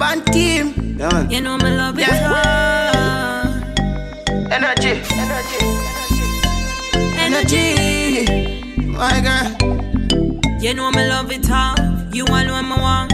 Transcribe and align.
Urban 0.00 0.24
team. 0.32 0.96
Man. 0.96 1.30
You 1.30 1.40
know 1.42 1.56
me 1.58 1.70
love 1.76 1.98
it 1.98 2.06
Yeah. 2.08 2.32
all. 2.32 3.50
Energy, 4.50 5.00
energy, 5.12 5.60
energy. 7.26 8.76
My 8.86 9.20
girl. 9.20 9.48
You 10.60 10.72
know 10.74 10.90
me 10.90 11.06
love 11.06 11.30
it 11.30 11.50
all. 11.50 11.76
You 12.14 12.24
all 12.26 12.44
know 12.44 12.62
me 12.62 12.76
want. 12.80 13.12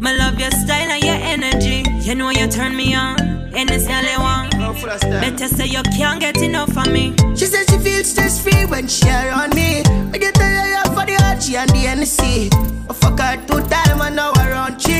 Me 0.00 0.16
love 0.16 0.38
your 0.40 0.50
style 0.50 0.90
and 0.90 1.04
your 1.04 1.14
energy. 1.34 1.84
You 2.00 2.14
know 2.14 2.30
you 2.30 2.46
turn 2.48 2.74
me 2.76 2.94
on. 2.94 3.20
And 3.54 3.70
it's 3.70 3.86
all 3.86 4.06
I 4.14 4.16
want. 4.18 4.56
No 4.58 4.72
full 4.72 4.88
of 4.90 4.98
style. 4.98 5.20
Better 5.20 5.48
say 5.48 5.66
you 5.66 5.82
can't 5.96 6.20
get 6.20 6.38
enough 6.38 6.76
of 6.76 6.90
me. 6.90 7.14
She 7.36 7.46
said 7.46 7.68
she 7.68 7.76
feels 7.78 8.10
stress 8.10 8.42
free 8.42 8.64
when 8.66 8.86
she 8.88 9.08
around 9.08 9.54
me. 9.54 9.82
I 10.14 10.18
get 10.18 10.34
tired 10.34 10.86
for 10.88 11.04
the 11.04 11.16
RG 11.32 11.54
and 11.56 11.70
the 11.70 11.84
NC. 11.86 12.50
I 12.90 12.94
fuck 12.94 13.18
her 13.20 13.36
two 13.46 13.60
time 13.68 14.00
and 14.00 14.16
now 14.16 14.32
around 14.32 14.80
three. 14.80 14.97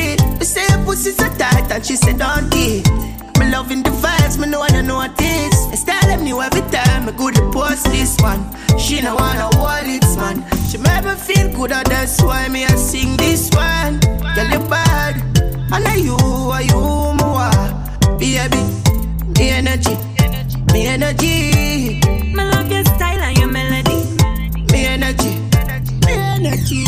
Say 0.49 0.65
her 0.73 0.83
pussy 0.83 1.11
so 1.11 1.29
tight 1.37 1.71
and 1.71 1.85
she 1.85 1.95
said 1.95 2.19
don't 2.19 2.49
it. 2.57 2.89
Me 3.39 3.51
loving 3.53 3.83
the 3.83 3.91
vibes, 3.91 4.39
me 4.41 4.49
know 4.49 4.63
I 4.63 4.69
don't 4.69 4.87
know 4.87 4.97
what 4.97 5.15
this. 5.19 5.55
I 5.67 5.75
style 5.75 6.09
them 6.09 6.25
new 6.25 6.41
every 6.41 6.63
time. 6.71 7.07
I 7.07 7.13
go 7.13 7.31
to 7.31 7.51
post 7.51 7.85
this 7.93 8.17
one. 8.23 8.41
She 8.79 9.03
no 9.03 9.15
wanna 9.15 9.51
it, 9.85 10.05
man. 10.17 10.43
She 10.71 10.79
make 10.79 11.05
me 11.05 11.15
feel 11.17 11.53
good, 11.53 11.73
and 11.73 11.87
that's 11.89 12.23
why 12.23 12.49
me 12.49 12.65
I 12.65 12.75
sing 12.77 13.15
this 13.19 13.51
one. 13.51 14.01
Girl, 14.01 14.49
you 14.49 14.67
bad, 14.71 15.17
and 15.71 15.87
I 15.87 15.97
you, 15.97 16.17
are 16.17 16.63
you, 16.63 16.81
more. 17.21 18.19
Baby, 18.19 18.63
me 19.37 19.51
energy, 19.51 19.97
me 20.73 20.87
energy. 20.87 22.01
Me 22.33 22.43
love 22.43 22.73
your 22.73 22.85
style 22.87 23.21
and 23.21 23.37
your 23.37 23.49
melody. 23.49 24.01
Me 24.73 24.87
energy, 24.87 25.33
me 26.07 26.13
energy, 26.15 26.85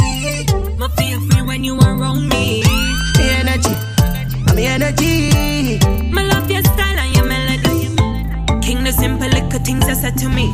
Me 0.80 0.88
feel 0.97 1.21
free 1.29 1.43
when 1.43 1.63
you 1.63 1.79
around 1.79 2.27
me. 2.27 2.63
me 2.63 2.70
me 4.55 4.67
energy. 4.67 5.79
Me 6.11 6.23
love 6.29 6.51
your 6.51 6.63
style 6.63 6.99
and 6.99 7.15
your 7.17 7.27
melody. 7.27 7.89
King 8.63 8.85
the 8.85 8.93
simple 8.93 9.29
little 9.29 9.61
things 9.61 9.87
you 9.88 9.95
said 9.95 10.16
to 10.19 10.29
me. 10.29 10.47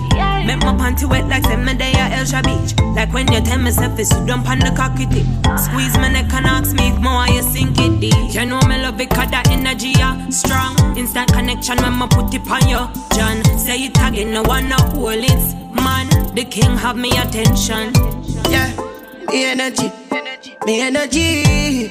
Make 0.46 0.60
my 0.60 0.74
panty 0.74 1.08
wet 1.08 1.28
like 1.28 1.44
send 1.44 1.64
me 1.64 1.74
day 1.74 1.92
at 1.92 2.12
Elsha 2.12 2.42
Beach. 2.42 2.74
Like 2.94 3.12
when 3.12 3.30
you 3.32 3.40
tell 3.40 3.58
me 3.58 3.70
self 3.70 3.98
is 3.98 4.10
you 4.12 4.26
dump 4.26 4.48
on 4.48 4.58
the 4.58 4.72
cocky 4.76 5.06
tip. 5.06 5.26
Squeeze 5.58 5.96
my 5.98 6.08
neck 6.08 6.32
and 6.32 6.46
ask 6.46 6.74
me 6.74 6.88
if 6.88 6.98
more 6.98 7.26
you 7.28 7.42
sink 7.42 7.78
it 7.78 8.00
deep. 8.00 8.34
You 8.34 8.46
know 8.46 8.60
me 8.68 8.80
love 8.82 9.00
it 9.00 9.10
cause 9.10 9.30
that 9.30 9.48
energy 9.50 9.92
yeah 9.98 10.28
strong. 10.30 10.76
Instant 10.96 11.32
connection 11.32 11.76
when 11.78 11.98
me 11.98 12.06
put 12.08 12.32
it 12.34 12.48
on 12.50 12.68
you. 12.68 12.82
John, 13.16 13.42
say 13.58 13.78
it 13.84 13.96
again, 14.00 14.32
no 14.32 14.42
one 14.42 14.68
no 14.68 14.76
hold 14.76 15.24
it. 15.24 15.56
Man, 15.74 16.08
the 16.34 16.44
king 16.44 16.76
have 16.76 16.96
me 16.96 17.10
attention. 17.10 17.92
Yeah, 18.50 18.72
me 19.28 19.44
energy, 19.44 19.92
me 20.64 20.80
energy, 20.80 21.44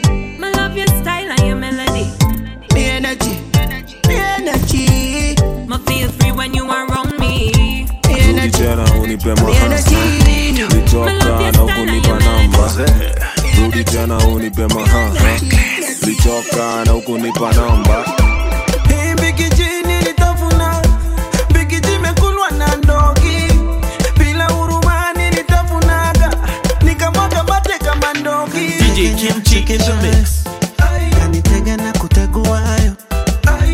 Me 0.03 0.24
love 0.65 0.77
your 0.77 0.87
style 0.87 1.29
and 1.31 1.47
your 1.47 1.55
melody. 1.55 2.05
me 2.73 2.85
energy, 2.85 3.39
me 4.07 4.15
energy, 4.15 5.35
Me 5.69 5.77
feel 5.87 6.09
free 6.17 6.31
when 6.31 6.53
you 6.53 6.65
around 6.69 7.11
me. 7.19 7.51
me 7.53 7.87
Rudi 8.07 8.29
energy, 8.29 8.63
tena 8.63 8.85
unipe 9.01 9.25
me 9.25 9.35
maha 9.35 9.65
energy. 9.65 9.95
litoka 10.75 11.13
na 11.51 11.63
ukunipa 11.63 12.19
namba 12.19 12.71
rudi 13.61 13.83
tena 13.83 14.17
unipe 14.27 14.67
maha 14.67 15.11
litoka 16.05 16.85
na 16.85 16.95
ukunipa 16.95 17.53
namba 17.53 18.05
Hii 18.89 19.15
bikiji 19.21 19.69
nilitafuna, 19.87 20.81
bikiji 21.53 21.93
imekulwa 21.95 22.51
na 22.51 22.75
ndogi. 22.75 23.53
Bila 24.17 24.45
huruma 24.47 25.13
nilitafunaga, 25.13 26.31
nikamwaga 26.81 27.43
mate 27.43 27.79
kama 27.85 28.13
ndogi. 28.13 28.67
DJ 28.67 29.15
Kimchi 29.15 29.57
in 29.59 29.79
the 29.79 29.93
mix. 30.01 30.45
Kanitega 31.65 31.77
na 31.83 31.93
kuteguayo, 31.99 32.93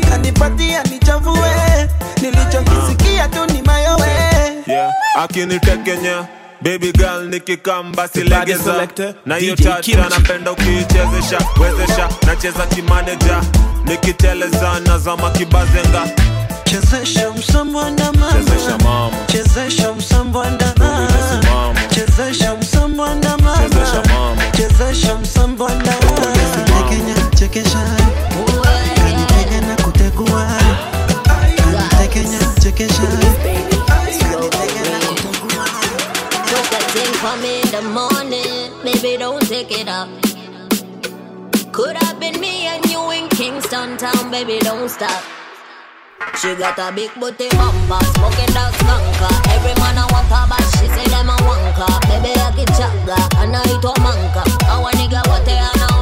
kanipatia 0.09 0.83
nichavue, 0.83 1.89
nilichokisikia 2.21 3.27
tu 3.27 3.45
ni 3.53 3.61
mayowe. 3.61 4.07
yeah. 4.67 4.93
akinitekenya 5.17 6.25
baby 6.61 6.91
girl 6.91 7.27
nikikamba 7.29 8.07
silegeza. 8.07 8.87
na 9.25 9.35
hiyo 9.35 9.55
DJ 9.55 9.63
tata 9.65 10.09
napenda 10.09 10.51
ukiichezesha 10.51 11.37
wezesha 11.61 12.09
nacheza 12.27 12.65
kimaneja. 12.65 13.41
Nikiteleza 13.85 14.79
nazama 14.87 15.29
kibazenga. 15.31 16.01
Chezesha 16.63 17.29
msambwanda 17.31 18.11
mama, 18.13 18.31
chezesha 18.31 18.77
msambwa 18.77 19.11
chezesha 19.27 19.93
chekesha 27.63 27.97
kanitega 28.95 29.61
na 29.67 29.75
kutegua 29.83 30.47
kanitekenya 31.23 32.39
chekesha 32.61 33.01
kanitega 33.87 34.89
na 34.91 34.99
kutegua 35.07 35.65
Took 36.47 36.71
a 36.73 36.79
thing 36.93 37.13
for 37.21 37.37
me 37.37 37.61
in 37.61 37.71
the 37.71 37.81
morning, 37.81 38.71
baby, 38.83 39.17
don't 39.17 39.41
take 39.47 39.71
it 39.71 39.87
up. 39.87 40.09
Could 41.71 41.95
have 41.97 42.19
been 42.19 42.39
me 42.41 42.65
and 42.67 42.85
you 42.87 43.11
in 43.11 43.29
Kingston 43.29 43.97
town, 43.97 44.31
baby, 44.31 44.59
don't 44.59 44.89
stop. 44.89 45.23
She 46.41 46.55
got 46.55 46.77
a 46.79 46.91
big 46.93 47.11
booty 47.19 47.49
bumper, 47.49 48.03
smoking 48.15 48.51
that 48.53 48.73
skunker. 48.77 49.33
Every 49.55 49.73
man 49.81 49.97
I 49.97 50.05
want 50.11 50.27
her, 50.27 50.45
but 50.49 50.61
she 50.77 50.87
say 50.89 51.05
them 51.09 51.29
a 51.29 51.35
wanker. 51.47 51.91
Baby, 52.09 52.33
I 52.39 52.51
get 52.55 52.67
chugga, 52.69 53.17
and 53.41 53.55
I 53.55 53.61
eat 53.63 53.83
a 53.85 53.93
manka. 54.01 54.43
I 54.67 54.79
want 54.81 54.95
nigga 54.95 55.21
what 55.27 55.45
they 55.45 55.57
are 55.57 55.75
now, 55.77 56.00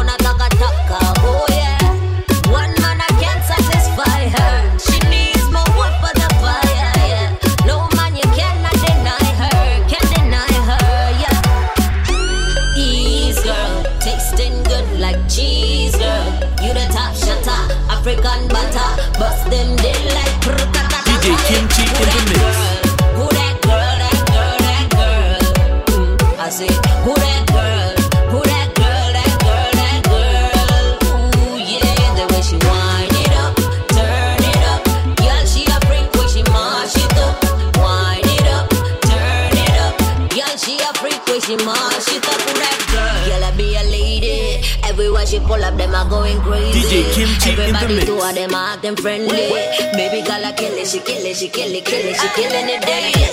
a 41.55 41.57
freak 41.57 42.03
she 42.05 42.17
it 42.17 42.57
that 42.61 42.79
girl? 42.93 43.25
Girl, 43.25 43.43
I 43.43 43.51
be 43.57 43.73
a 43.75 43.83
lady. 43.89 44.61
Everywhere 44.85 45.25
she 45.25 45.39
pull 45.39 45.63
up, 45.63 45.77
them 45.77 45.95
are 45.95 46.07
going 46.09 46.39
crazy. 46.41 46.77
DJ 46.79 47.13
Kimchi 47.13 47.49
in 47.51 47.55
the 47.57 47.63
Everybody 47.63 48.05
two 48.05 48.19
of 48.21 48.35
them 48.35 48.53
are 48.53 48.77
acting 48.77 48.95
friendly. 48.95 49.49
Baby 49.97 50.21
girl, 50.27 50.45
I 50.45 50.53
kill 50.53 50.73
it, 50.77 50.87
she 50.87 50.99
kill 50.99 51.25
it, 51.25 51.35
she 51.35 51.49
kill 51.49 51.73
it, 51.73 51.85
kill 51.85 52.05
it, 52.05 52.15
she 52.17 52.27
killing 52.37 52.69
it 52.69 52.81
daily. 52.85 53.25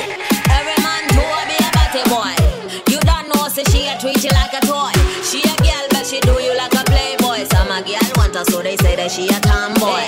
Every 0.48 0.76
man 0.80 1.02
two 1.12 1.20
of 1.20 1.44
me 1.44 1.56
a 1.60 1.68
batty 1.76 2.02
boy. 2.08 2.32
You 2.88 2.98
don't 3.04 3.28
know, 3.28 3.48
say 3.48 3.64
she 3.68 3.84
a 3.88 3.98
treat 4.00 4.22
you 4.24 4.32
like 4.32 4.54
a 4.56 4.60
toy. 4.64 4.92
She 5.20 5.42
a 5.44 5.54
girl, 5.60 5.84
but 5.92 6.06
she 6.06 6.20
do 6.20 6.40
you 6.40 6.56
like 6.56 6.72
a 6.72 6.84
playboy. 6.88 7.44
Some 7.52 7.68
a 7.68 7.82
girl 7.84 8.08
want 8.16 8.34
her, 8.34 8.44
so 8.48 8.62
they 8.62 8.76
say 8.80 8.96
that 8.96 9.10
she 9.10 9.28
a 9.28 9.38
tomboy. 9.44 10.04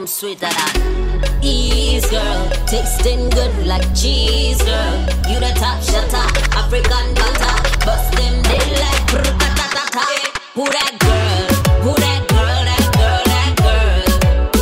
Pum 0.00 0.06
sweeter 0.06 0.48
than. 0.48 1.42
Ease 1.42 2.06
girl, 2.10 2.48
tasting 2.66 3.28
good 3.30 3.66
like 3.66 3.84
cheese 3.94 4.62
girl. 4.62 5.00
You 5.28 5.38
the 5.40 5.52
top 5.56 5.82
shutter, 5.82 6.26
African 6.56 7.14
butter, 7.14 7.54
bust 7.84 8.12
them 8.16 8.42
dead 8.42 8.70
like 8.82 9.02
brrrr-ta-ta-ta-ta. 9.10 10.06
Who 10.54 10.64
that 10.64 10.92
girl? 11.04 11.48
Who 11.84 11.92
that 12.04 12.20
girl? 12.32 12.60
That 12.70 12.86
girl? 12.96 13.22
That 13.32 13.52
girl? 13.60 14.08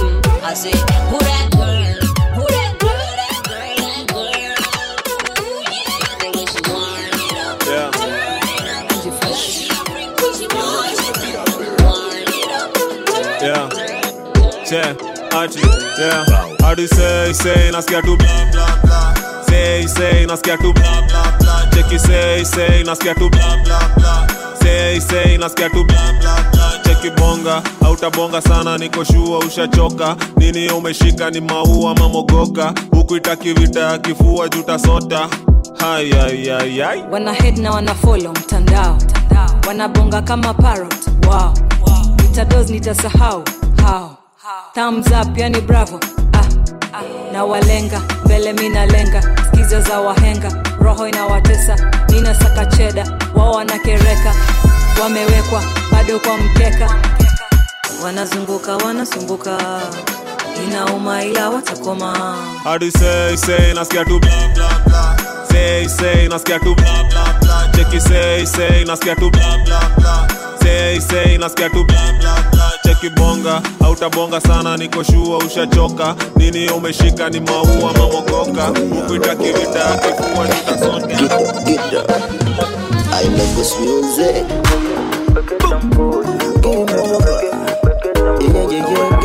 Mm, 0.02 0.42
I 0.42 0.54
say, 0.54 0.74
who 1.10 1.18
that 1.18 1.46
girl? 1.54 2.00
Who 2.38 2.44
that 2.56 2.72
girl? 2.82 3.10
That 3.20 3.38
girl? 3.46 3.78
That 3.84 4.02
girl? 4.10 4.34
Ooh 5.44 5.62
yeah, 5.74 6.02
the 6.18 6.28
way 6.34 6.46
she 6.50 6.60
wind 6.66 7.14
it 7.26 7.38
up, 7.46 7.58
yeah. 7.66 7.90
turn 7.94 8.10
it 8.50 8.66
up. 8.74 8.86
Yeah, 8.90 8.98
she 9.02 9.08
a 9.08 9.74
freak 9.86 10.10
when 10.20 10.32
she 10.34 10.46
wind 10.50 10.98
it 10.98 11.34
up, 11.36 11.48
wind 11.86 12.34
it 12.38 12.50
up, 12.50 12.68
turn 12.74 13.38
it 13.38 13.56
up. 13.56 13.66
yeah. 14.72 15.17
Ati, 15.30 15.60
yeah. 16.00 16.25
Hadi 16.60 16.86
say, 16.86 17.32
say, 17.32 17.70
nasikia 17.70 18.02
tu 18.02 18.16
bla 18.16 18.48
bla 18.52 18.66
bla. 18.84 19.42
Say, 19.48 19.86
say, 19.86 20.26
nasikia 20.26 20.56
tu 20.58 20.72
bla 20.72 21.02
bla 21.08 21.22
bla. 21.38 21.70
Cheki 21.72 21.98
say, 21.98 22.44
say, 22.44 22.82
nasikia 22.84 23.14
tu 23.14 23.28
bla 23.30 23.56
bla 23.64 23.78
bla. 23.96 24.26
Say, 24.60 24.98
say, 25.00 25.36
nasikia 25.38 25.70
tu 25.70 25.84
bla 25.84 26.12
bla 26.20 26.34
bla. 26.52 26.82
Cheki 26.84 27.10
bonga, 27.16 27.62
hautabonga 27.80 28.40
sana, 28.42 28.78
niko 28.78 29.04
shua 29.04 29.38
ushachoka. 29.38 30.16
Nini 30.36 30.70
umeshika 30.70 31.30
ni 31.30 31.40
maua 31.40 31.94
mamogoka. 31.94 32.75
Huku 32.90 33.16
itaki 33.16 33.52
vita 33.52 33.80
ya 33.80 33.98
kifua 33.98 34.48
juta 34.48 34.78
sota. 34.78 35.28
Hai, 35.80 36.10
hai, 36.10 36.48
hai, 36.48 36.78
hai. 36.78 37.04
wana 37.10 37.32
head 37.32 37.58
na 37.58 37.70
wana 37.70 37.94
follow 37.94 38.32
mtandao 38.32 38.98
wanabonga 39.69 40.22
kama 40.22 40.54
parrot 40.54 40.94
wow. 41.28 41.52
nitados 42.22 42.70
nitasahau 42.70 43.44
how 43.82 44.10
thumbs 44.74 45.06
up 45.12 45.36
yani 45.38 45.60
bravo. 45.60 46.00
Ah, 46.32 46.48
ah. 46.92 47.02
na 47.32 47.44
walenga 47.44 48.00
mbele 48.24 48.52
minalenga 48.52 49.22
skiza 49.46 49.80
za 49.80 50.00
wahenga 50.00 50.62
roho 50.80 51.08
inawatesa. 51.08 51.76
Nina 52.08 52.34
saka 52.34 52.66
cheda 52.66 53.18
wao 53.34 53.52
wanakereka. 53.52 54.34
Wamewekwa 55.02 55.62
bado 55.92 56.18
kwa 56.20 56.36
mkeka. 56.38 56.94
Wanazunguka 58.04 58.76
wanasumbuka 58.76 59.58
inauma 60.64 61.25
ila 61.25 61.50
watakoma. 61.50 62.37
Hadi 62.64 62.90
say 62.90 63.37
say 63.37 63.72
nasikia 63.75 64.05
tu. 64.05 64.19
Bla 64.20 64.49
bla 64.55 64.69
bla 64.87 65.16
say 65.50 65.87
say 65.88 66.28
nasikia 66.28 66.58
tu. 66.60 66.75
Bla 66.75 67.05
bla 67.10 67.38
bla 67.40 67.69
cheki 67.72 68.00
say 68.00 68.44
say 68.46 68.84
nasikia 68.84 69.14
tu. 69.16 69.31
Bla 69.31 69.58
bla 69.64 69.81
bla 69.99 70.28
say 70.62 70.99
say 71.00 71.38
nasikia 71.38 71.69
tu. 71.70 71.84
Bla 71.84 72.12
bla 72.20 72.34
bla 72.52 72.70
cheki 72.84 73.10
bonga 73.16 73.62
hautabonga 73.81 74.40
sana 74.40 74.76
niko 74.76 75.02
shua 75.02 75.38
ushachoka. 75.38 76.14
Nini 76.37 76.70
umeshika 76.70 77.31
ni 77.31 77.40
maua 77.40 77.93
mamogoka. 77.93 78.70
Ukuita 78.70 79.37
kivita 79.37 79.99
kifua 79.99 80.44
nitasonga 80.49 81.19
I 83.11 83.25
love 83.25 83.56
this 83.56 83.75
music. 83.81 84.46
Boom. 85.61 85.90
Boom. 86.61 86.88
Yeah, 88.38 88.70
yeah, 88.70 88.90
yeah, 88.90 89.17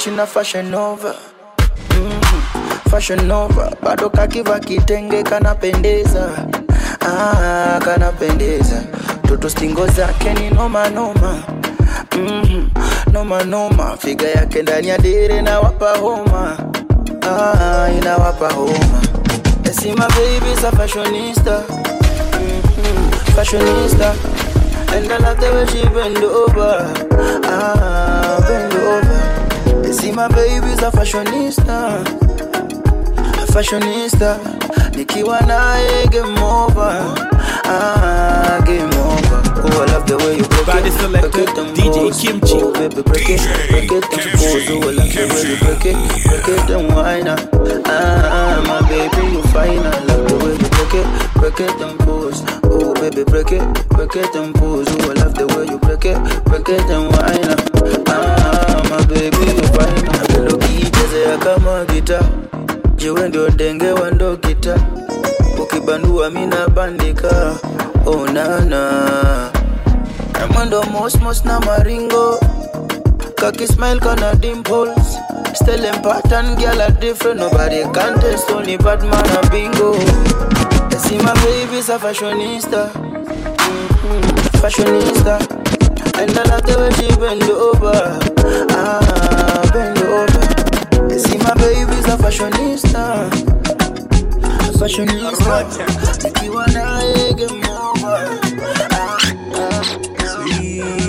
Gucci 0.00 0.16
na 0.16 0.24
Fashion 0.24 0.70
Nova. 0.70 1.14
Mhm. 1.92 2.88
Fashion 2.90 3.26
Nova. 3.28 3.70
Bado 3.82 4.08
kakiva 4.10 4.58
kitenge 4.58 5.22
kanapendeza. 5.22 6.30
Ah, 7.04 7.78
kanapendeza. 7.84 8.82
Toto 9.28 9.48
stingo 9.50 9.86
zake 9.86 10.32
ni 10.34 10.48
noma 10.50 10.88
mm 12.16 12.70
noma 13.12 13.44
noma. 13.44 13.96
Figa 13.98 14.28
yake 14.28 14.62
ndani 14.62 14.88
ya 14.88 14.98
dere 14.98 15.42
na 15.42 15.60
homa. 15.98 16.56
Ah, 17.22 17.88
inawapa 17.98 18.52
homa. 18.54 19.00
Esima 19.64 20.08
baby 20.08 20.54
my 20.62 20.70
fashionista. 20.70 21.62
Mm 22.40 23.10
fashionista. 23.36 24.14
And 24.96 25.06
ah, 27.44 28.19
over 29.90 29.98
I 29.98 30.02
see 30.02 30.12
my 30.12 30.28
baby's 30.28 30.82
a 30.82 30.90
fashionista. 30.90 32.00
A 33.42 33.52
fashionista. 33.52 34.38
Nikiwa 34.96 35.40
naye 35.40 36.06
game 36.10 36.38
over. 36.42 37.14
Ah, 37.64 38.60
game 38.66 38.82
over. 38.82 39.42
Oh, 39.62 39.82
I 39.82 39.92
love 39.92 40.06
the 40.06 40.16
way 40.18 40.36
you 40.38 40.44
break 40.44 40.66
Body 40.66 40.88
it, 40.88 40.92
selector, 40.92 41.28
break 41.28 41.48
it 41.48 41.58
and 41.58 41.76
DJ 41.76 41.94
pose. 41.94 42.20
Kimchi. 42.20 42.56
oh, 42.62 42.72
baby 42.72 43.02
break 43.02 43.28
it, 43.28 43.40
break 43.70 43.92
it 43.92 44.04
and 44.04 44.30
pose 44.40 44.70
oh, 44.70 44.88
I 44.88 44.92
love 44.92 45.12
the 45.12 45.24
way 45.28 45.42
you 45.50 45.56
break 45.60 45.84
it, 45.84 45.96
break 46.24 46.48
it 46.48 46.70
and 46.70 46.88
whine 46.94 47.28
ah, 47.28 47.36
ah, 47.86 48.62
my 48.66 48.88
baby 48.88 49.32
you 49.32 49.42
fine. 49.52 49.78
I 49.78 49.98
love 50.08 50.28
the 50.28 50.36
way 50.40 50.52
you 50.56 50.68
break 50.70 50.94
it, 50.96 51.06
break 51.34 51.60
it 51.60 51.80
and 51.80 51.98
pose 52.00 52.42
oh, 52.64 52.94
baby 52.94 53.24
break 53.24 53.52
it, 53.52 53.88
break 53.90 54.16
it 54.16 54.34
and 54.34 54.54
pose 54.54 54.88
oh, 54.88 55.10
I 55.10 55.14
love 55.20 55.34
the 55.34 55.46
way 55.46 55.66
you 55.68 55.78
break 55.78 56.04
it, 56.06 56.18
break 56.46 56.68
it 56.68 56.80
and 56.88 57.12
whine 57.12 57.59
ukiichezea 61.30 61.38
kama 61.38 61.84
gitaa 61.84 62.22
jiwe 62.96 63.28
ndio 63.28 63.50
denge 63.50 63.92
wa 63.92 64.10
ndo 64.10 64.36
kita 64.36 64.76
ukibandua 65.62 66.30
mina 66.30 66.68
bandika. 66.68 67.54
Onana 68.06 69.50
namwendo 70.32 70.82
mosmos 70.82 71.44
na 71.44 71.60
maringo. 71.60 72.40
Kakismile 73.34 74.00
kana 74.00 74.34
dimples. 74.34 75.18
Still 75.54 75.82
pattern, 76.02 76.56
girl 76.56 76.80
are 76.80 76.92
different. 77.00 77.40
Nobody 77.40 77.82
can 77.92 78.18
test, 78.20 78.50
only 78.50 78.76
bad 78.76 79.02
man 79.02 79.30
a 79.36 79.50
bingo. 79.50 79.94
I 79.94 80.96
see 80.96 81.18
my 81.18 81.34
baby's 81.44 81.88
a 81.88 81.98
fashionista. 81.98 82.90
Fashionista. 84.60 85.38
And 86.18 86.38
I 86.38 86.42
love 86.44 86.62
the 86.66 86.76
way 86.78 87.16
bend 87.16 87.42
over. 87.50 88.18
Ah, 88.70 89.70
bend 89.72 89.98
over 89.98 90.49
baby's 91.54 92.06
a 92.06 92.16
fashionista 92.18 93.30
Fashionista 94.78 95.64
Nikiwa 96.24 96.66
naye 96.66 97.34
game 97.34 97.66
over 97.68 98.40
Ah, 98.92 99.18
ah. 99.54 101.00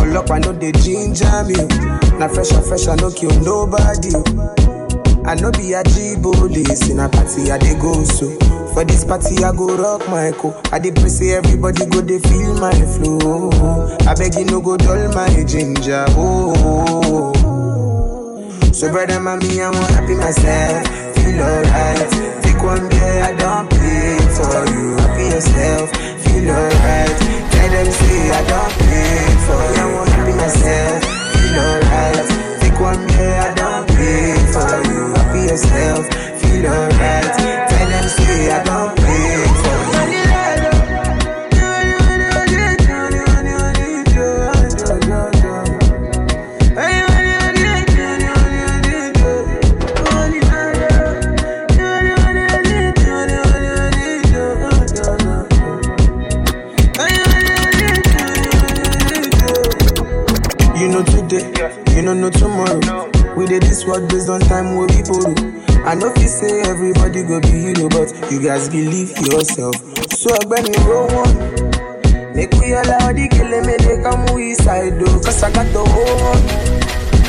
Ọlọ́pàá 0.00 0.38
no 0.44 0.50
dey 0.60 0.72
ginger 0.82 1.38
me. 1.48 1.56
Na 2.18 2.26
fresh 2.28 2.52
and 2.56 2.64
fresh 2.68 2.88
I 2.88 2.94
no 3.02 3.08
kill 3.18 3.34
nobody. 3.48 4.12
I 5.26 5.34
no 5.34 5.50
be 5.50 5.74
Ajibole, 5.74 6.64
say 6.76 6.94
a 6.96 7.08
party 7.08 7.50
I 7.50 7.58
dey 7.58 7.74
go 7.78 8.04
so. 8.04 8.30
For 8.72 8.84
this 8.84 9.04
party 9.04 9.42
I 9.42 9.52
go 9.52 9.76
rock 9.76 10.08
my 10.08 10.30
co. 10.32 10.54
I 10.72 10.78
dey 10.78 10.92
pray 10.92 11.08
say 11.08 11.34
everybody 11.34 11.84
go 11.86 12.00
dey 12.02 12.18
feel 12.20 12.54
my 12.54 12.72
flow. 12.94 13.50
I 14.06 14.14
beg 14.14 14.34
you 14.36 14.44
no 14.44 14.60
go 14.60 14.76
dull 14.76 15.12
my 15.14 15.44
ginger. 15.44 16.04
Oh. 16.10 17.32
So 18.72 18.90
brother 18.92 19.18
mommy 19.20 19.60
I 19.60 19.70
wan 19.70 19.82
happy 19.92 20.14
myself, 20.14 20.86
feel 21.16 21.40
alright. 21.42 22.10
Take 22.44 22.62
one 22.62 22.88
beer 22.88 23.22
I 23.24 23.32
don't 23.34 23.68
pay 23.70 24.18
for 24.36 24.64
you. 24.70 24.96
Happy 24.96 25.24
yourself, 25.34 25.90
feel 26.22 26.50
alright. 26.50 27.18
Tell 27.50 27.70
them 27.70 27.90
say 27.90 28.30
I 28.30 28.42
don 28.46 28.70
pay 28.78 29.26
for 29.42 29.62
you. 29.74 29.82
I 29.82 29.94
wan 29.94 30.06
happy 30.06 30.32
myself, 30.38 31.02
feel 31.34 31.58
alright. 31.66 32.28
Take 32.60 32.78
one 32.80 33.06
beer 33.08 33.34
I 33.34 33.54
don't 33.54 33.88
pay 33.88 34.36
for 34.52 34.92
you. 34.92 35.15
Yourself, 35.46 36.06
feel 36.40 36.66
alright. 36.66 37.38
Tell 37.70 37.88
them 37.88 38.08
say 38.08 38.50
I 38.50 38.64
don 38.64 38.96
pay 38.96 39.44
for 39.62 40.10
you. 40.10 41.36
You 60.78 60.88
know 60.88 61.02
today, 61.02 61.44
you 61.94 62.02
know 62.02 62.12
no 62.14 62.28
tomorrow. 62.30 62.95
This 63.46 63.86
work 63.86 64.08
based 64.10 64.28
on 64.28 64.40
time 64.40 64.74
where 64.76 64.88
we 64.90 65.02
borrow. 65.06 65.32
I 65.86 65.94
know 65.94 66.10
if 66.12 66.18
you 66.20 66.26
say 66.28 66.62
everybody 66.62 67.22
go 67.22 67.40
be 67.40 67.70
hero, 67.70 67.88
but 67.88 68.10
you 68.30 68.42
guys 68.42 68.68
believe 68.68 69.10
yourself. 69.22 69.76
So 70.10 70.34
when 70.50 70.66
you 70.66 70.78
roll 70.82 71.06
one, 71.14 71.32
make 72.34 72.52
we 72.58 72.72
allow 72.74 73.12
the 73.14 73.28
killing 73.30 73.64
me 73.66 73.76
they 73.78 74.02
come 74.02 74.26
we 74.34 74.54
side 74.54 74.98
though, 74.98 75.14
cause 75.22 75.42
I 75.44 75.52
got 75.52 75.66
the 75.72 75.78
whole 75.78 76.18
one. 76.34 76.42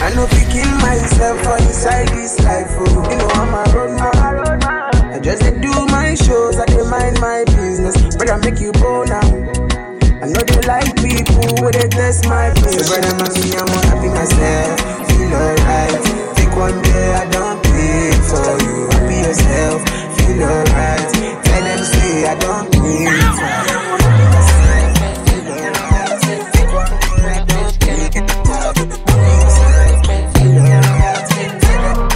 I 0.01 0.09
know 0.15 0.25
if 0.25 0.33
you 0.33 0.47
kill 0.57 0.71
myself 0.81 1.37
for 1.45 1.57
inside 1.61 2.07
this 2.09 2.39
life, 2.43 2.67
oh, 2.81 3.09
you 3.09 3.17
know 3.17 3.29
I'm 3.37 3.53
a 3.53 3.63
road 3.77 3.93
man. 4.01 5.13
I 5.13 5.19
just 5.19 5.43
do 5.61 5.71
my 5.93 6.15
shows, 6.15 6.57
I 6.57 6.65
dey 6.65 6.81
mind 6.89 7.21
my 7.21 7.43
business, 7.45 8.15
but 8.17 8.29
I 8.29 8.37
make 8.37 8.59
you 8.59 8.71
bow 8.73 9.03
now. 9.05 9.21
I 10.27 10.29
know 10.29 10.43
they 10.43 10.59
like 10.67 10.91
people 10.99 11.39
where 11.63 11.71
they 11.71 11.87
test 11.87 12.27
my 12.27 12.51
patience. 12.51 12.83
So 12.83 12.99
brother, 12.99 13.15
mommy, 13.15 13.47
I'm 13.55 13.63
happy 13.87 14.11
myself. 14.11 14.75
Feel 15.07 15.31
alright. 15.31 16.03
Take 16.35 16.51
one 16.51 16.75
day, 16.83 17.15
I 17.15 17.23
don't 17.31 17.63
pay 17.63 18.11
for 18.27 18.59
you. 18.59 18.91
Happy 18.91 19.23
yourself. 19.23 19.87
Feel 20.19 20.43
alright. 20.43 21.07
Tell 21.47 21.63
them 21.63 21.79
say 21.79 22.27
I 22.27 22.35
don't 22.43 22.67
pay 22.75 22.75
for 22.75 22.91
you. 22.91 23.07
Happy 24.03 24.27
myself. 24.35 24.91
Feel 25.31 25.47
alright. 25.47 26.19
Take 26.51 26.75
one 26.75 26.91
day, 26.99 27.23
I 27.23 27.39
don't 27.47 27.71
pay 27.79 28.03
for 28.03 28.27
you. 28.75 28.91
Happy 29.07 29.31
yourself. 29.31 29.95
Feel 30.35 30.59
alright. 30.59 31.23
Tell 31.31 31.47
them, 31.55 31.63
tell 31.63 31.79
them, 31.87 32.11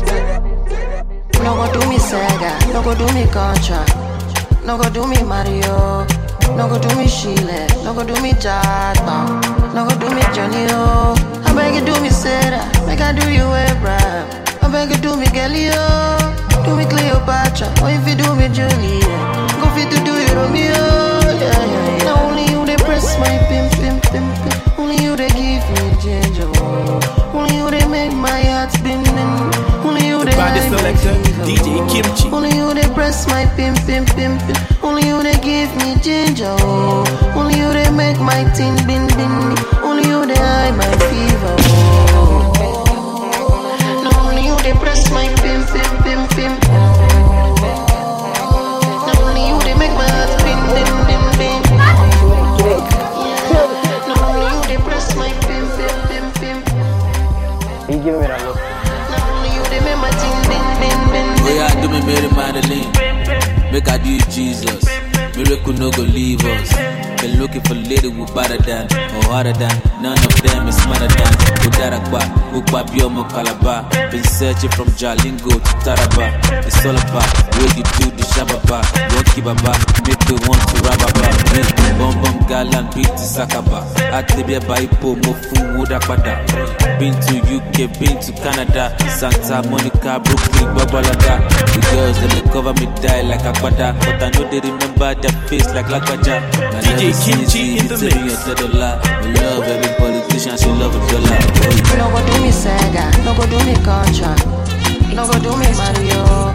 tell 0.00 0.24
them. 0.32 1.44
No 1.44 1.52
go 1.60 1.64
do 1.76 1.80
me 1.92 1.98
Sega, 2.00 2.52
no 2.72 2.80
go 2.80 2.92
do 2.96 3.04
me 3.12 3.24
Contra, 3.28 3.84
no 4.64 4.78
go 4.78 4.88
do 4.88 5.06
me 5.06 5.20
Mario, 5.24 6.06
no 6.56 6.68
go 6.68 6.78
do 6.78 6.94
me 6.96 7.08
Sheila, 7.08 7.66
no 7.84 7.92
go 7.94 8.04
do 8.04 8.14
me 8.22 8.32
Jack 8.34 8.96
no 9.74 9.84
go 9.88 9.94
do 9.98 10.08
me 10.14 10.22
Johnny 10.34 10.66
O. 10.70 11.14
I 11.44 11.52
beg 11.54 11.74
you 11.74 11.84
do 11.84 12.00
me 12.00 12.10
Sarah, 12.10 12.62
make 12.86 13.00
I 13.00 13.12
do 13.12 13.26
you 13.32 13.42
Abraham. 13.42 14.28
I 14.62 14.68
beg 14.70 14.90
you 14.90 14.96
do 15.02 15.16
me 15.16 15.26
Galileo, 15.26 16.18
do 16.64 16.76
me 16.76 16.84
Cleopatra, 16.86 17.68
or 17.82 17.90
if 17.90 18.06
you 18.08 18.14
do 18.14 18.34
me 18.36 18.48
Juliet, 18.48 19.02
go 19.58 19.66
fit 19.74 19.90
to 19.90 19.98
do 20.04 20.14
you 20.14 20.30
Romeo. 20.34 20.70
Yeah, 21.26 21.42
yeah, 21.42 21.96
yeah. 21.98 22.04
Now 22.04 22.22
only 22.28 22.44
you 22.46 22.64
they 22.64 22.76
press 22.76 23.18
my 23.18 23.34
pim 23.48 23.68
pim 23.80 24.00
pim 24.12 24.26
pim. 24.42 24.78
Only 24.78 25.02
you 25.02 25.16
they 25.16 25.28
give 25.28 25.66
me 25.74 25.84
ginger. 26.00 26.48
Only 27.34 27.56
you 27.56 27.70
they 27.70 27.86
make 27.88 28.12
my 28.14 28.40
heart 28.52 28.70
spinning 28.70 29.73
by 30.44 30.52
the 30.52 30.60
selector, 30.68 31.16
DJ 31.48 31.80
Kimchi. 31.88 32.28
Only 32.28 32.52
you 32.52 32.68
they 32.74 32.84
press 32.92 33.24
my 33.26 33.46
pimp, 33.56 33.78
pimp, 33.86 34.14
pimp, 34.14 34.38
pimp. 34.44 34.58
Only 34.84 35.08
you 35.08 35.22
they 35.22 35.38
give 35.40 35.74
me 35.80 35.96
ginger. 36.04 36.54
Oh. 36.60 37.04
Only 37.34 37.56
you 37.56 37.72
they 37.72 37.88
make 37.90 38.20
my 38.20 38.44
tin 38.52 38.76
bin 38.86 39.08
bin. 39.16 39.32
Only 39.80 40.04
you 40.04 40.26
they 40.26 40.36
hide 40.36 40.76
my 40.76 40.84
fever. 41.08 41.56
Oh. 42.20 42.52
No, 44.04 44.10
only 44.28 44.44
you 44.44 44.54
they 44.66 44.74
press 44.84 45.08
my 45.10 45.26
pimp, 45.40 45.64
pimp, 45.72 46.04
pimp, 46.04 46.28
pimp. 46.36 46.60
Oh. 46.68 46.76
Only 49.24 49.48
you 49.48 49.56
they 49.64 49.72
make 49.80 49.94
my 49.96 50.04
heart 50.14 50.28
bin 50.44 50.60
bin 50.76 50.92
bin 51.08 51.24
bin. 51.40 51.60
Yeah. 52.60 52.84
Only 54.28 54.44
you 54.52 54.60
they 54.68 54.76
press 54.84 55.08
my 55.16 55.32
pimp, 55.46 55.68
pimp, 55.78 55.96
pimp, 56.08 56.28
pimp. 56.40 56.62
Are 57.88 57.92
you 57.92 57.98
giving 58.04 58.20
me 58.20 58.26
that 58.26 58.42
look? 58.44 58.53
Oh 61.46 61.54
yeah, 61.54 61.68
do 61.82 61.88
me 61.88 62.00
Mary 62.06 62.28
Magdalene. 62.32 62.90
Make 63.72 63.88
I 63.88 63.98
do 63.98 64.10
you 64.10 64.20
Jesus. 64.32 64.84
Miracle 65.36 65.72
no 65.74 65.90
go 65.90 66.02
leave 66.02 66.44
us. 66.44 66.72
Been 67.20 67.40
looking 67.40 67.60
for 67.62 67.74
lady 67.74 68.10
who 68.10 68.26
better 68.34 68.56
than 68.58 68.84
or 69.16 69.24
harder 69.32 69.52
than. 69.52 69.74
None 70.02 70.18
of 70.18 70.34
them 70.42 70.68
is 70.68 70.76
smarter 70.76 71.08
than. 71.08 71.32
Udarakba, 71.66 72.20
Ukba 72.56 72.84
Biomo 72.88 73.28
Calabar. 73.28 73.88
Been 74.10 74.24
searching 74.24 74.70
from 74.70 74.88
Jalingo 75.00 75.50
to 75.52 75.72
Taraba. 75.84 76.26
It's 76.66 76.84
all 76.86 76.96
about 76.96 77.28
where 77.56 77.72
you 77.76 77.84
do 78.04 78.16
the 78.16 78.24
shababa. 78.34 78.78
Won't 79.14 79.26
keep 79.34 79.46
a 79.46 79.54
bar, 79.64 79.76
make 80.04 80.20
we 80.28 80.36
want 80.46 80.60
to 80.68 80.76
rababa. 80.84 81.24
Bum 81.98 82.14
bum 82.22 82.38
galan 82.48 82.86
beat 82.94 83.06
to 83.08 83.24
Sakaba. 83.24 83.80
Atlibia 84.12 84.60
Baipo, 84.60 85.14
Mofu 85.22 85.56
Wudapada. 85.76 86.34
Been 86.98 87.14
to 87.26 87.34
UK, 87.56 87.90
been 87.98 88.18
to 88.20 88.32
Canada, 88.42 88.94
Santa 89.18 89.62
Monica, 89.68 90.20
Brooklyn, 90.20 90.68
Babalaga. 90.76 91.34
The 91.72 91.80
girls 91.90 92.20
that 92.20 92.30
they 92.34 92.50
cover 92.52 92.72
me 92.74 92.86
die 93.00 93.22
like 93.22 93.40
a 93.42 93.52
Agbada, 93.54 93.94
but 94.00 94.22
I 94.22 94.30
know 94.30 94.44
they 94.50 94.60
remember 94.60 95.14
their 95.14 95.32
face 95.48 95.66
like 95.74 95.86
Lagbaja. 95.86 96.40
My 96.58 96.80
love 96.80 96.84
DJ 96.84 97.10
is 97.10 97.24
Kimchi 97.24 97.58
easy, 97.58 97.78
in 97.78 97.86
the 97.88 97.96
tell 97.96 98.10
me 98.10 98.24
mix. 98.26 98.46
your 98.46 98.54
dollar. 98.56 99.00
We 99.22 99.28
love 99.38 99.64
every 99.64 99.92
politician, 99.98 100.56
she 100.58 100.68
love 100.74 100.94
a 100.94 101.00
dollar. 101.10 101.38
No 101.98 102.10
go 102.10 102.20
do 102.26 102.34
me 102.42 102.50
Sega, 102.50 103.06
no 103.24 103.34
go 103.38 103.46
do 103.46 103.58
me 103.64 103.74
Contra, 103.86 104.34
no 105.14 105.22
go 105.26 105.38
do 105.38 105.50
me 105.58 105.70
Mario, 105.78 106.54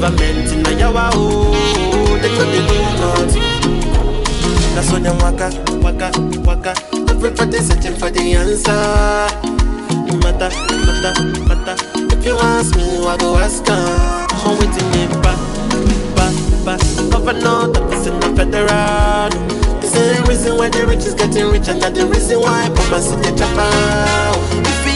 Government 0.00 0.50
in 0.50 0.60
a 0.64 0.70
yawa 0.80 1.12
they 2.22 2.30
could 2.30 2.52
do 2.52 2.74
nothing. 2.96 3.60
That's 4.74 4.90
why 4.92 4.98
them 5.00 5.18
waka, 5.18 5.50
waka, 5.82 6.10
waka. 6.40 6.72
Everybody 7.10 7.58
searching 7.58 7.96
for 7.96 8.08
the 8.08 8.32
answer. 8.32 8.72
No 10.06 10.16
matter, 10.24 10.48
no 10.70 10.76
matter, 10.88 11.12
matter. 11.44 11.76
If 12.16 12.24
you 12.24 12.32
ask 12.38 12.74
me, 12.76 13.04
I 13.04 13.16
go 13.18 13.36
ask 13.36 13.66
her. 13.66 14.26
I'm 14.40 14.56
waiting 14.56 14.88
me 14.92 15.06
back, 15.20 15.36
back, 16.16 16.34
back. 16.64 16.80
Governor, 17.10 17.68
that 17.68 17.92
is 17.92 18.06
in 18.06 18.18
the 18.20 18.28
federal. 18.34 19.28
This 19.82 19.94
is 19.94 20.16
the 20.16 20.24
reason 20.26 20.56
why 20.56 20.70
the 20.70 20.86
rich 20.86 21.04
is 21.04 21.12
getting 21.12 21.50
rich, 21.50 21.68
and 21.68 21.82
that's 21.82 21.98
the 21.98 22.06
reason 22.06 22.40
why 22.40 22.70
Papa 22.74 23.02
see 23.02 23.16
the 23.16 23.36
chopper. 23.36 24.69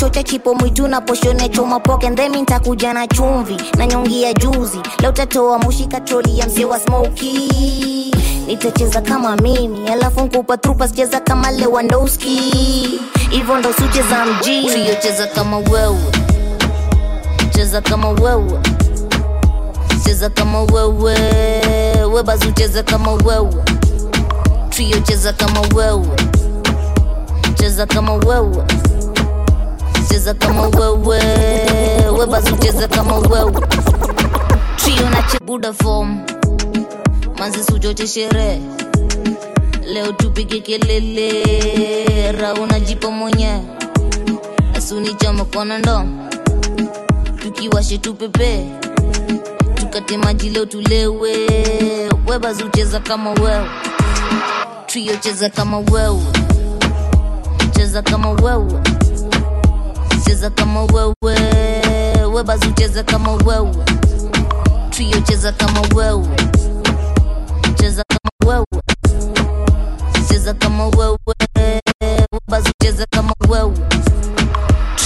chocha 0.00 0.22
kipo 0.22 0.54
mwitu 0.54 0.88
na 0.88 1.00
poshone 1.00 1.48
choma 1.48 1.80
poke 1.80 2.10
ndemi 2.10 2.42
ntakuja 2.42 2.92
na 2.92 3.06
chumvi 3.06 3.56
na 3.78 3.86
nyongi 3.86 4.22
ya 4.22 4.32
juzi. 4.32 4.78
Tatoa 5.12 5.58
mushi 5.58 5.84
katroli 5.86 6.38
ya 6.38 6.46
mzee 6.46 6.64
wa 6.64 6.80
smoki 6.80 7.50
nitacheza 8.46 9.00
kama 9.00 9.36
mimi 9.36 9.88
alafu 9.88 10.20
nkupa 10.20 10.56
trupa 10.56 10.88
sicheza 10.88 11.20
kama 11.20 11.50
lewandowski. 11.50 13.00
Hivyo 13.30 13.58
ndo 13.58 13.72
sucheza 13.72 14.24
mjini. 14.26 14.68
Kama 15.34 15.56
wewe. 15.58 15.98
Cheza 17.50 17.80
kama 17.80 18.08
wewe. 18.08 18.60
Cheza 20.04 20.30
kama 20.30 20.62
wewe. 20.62 21.14
Webazi 22.14 22.48
ucheze 22.48 22.82
kama 22.82 23.12
wewe. 23.12 23.54
Trio 24.70 24.96
kama 25.36 25.60
wewe. 25.74 26.08
Cheza 27.54 27.86
kama 27.86 28.12
wewe 28.12 28.64
cheza 30.10 30.34
kama 30.34 30.62
wewe. 30.62 31.20
Webazi 32.18 32.52
ucheze 32.52 32.88
kama 32.88 33.16
wewe. 33.18 33.52
Trio 34.76 35.06
manzi 37.38 37.64
suchoche 37.64 38.06
sherehe. 38.06 38.60
Leo 39.86 40.12
tupige 40.12 40.60
kelele. 40.60 41.32
Rauna 42.32 42.80
jipa 42.80 43.10
mwenye. 43.10 43.60
Asuni 44.76 45.14
chama 45.14 45.44
kona 45.44 45.78
ndo 45.78 46.04
tukiwashe 47.42 47.98
tupepe. 47.98 48.66
Tukate 49.74 50.16
maji 50.18 50.50
leo 50.50 50.66
tulewe. 50.66 51.36
Webazi 52.26 52.64
ucheza 52.64 53.00
kama 53.00 53.30
wewe. 53.30 53.66
Trio 54.86 55.16
cheza 55.16 55.50
kama 55.50 55.78
wewe. 55.78 56.20
Cheza 57.76 58.02
kama 58.02 58.30
wewe 58.30 58.72
cheza 60.30 60.50
kama 60.50 60.82
wewe. 60.84 61.36
Webazi 62.34 62.68
ucheza 62.68 63.02
kama 63.02 63.32
wewe. 63.32 63.74
Trio 64.90 65.20
cheza 65.20 65.52
kama 65.52 65.80
wewe. 65.94 66.26
Cheza 67.80 68.02
kama 68.08 68.52
wewe. 68.52 68.66
Cheza 70.28 70.54
kama 70.54 70.86
wewe. 70.86 71.18
Webazi 72.32 72.70
ucheza 72.80 73.06
kama 73.10 73.32
wewe 73.48 73.72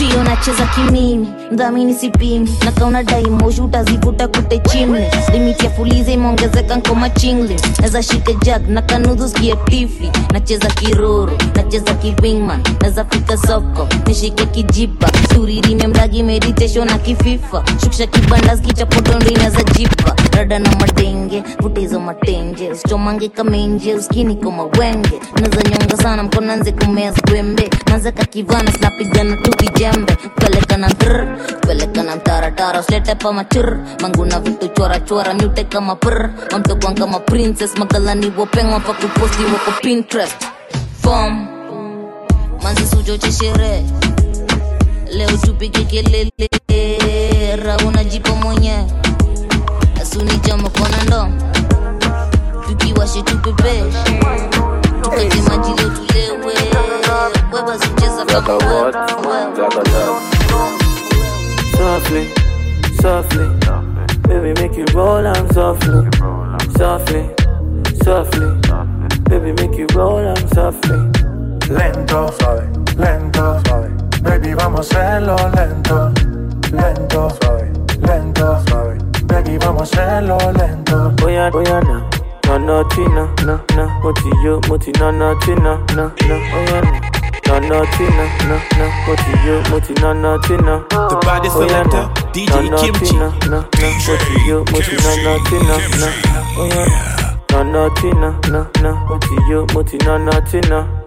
trio 0.08 0.24
nacheza 0.24 0.66
kimimi 0.66 1.28
mdhamini 1.52 1.94
sipimi. 1.94 2.50
Na 2.64 2.72
kauna 2.72 3.02
daimoshi 3.02 3.60
utazivuta 3.60 4.28
kute 4.28 4.58
chimli, 4.58 5.04
limiti 5.32 5.64
ya 5.64 5.70
fuliza 5.70 6.12
imeongezeka 6.12 6.76
nkoma 6.76 7.10
chingli, 7.10 7.56
naza 7.80 8.02
shika 8.02 8.32
jag 8.32 8.68
na 8.68 8.82
kanudhu 8.82 9.28
skie 9.28 9.56
tifli 9.64 10.10
nacheza 10.32 10.68
kiroro 10.68 11.32
nacheza 11.56 11.94
kiwingman. 11.94 12.62
Naza 12.80 13.04
fika 13.04 13.36
soko 13.36 13.88
nishike 14.06 14.46
kijipa. 14.46 15.10
Suririme 15.34 15.86
mragi 15.86 16.22
meditation 16.22 16.86
na 16.88 16.98
kififa. 16.98 17.64
Shukisha 17.80 18.06
kibanda 18.06 18.56
skichapotondo 18.56 19.26
inaza 19.30 19.62
jipa. 19.62 20.14
Rada 20.36 20.58
na 20.58 20.70
matenge 20.76 21.42
vutezo 21.60 22.00
matenje 22.00 22.70
usichomange 22.70 23.28
kamenje 23.28 23.94
uskini 23.94 24.34
koma 24.36 24.64
naza 25.40 25.62
nyonga 25.70 25.96
sana 25.96 26.22
mkonanze 26.22 26.72
kumea 26.72 27.12
skwembe 27.16 27.70
mazeka 27.90 28.24
kivana 28.24 28.72
sinapigana 28.72 29.36
tu 29.36 29.50
Ballet 29.94 30.66
kanan 30.66 30.90
ter, 30.98 31.14
antar 31.70 31.88
kanan 31.94 32.18
tara 32.26 32.50
tara. 32.50 32.82
Slete 32.82 33.14
pa 33.14 33.30
macur? 33.30 33.78
Mangguna 34.02 34.40
pintu 34.42 34.66
cora-cora 34.74 35.32
Nyute 35.34 35.64
kama 35.70 35.94
per. 35.94 36.34
Mamto 36.50 36.74
kuang 36.82 36.94
kama 36.98 37.20
princess 37.22 37.74
Magalani 37.78 38.30
wapeng 38.34 38.74
faku 38.82 39.06
post 39.14 39.38
di 39.38 39.44
wako 39.46 39.70
Pinterest. 39.82 40.34
Fom. 41.02 41.46
Manzi 42.62 42.86
sujo 42.88 43.16
chishere 43.20 43.84
Leo 45.12 45.28
chupi 45.44 45.68
kike 45.68 46.02
lele 46.02 46.48
Rauna 47.60 48.04
jipo 48.04 48.34
mwenye 48.34 48.86
Asuni 50.00 50.36
jamo 50.48 50.70
konando 50.70 51.28
Tukiwashi 52.68 53.22
pesh 53.22 53.94
Tukati 55.02 55.40
maji 55.44 55.72
leo 55.76 55.90
tulewe 55.90 56.54
Weba 57.52 57.78
suje 57.78 58.08
Like 58.34 58.48
a 58.48 58.56
what? 58.56 58.94
Like 58.94 59.76
a 59.76 59.82
love. 59.90 60.22
Softly, 61.76 62.32
softly. 63.00 63.46
Baby, 64.26 64.60
make 64.60 64.76
you 64.76 64.84
roll 64.92 65.24
on 65.24 65.48
softly. 65.52 66.02
Softly, 66.76 67.30
softly. 68.02 68.50
Baby, 69.30 69.52
make 69.52 69.78
you 69.78 69.86
roll 69.94 70.26
on 70.26 70.48
softly. 70.48 70.98
Lento, 71.72 72.28
suave, 72.32 72.66
lento, 72.96 73.62
suave. 73.66 73.92
Baby, 74.24 74.54
vamos 74.54 74.92
a 74.92 74.98
hacerlo 74.98 75.36
lento. 75.54 76.12
Lento, 76.72 77.30
suave, 77.40 77.70
lento, 78.00 78.60
suave. 78.66 78.98
Baby, 79.28 79.58
vamos 79.58 79.96
a 79.96 80.02
hacerlo 80.02 80.38
lento. 80.54 81.12
Voy 81.18 81.36
a, 81.36 81.50
voy 81.50 81.66
a 81.66 81.80
now. 81.82 82.10
No, 82.48 82.58
no, 82.58 82.88
Tina, 82.88 83.32
no, 83.44 83.64
no, 83.76 84.00
moti 84.00 84.28
yo, 84.44 84.60
moti 84.68 84.90
no, 84.98 85.12
no, 85.12 85.38
Tina, 85.38 85.78
no, 85.94 86.12
no. 86.26 87.23
Na 87.46 87.58
na 87.60 87.68
no, 87.68 88.24
na, 88.48 88.56
na 88.78 88.86
What 89.06 89.20
you 89.28 89.36
yo, 89.46 89.62
moti 89.70 89.92
oh, 89.96 90.00
na 90.00 90.12
na 90.12 90.36
nothing. 90.36 90.64
The 90.88 91.20
body 91.24 91.48
selector, 91.50 92.08
DJ 92.32 92.78
Kimchi. 92.80 93.16
Na 93.16 93.26
oh, 93.26 93.30
na, 93.48 93.60
na 93.60 93.88
What 94.08 94.22
you 94.30 94.38
yo, 94.48 94.64
moti 94.70 94.96
na 94.96 95.10
na 95.16 95.36
nothing, 95.38 95.66
Na 97.50 97.62
na 97.62 97.64
na 97.64 98.10
na, 98.20 98.30
na 98.48 98.66
na. 98.82 98.92
Moti 99.06 99.36
yo, 99.50 99.66
moti 99.72 99.96
na 99.98 100.18
na 100.18 100.30
nothing. 100.40 101.03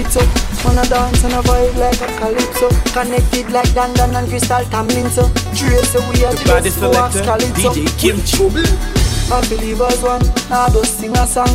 hips 0.00 0.16
up. 0.16 0.28
Wanna 0.64 0.84
dance 0.88 1.24
and 1.24 1.34
a 1.34 1.40
vibe 1.44 1.76
like 1.76 2.00
a 2.00 2.08
calypso. 2.18 2.68
Connected 2.96 3.50
like 3.52 3.68
Dandan 3.76 4.16
and 4.16 4.28
Crystal 4.28 4.64
Tomlinson. 4.72 5.28
Trace 5.52 5.94
we 5.94 6.24
are 6.24 6.32
the 6.32 6.44
best 6.48 6.78
selector, 6.80 7.36
DJ 7.52 7.86
Kimchi. 8.00 8.64
I 9.32 9.40
believe 9.48 9.80
as 9.80 10.02
one, 10.02 10.24
now 10.48 10.68
just 10.68 10.98
sing 10.98 11.16
a 11.16 11.26
song. 11.26 11.52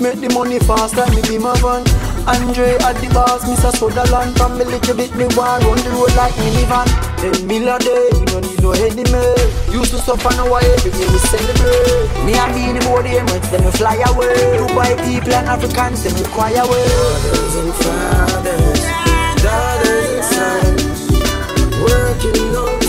Make 0.00 0.20
the 0.20 0.30
money 0.32 0.58
fast 0.60 0.96
like 0.96 1.10
me 1.14 1.22
be 1.28 1.38
my 1.38 1.54
van. 1.60 1.84
Andre 2.26 2.76
at 2.80 2.96
the 3.00 3.08
bars, 3.12 3.42
Mr. 3.44 3.72
Sutherland 3.72 4.36
From 4.36 4.58
me 4.58 4.64
little 4.64 4.94
bit, 4.94 5.14
me 5.16 5.24
want 5.36 5.64
run 5.64 5.78
the 5.78 5.90
road 5.90 6.14
like 6.16 6.32
minivan 6.34 7.09
Ten 7.20 7.46
meal 7.46 7.68
a 7.68 7.78
day, 7.78 8.08
we 8.14 8.24
don't 8.24 8.40
need 8.48 8.62
no 8.62 8.72
enemy. 8.72 9.36
Used 9.70 9.90
to 9.92 9.98
suffer 9.98 10.30
now 10.36 10.50
way, 10.50 10.64
every 10.64 10.90
day 10.90 11.06
we 11.12 11.18
celebrate. 11.18 12.24
Me 12.24 12.32
and 12.32 12.54
me 12.54 12.70
in 12.70 12.78
the 12.78 12.84
body, 12.88 13.10
emirates, 13.10 13.50
then 13.50 13.62
we 13.62 13.70
fly 13.72 13.96
away. 14.08 14.56
Dubai 14.56 14.96
people 15.04 15.34
and 15.34 15.46
Africans, 15.46 16.02
then 16.02 16.14
we 16.14 16.24
cry 16.32 16.52
away. 16.52 16.86
Mothers 16.96 17.54
and 17.60 17.74
fathers, 17.80 18.80
daughters 19.44 20.08
and 20.16 20.24
sons, 20.32 21.12
working 21.84 22.56
on 22.56 22.79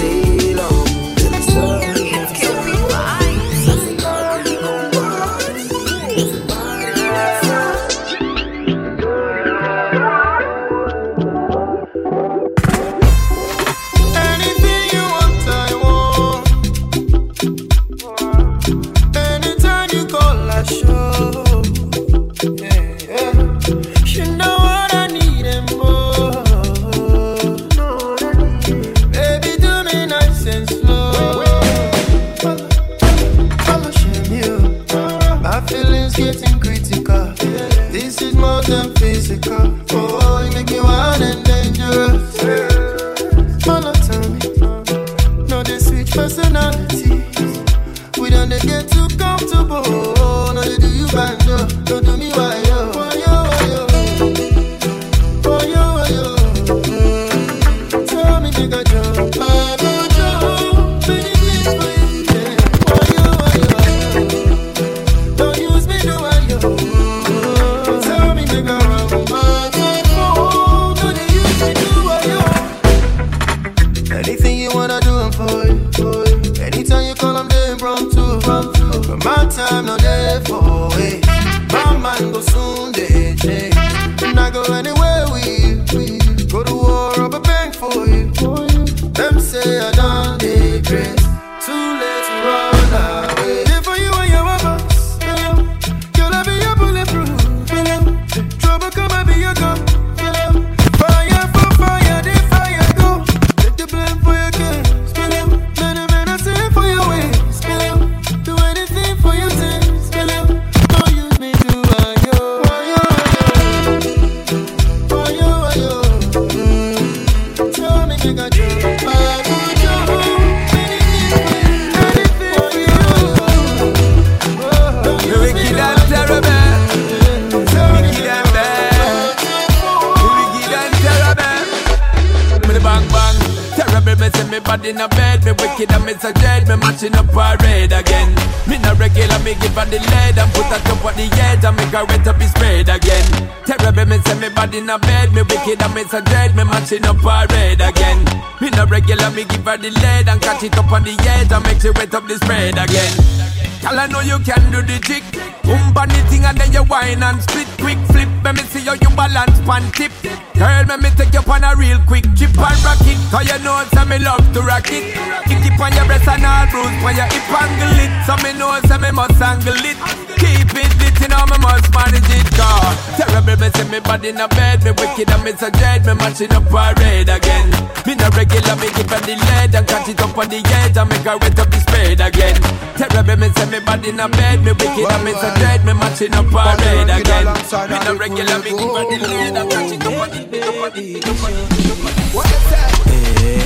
the 139.91 139.99
lead 139.99 140.39
and 140.39 140.51
put 140.55 140.65
her 140.71 140.79
top 140.87 141.03
on 141.03 141.15
the 141.19 141.27
edge 141.27 141.63
and 141.65 141.75
make 141.75 141.91
her 141.91 142.05
wet 142.05 142.25
up 142.25 142.39
his 142.39 142.49
spread 142.51 142.87
again. 142.87 143.27
Terrible, 143.67 144.05
me 144.07 144.17
say 144.23 144.39
me 144.39 144.49
body 144.49 144.77
in 144.79 144.89
a 144.89 144.97
bed, 144.97 145.33
me 145.33 145.43
wicked 145.43 145.83
and 145.83 145.93
me 145.93 146.03
so 146.05 146.21
dread, 146.21 146.55
me 146.55 146.63
matching 146.63 147.05
up 147.05 147.17
parade 147.17 147.81
again. 147.81 148.23
Me 148.61 148.69
no 148.71 148.85
regular, 148.85 149.29
me 149.31 149.43
give 149.43 149.65
her 149.67 149.77
the 149.77 149.91
lead 149.91 150.29
and 150.29 150.41
catch 150.41 150.63
it 150.63 150.77
up 150.77 150.91
on 150.91 151.03
the 151.03 151.11
edge 151.11 151.51
and 151.51 151.63
make 151.65 151.81
she 151.81 151.91
wet 151.91 152.15
up 152.15 152.25
the 152.25 152.37
spread 152.39 152.79
again. 152.79 153.60
Girl, 153.81 153.97
I 153.97 154.05
know 154.07 154.21
you 154.21 154.37
can 154.39 154.61
do 154.71 154.81
the 154.81 154.99
trick. 155.01 155.25
Boom 155.65 155.93
the 155.93 156.21
thing 156.29 156.45
and 156.45 156.57
then 156.57 156.71
you 156.71 156.83
whine 156.85 157.23
and 157.23 157.41
split 157.41 157.67
quick 157.81 157.97
flip. 158.13 158.29
Let 158.43 158.55
me 158.55 158.63
see 158.69 158.85
how 158.85 158.93
you 158.93 159.09
balance 159.17 159.57
pan 159.65 159.89
tip. 159.97 160.11
Girl, 160.53 160.85
let 160.85 161.01
me 161.01 161.09
take 161.17 161.33
you 161.33 161.41
on 161.41 161.63
a 161.63 161.75
real 161.75 161.99
quick 162.05 162.25
chip 162.37 162.53
and 162.53 162.79
rock 162.85 163.01
it. 163.01 163.17
Cause 163.33 163.49
you 163.49 163.57
know 163.65 163.81
say 163.93 164.05
me 164.05 164.19
love 164.19 164.45
to 164.53 164.61
rock 164.61 164.85
it. 164.93 165.17
Kick 165.49 165.65
it 165.65 165.79
on 165.81 165.93
your 165.97 166.05
breast 166.05 166.27
and 166.29 166.45
all 166.45 166.69
bruise 166.69 166.93
on 167.01 167.15
your 167.17 167.25
hip 167.25 167.49
angle 167.49 167.97
it. 167.97 168.11
So 168.29 168.37
me 168.45 168.53
know 168.53 168.77
say 168.85 168.97
me 169.01 169.11
must 169.11 169.41
angle 169.41 169.73
it. 169.73 170.30
Keep 170.41 170.73
it 170.73 170.91
lit, 170.99 171.15
you 171.21 171.27
know 171.29 171.45
me 171.45 171.57
must 171.61 171.87
manage 171.93 172.29
it. 172.33 172.47
Cause 172.57 172.97
terrible, 173.17 173.57
me 173.61 173.69
see 173.71 173.87
me 173.89 173.99
body 174.01 174.29
in 174.29 174.41
a 174.41 174.47
bed. 174.49 174.83
Me 174.83 174.91
wicked 174.91 175.29
and 175.29 175.43
me 175.45 175.51
so 175.53 175.69
dread. 175.69 176.05
Me 176.05 176.13
matching 176.17 176.51
up 176.53 176.65
parade 176.69 177.29
again. 177.29 177.69
Me 178.05 178.15
no 178.17 178.27
regular, 178.33 178.75
me 178.81 178.89
give 178.97 179.09
her 179.09 179.21
the 179.21 179.35
lead 179.37 179.75
and 179.75 179.85
catch 179.87 180.09
it 180.09 180.19
up 180.21 180.35
on 180.37 180.49
the 180.49 180.57
edge 180.81 180.97
and 180.97 181.07
make 181.09 181.21
her 181.29 181.37
wet 181.37 181.59
up 181.59 181.69
the 181.69 181.79
spade 181.85 182.19
again. 182.19 182.57
Terrible, 182.97 183.37
me 183.37 183.47
say 183.53 183.69
me 183.69 183.79
body 183.85 184.09
in 184.09 184.19
a 184.19 184.27
bed. 184.27 184.59
Me 184.65 184.71
wicked 184.73 185.05
and 185.05 185.23
me 185.23 185.31
so 185.37 185.47
dread. 185.61 185.85
Me 185.85 185.93
matching 185.93 186.33
up 186.33 186.47
parade 186.49 187.09
again. 187.09 187.45
Me 187.45 187.97
no 188.01 188.11
regular, 188.17 188.57
me 188.65 188.71
give 188.73 188.91
her 188.97 189.05
the 189.05 189.17
lead 189.21 189.55
and 189.55 189.69
catch 189.69 189.91
it 189.93 190.01
up 190.05 190.17
on 190.17 190.29
the 190.33 190.41
up 190.61 190.81
on 190.81 190.91
the- 190.97 191.21
up 191.21 191.45
on 191.45 191.53
the- 191.53 192.61
Hey, 193.05 193.61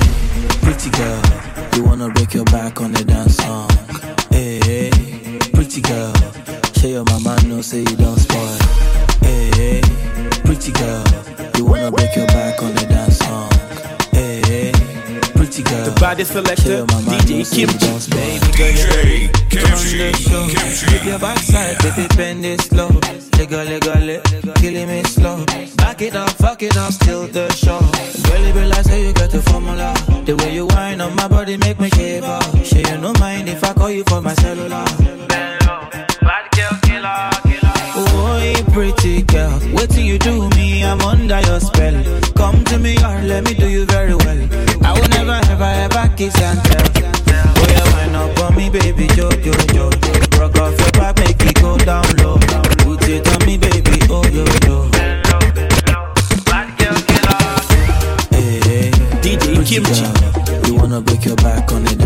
pretty 0.62 0.90
girl, 0.92 1.22
you 1.76 1.84
wanna 1.84 2.10
break 2.10 2.34
your 2.34 2.44
back 2.46 2.82
on 2.82 2.92
the 2.92 3.04
dance 3.06 3.38
song. 3.38 3.70
Hey, 4.32 4.90
pretty 5.54 5.82
girl, 5.82 6.14
show 6.86 6.92
your 6.92 7.04
mama 7.06 7.36
no 7.46 7.62
say 7.62 7.80
you 7.80 7.96
don't 7.98 8.18
spoil. 8.18 8.58
Hey, 9.22 9.82
pretty 10.44 10.72
girl, 10.72 11.04
you 11.58 11.66
wanna 11.66 11.92
break 11.92 12.16
your 12.16 12.28
back 12.28 12.62
on 12.62 12.74
the 12.76 12.86
dance 12.86 13.18
song. 13.18 13.50
Hey, 14.12 14.72
pretty 15.36 15.64
girl, 15.64 15.86
The 15.86 16.00
body 16.00 16.24
selector, 16.24 16.86
DJ 16.86 17.44
Kimchi. 17.54 17.90
baby 18.14 18.50
girl, 18.58 18.72
you 19.06 19.30
Come 19.50 19.72
on 19.72 19.98
the 19.98 20.12
show. 20.26 20.46
With 20.92 21.06
your 21.06 21.20
backside, 21.20 21.78
baby, 21.80 22.08
bend 22.16 22.46
it 22.46 22.62
slow. 22.62 22.90
Lego, 23.38 23.64
lego, 23.64 23.94
le, 24.08 24.22
killing 24.56 24.88
me 24.88 25.04
slow. 25.04 25.46
Back 25.78 26.02
it 26.02 26.16
up, 26.16 26.30
fuck 26.32 26.62
it 26.62 26.78
up, 26.78 26.92
still 26.94 27.28
the 27.28 27.52
show. 27.54 27.80
Girl, 28.30 28.46
you 28.46 28.54
realize 28.54 28.88
how 28.88 28.96
you 28.96 29.14
got 29.14 29.32
the 29.32 29.42
formula. 29.42 29.94
The 30.26 30.36
way 30.36 30.54
you 30.54 30.68
whine 30.68 31.02
on 31.02 31.16
my 31.16 31.28
body 31.28 31.58
make 31.58 31.80
me 31.80 31.90
shiver. 31.90 32.40
Sure, 32.64 32.80
you 32.80 32.98
no 32.98 33.14
mind 33.20 33.50
if 33.50 33.64
I 33.64 33.74
call 33.74 33.90
you 33.90 34.04
for 34.04 34.22
my 34.22 34.34
cellular. 34.36 35.15
Pretty 38.76 39.22
girl, 39.22 39.58
wait 39.72 39.90
till 39.90 40.04
you 40.04 40.20
do 40.20 40.50
me, 40.50 40.84
I'm 40.84 41.00
under 41.00 41.40
your 41.48 41.62
spell. 41.62 41.96
Come 42.36 42.62
to 42.66 42.78
me 42.78 42.98
or 42.98 43.22
let 43.24 43.46
me 43.46 43.54
do 43.54 43.70
you 43.70 43.86
very 43.86 44.14
well. 44.14 44.42
I 44.84 44.92
will 44.92 45.08
never, 45.16 45.40
ever, 45.50 45.72
ever 45.86 46.14
kiss 46.18 46.36
and 46.42 46.60
tell. 46.66 46.86
Oh, 47.56 47.68
yeah, 47.72 47.86
wind 47.96 48.16
up 48.18 48.38
on 48.44 48.56
me, 48.58 48.70
baby, 48.70 49.08
yo, 49.16 49.30
yo, 49.48 49.54
yo. 49.74 49.90
Rock 50.38 50.58
off 50.60 50.78
your 50.78 50.92
back, 51.00 51.18
make 51.20 51.42
it 51.42 51.56
go 51.62 51.78
down 51.78 52.04
low. 52.18 52.38
Put 52.84 53.08
it 53.08 53.26
on 53.34 53.46
me, 53.46 53.58
baby, 53.58 53.98
oh, 54.10 54.28
yo, 54.36 54.44
yo. 54.68 54.92
Hey, 58.36 58.60
hey, 58.68 58.92
DJ 59.24 59.66
Kimchi. 59.66 60.68
you 60.68 60.76
wanna 60.76 61.00
break 61.00 61.24
your 61.24 61.38
back 61.38 61.72
on 61.72 61.86
the 61.86 62.05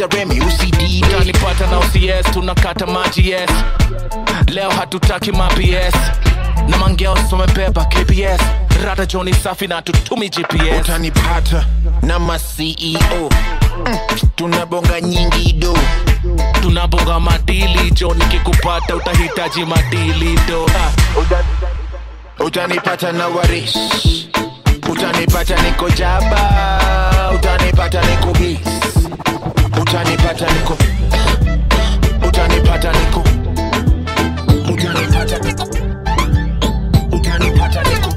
waitaleta 0.00 0.16
remi 0.16 0.40
UCD 0.40 1.04
utanipata 1.06 1.66
na 1.66 1.78
OCS 1.78 2.30
tunakata 2.32 2.86
maji 2.86 3.30
yes. 3.30 3.50
Leo 4.46 4.70
hatutaki 4.70 5.32
maps 5.32 5.94
na 6.68 6.76
mangeos 6.78 7.32
wamebeba 7.32 7.84
kps 7.84 8.40
rada 8.84 9.06
joni 9.06 9.34
safi 9.34 9.66
na 9.66 9.82
tutumi 9.82 10.28
gps 10.28 10.80
utanipata 10.80 11.66
na 12.02 12.18
maceo 12.18 13.30
mm, 13.86 13.98
tunabonga 14.36 15.00
nyingi 15.00 15.52
do. 15.52 15.78
Tunabonga 16.62 17.20
madili 17.20 17.90
jo 17.90 18.14
nikikupata 18.14 18.96
utahitaji 18.96 19.64
madili 19.64 20.38
do. 20.48 20.66
Ah. 20.66 20.90
utanipata 22.44 23.12
na 23.12 23.28
warish 23.28 23.76
utanipata 24.90 25.62
niko 25.62 25.90
jaba. 25.90 26.50
Utanipata 27.34 28.02
niko 28.02 28.32
bis 28.38 28.79
utanipata 29.90 30.46
niko 30.54 30.76
utanipata 32.28 32.92
niko 32.92 33.24
utanipata 34.72 35.38
niko 35.38 35.66
utanipata 37.12 37.82
niko 37.82 38.10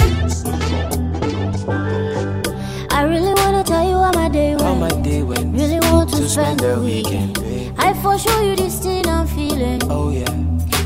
I 2.90 3.04
really 3.06 3.34
wanna 3.34 3.64
tell 3.64 3.84
you 3.90 3.98
how 3.98 4.12
my 4.14 4.30
day 4.30 4.56
went. 4.56 4.80
my 4.80 5.02
day 5.02 5.24
went. 5.24 5.56
Really 5.56 5.80
want 5.80 6.10
to, 6.12 6.30
spend 6.30 6.60
the 6.60 6.80
weekend. 6.80 7.40
I 7.80 7.94
for 8.02 8.20
sure 8.20 8.44
you 8.44 8.56
this 8.56 8.78
thing 8.80 9.08
I'm 9.08 9.26
feeling. 9.28 9.82
Oh 9.90 10.12
yeah, 10.12 10.30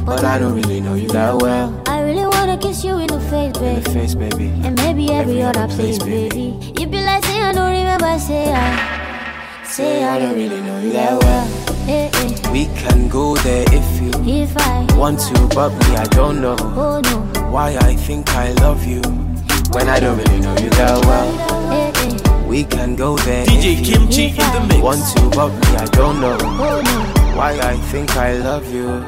but 0.06 0.24
I 0.24 0.40
don't 0.40 0.56
really 0.56 0.80
know 0.80 0.94
you 0.96 1.10
that 1.10 1.36
well. 1.42 1.84
I 1.88 2.02
really 2.02 2.26
wanna 2.26 2.58
kiss 2.58 2.86
you 2.86 2.98
in 3.00 3.08
the 3.08 3.20
face, 3.20 3.56
In 3.58 3.62
baby. 3.62 3.82
the 3.82 3.90
face, 3.92 4.16
baby. 4.16 4.48
And 4.64 4.76
maybe 4.78 5.12
every, 5.12 5.42
Every 5.42 5.42
other 5.42 5.60
other 5.64 5.76
place, 5.76 5.98
place, 6.00 6.32
baby. 6.34 6.74
You 6.80 6.88
be 6.88 7.02
like, 7.04 7.26
say 7.26 7.42
I 7.42 7.52
don't 7.52 7.72
remember, 7.72 8.18
say 8.20 8.54
I. 8.54 8.97
Say 9.78 10.04
I 10.04 10.18
don't 10.18 10.34
really 10.34 10.60
know 10.62 10.80
you 10.80 10.92
that 10.94 11.22
well. 11.22 11.48
Eh, 11.88 12.10
eh. 12.12 12.52
We 12.52 12.66
can 12.82 13.08
go 13.10 13.36
there 13.36 13.64
if 13.68 14.02
you 14.02 14.10
If 14.26 14.58
I 14.58 14.88
want 14.98 15.20
to, 15.20 15.48
but 15.54 15.70
me, 15.70 15.96
I 15.96 16.06
don't 16.06 16.42
know 16.42 16.56
oh 16.60 17.00
no, 17.06 17.18
why 17.52 17.78
I 17.82 17.94
think 17.96 18.28
I 18.32 18.54
love 18.54 18.88
you 18.88 19.02
when 19.74 19.88
I 19.88 20.00
don't 20.00 20.18
really 20.18 20.40
know 20.40 20.58
you 20.58 20.72
that 20.72 21.06
well. 21.06 21.72
eh, 21.72 21.92
eh. 21.96 22.48
We 22.48 22.64
can 22.64 22.96
go 22.96 23.18
there 23.18 23.46
DJ 23.46 23.74
if 23.74 23.88
you 23.88 23.98
Kimchi 23.98 24.26
in 24.30 24.36
the 24.38 24.66
mix. 24.68 24.82
want 24.82 25.04
to, 25.14 25.30
but 25.38 25.50
me, 25.54 25.78
I 25.78 25.86
don't 25.86 26.22
know 26.22 26.38
oh 26.42 26.82
no. 26.82 27.38
why 27.38 27.52
I 27.60 27.78
think 27.92 28.18
I 28.18 28.34
love 28.34 28.66
you 28.74 29.06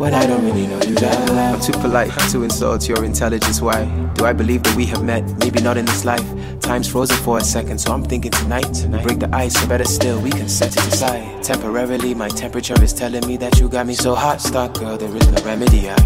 when 0.00 0.14
I 0.14 0.26
don't 0.26 0.42
really 0.46 0.66
know 0.66 0.80
you 0.80 0.94
that 0.94 1.28
well. 1.28 1.54
I'm 1.54 1.60
too 1.60 1.72
polite 1.72 2.10
to 2.30 2.42
insult 2.42 2.88
your 2.88 3.04
intelligence. 3.04 3.60
Why 3.60 3.84
do 4.14 4.24
I 4.24 4.32
believe 4.32 4.62
that 4.62 4.74
we 4.74 4.86
have 4.86 5.04
met? 5.04 5.22
Maybe 5.40 5.60
not 5.60 5.76
in 5.76 5.84
this 5.84 6.06
life. 6.06 6.26
Time's 6.60 6.88
frozen 6.88 7.18
for 7.18 7.36
a 7.36 7.44
second, 7.44 7.78
so 7.78 7.92
I'm 7.92 8.02
thinking 8.02 8.30
tonight. 8.30 8.86
We 8.88 8.98
break 9.02 9.18
the 9.18 9.28
ice, 9.34 9.62
or 9.62 9.68
better 9.68 9.84
still, 9.84 10.18
we 10.18 10.30
can 10.30 10.48
set 10.48 10.72
it 10.72 10.86
aside. 10.86 11.42
Temporarily, 11.42 12.14
my 12.14 12.30
temperature 12.30 12.82
is 12.82 12.94
telling 12.94 13.26
me 13.26 13.36
that 13.36 13.60
you 13.60 13.68
got 13.68 13.86
me 13.86 13.92
so 13.92 14.14
hot, 14.14 14.40
stuck, 14.40 14.72
girl. 14.78 14.96
There 14.96 15.14
is 15.14 15.28
no 15.28 15.44
remedy. 15.44 15.90
I, 15.90 15.96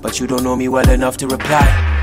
but 0.00 0.20
you 0.20 0.28
don't 0.28 0.44
know 0.44 0.54
me 0.54 0.68
well 0.68 0.88
enough 0.88 1.16
to 1.16 1.26
reply. 1.26 1.97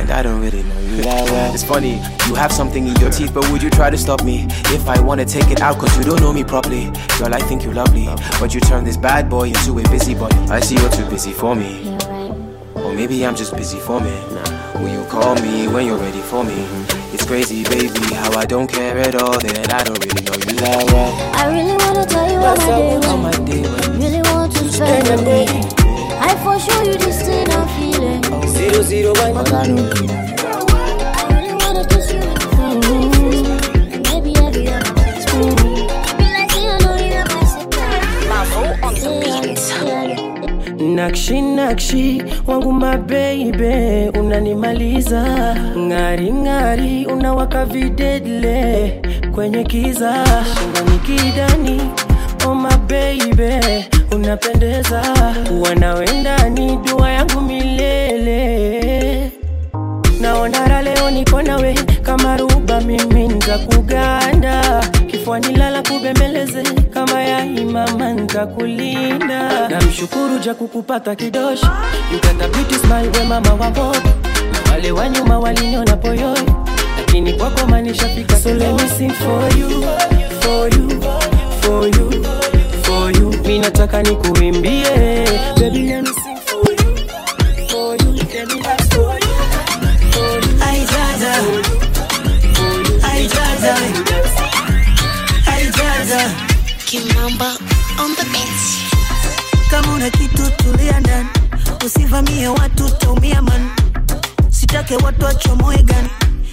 And 0.00 0.10
I 0.10 0.22
don't 0.22 0.40
really 0.40 0.62
know 0.62 0.80
you 0.80 1.02
that 1.02 1.30
well. 1.30 1.52
It's 1.52 1.62
funny, 1.62 2.00
you 2.26 2.34
have 2.34 2.50
something 2.50 2.86
in 2.86 2.96
your 2.96 3.10
teeth, 3.10 3.34
but 3.34 3.46
would 3.50 3.62
you 3.62 3.68
try 3.68 3.90
to 3.90 3.98
stop 3.98 4.24
me? 4.24 4.46
If 4.72 4.88
I 4.88 4.98
wanna 4.98 5.26
take 5.26 5.50
it 5.50 5.60
out, 5.60 5.78
cause 5.78 5.94
you 5.98 6.04
don't 6.04 6.20
know 6.20 6.32
me 6.32 6.42
properly. 6.42 6.86
Girl, 7.18 7.34
I 7.34 7.40
think 7.40 7.62
you're 7.62 7.74
lovely, 7.74 8.06
but 8.40 8.54
you 8.54 8.60
turn 8.60 8.82
this 8.82 8.96
bad 8.96 9.28
boy 9.28 9.48
into 9.48 9.78
a 9.78 9.82
busybody. 9.90 10.36
I 10.48 10.60
see 10.60 10.76
you're 10.76 10.90
too 10.90 11.08
busy 11.10 11.32
for 11.32 11.54
me. 11.54 11.96
Or 12.76 12.94
maybe 12.94 13.26
I'm 13.26 13.36
just 13.36 13.54
busy 13.54 13.78
for 13.78 14.00
me. 14.00 14.16
Will 14.76 14.88
you 14.88 15.04
call 15.10 15.34
me 15.34 15.68
when 15.68 15.86
you're 15.86 15.98
ready 15.98 16.22
for 16.22 16.42
me? 16.44 16.64
It's 17.12 17.26
crazy, 17.26 17.62
baby, 17.64 18.14
how 18.14 18.32
I 18.38 18.46
don't 18.46 18.68
care 18.68 18.96
at 18.98 19.14
all. 19.20 19.38
Then 19.38 19.70
I 19.70 19.84
don't 19.84 19.98
really 20.02 20.22
know 20.24 20.32
you 20.32 20.56
that 20.64 20.84
well. 20.92 21.12
I 21.36 21.52
really 21.52 21.76
wanna 21.76 22.06
tell 22.06 22.26
you 22.32 22.40
how 22.40 22.56
my 22.56 22.66
day 22.66 22.92
went. 22.92 23.04
How 23.04 23.16
my 23.16 23.32
day 23.44 23.62
went. 23.62 23.88
Really 24.02 24.22
want 24.32 24.52
to 24.52 24.72
spend 24.72 25.06
the 25.06 25.16
weekend. 25.22 25.79
Life 26.30 26.44
will 26.44 26.58
show 26.60 26.82
you 26.84 26.94
this 26.94 27.22
thing 27.22 27.50
I'm 27.50 27.66
feeling. 27.74 28.22
Zero 28.46 28.82
zero 28.82 29.12
one. 29.18 29.46
I 29.48 29.66
know. 29.66 29.90
I 29.92 31.30
Nakshi 40.94 41.40
nakshi 41.42 42.22
wangu 42.46 42.72
mabeibe, 42.72 44.08
unanimaliza. 44.08 45.22
Ng'ari 45.78 46.32
ng'ari, 46.32 47.06
unawaka 47.06 47.64
videdle 47.64 49.00
kwenye 49.34 49.64
kiza, 49.64 50.24
shindani 50.54 50.98
kidani, 50.98 51.80
oh 52.46 52.54
my 52.54 52.76
unapendeza 54.12 55.02
wanawendani 55.60 56.76
dua 56.76 57.10
yangu 57.10 57.40
milele. 57.40 59.32
Naonara 60.20 60.82
leo 60.82 61.10
niko 61.10 61.42
nawe 61.42 61.74
kama 62.02 62.36
ruba 62.36 62.80
mimi 62.80 63.28
nza 63.28 63.58
kuganda 63.58 64.80
kifuani 65.06 65.54
lala 65.56 65.82
kubembeleze 65.82 66.62
kama 66.94 67.22
yaimama, 67.22 68.10
nza 68.12 68.46
kulinda 68.46 69.68
namshukuru 69.68 70.38
ja 70.38 70.54
kukupata 70.54 71.14
kidoshi 71.14 71.66
got 72.12 72.74
smile 72.74 73.10
na 74.52 74.70
wale 74.72 74.92
wa 74.92 75.08
nyuma 75.08 75.38
waliniona 75.38 75.96
poyoi. 75.96 76.40
Lakini 76.98 77.32
kwako 77.32 77.66
manishapika 77.66 78.36
so 78.36 78.54
let 78.54 78.80
for 79.12 79.58
you 79.58 79.84
for 80.40 80.68
you 80.74 81.02
for 81.60 81.86
you 81.88 82.39
hivi 83.50 83.58
nataka 83.58 84.02
nikuimbie. 84.02 84.84
Baby 85.60 85.90
Kama 99.70 99.94
una 99.94 100.10
kitu 100.10 100.50
tulia 100.56 101.00
ndani, 101.00 101.28
usivamie 101.86 102.48
watu 102.48 102.90
taumia 102.90 103.42
man. 103.42 103.70
Sitake 104.50 104.96
watu 104.96 105.24
wachomoe 105.24 105.82
gani, 105.82 106.08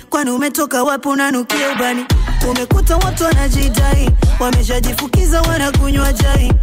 kwani 0.10 0.32
umetoka 0.32 0.84
wapo 0.84 1.10
unanukia 1.10 1.70
ubani? 1.76 2.06
Umekuta 2.52 2.98
watu 2.98 3.24
wanajidai, 3.24 4.10
wameshajifukiza 4.40 5.42
wanakunywa 5.42 6.14
jai 6.14 6.54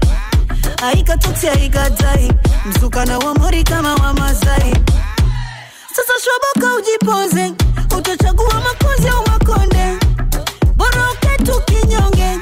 Aikatuti 0.82 1.48
aikatai, 1.48 2.32
msukana 2.66 3.18
wa 3.18 3.34
mori 3.34 3.64
kama 3.64 3.94
wa 3.94 4.12
Masai. 4.14 4.74
Sasa 5.96 6.12
shoboka 6.24 6.74
ujipoze, 6.74 7.52
utachagua 7.98 8.54
makozi 8.54 9.08
au 9.08 9.26
makonde, 9.30 9.98
bora 10.76 11.10
uketu 11.12 11.60
kinyonge, 11.64 12.38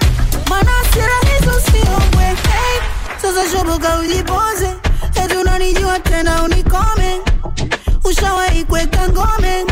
maana 0.51 0.71
hasira 0.71 1.37
hizo 1.39 1.61
siombwe. 1.61 2.25
Hey, 2.25 2.81
sasa 3.23 3.51
shoboka 3.59 3.99
ujipoze, 3.99 4.75
eti 5.25 5.37
unanijua 5.37 6.01
tena 6.01 6.43
unikome, 6.43 7.21
ushawahi 8.05 8.65
kuweka 8.65 9.09
ngome, 9.09 9.65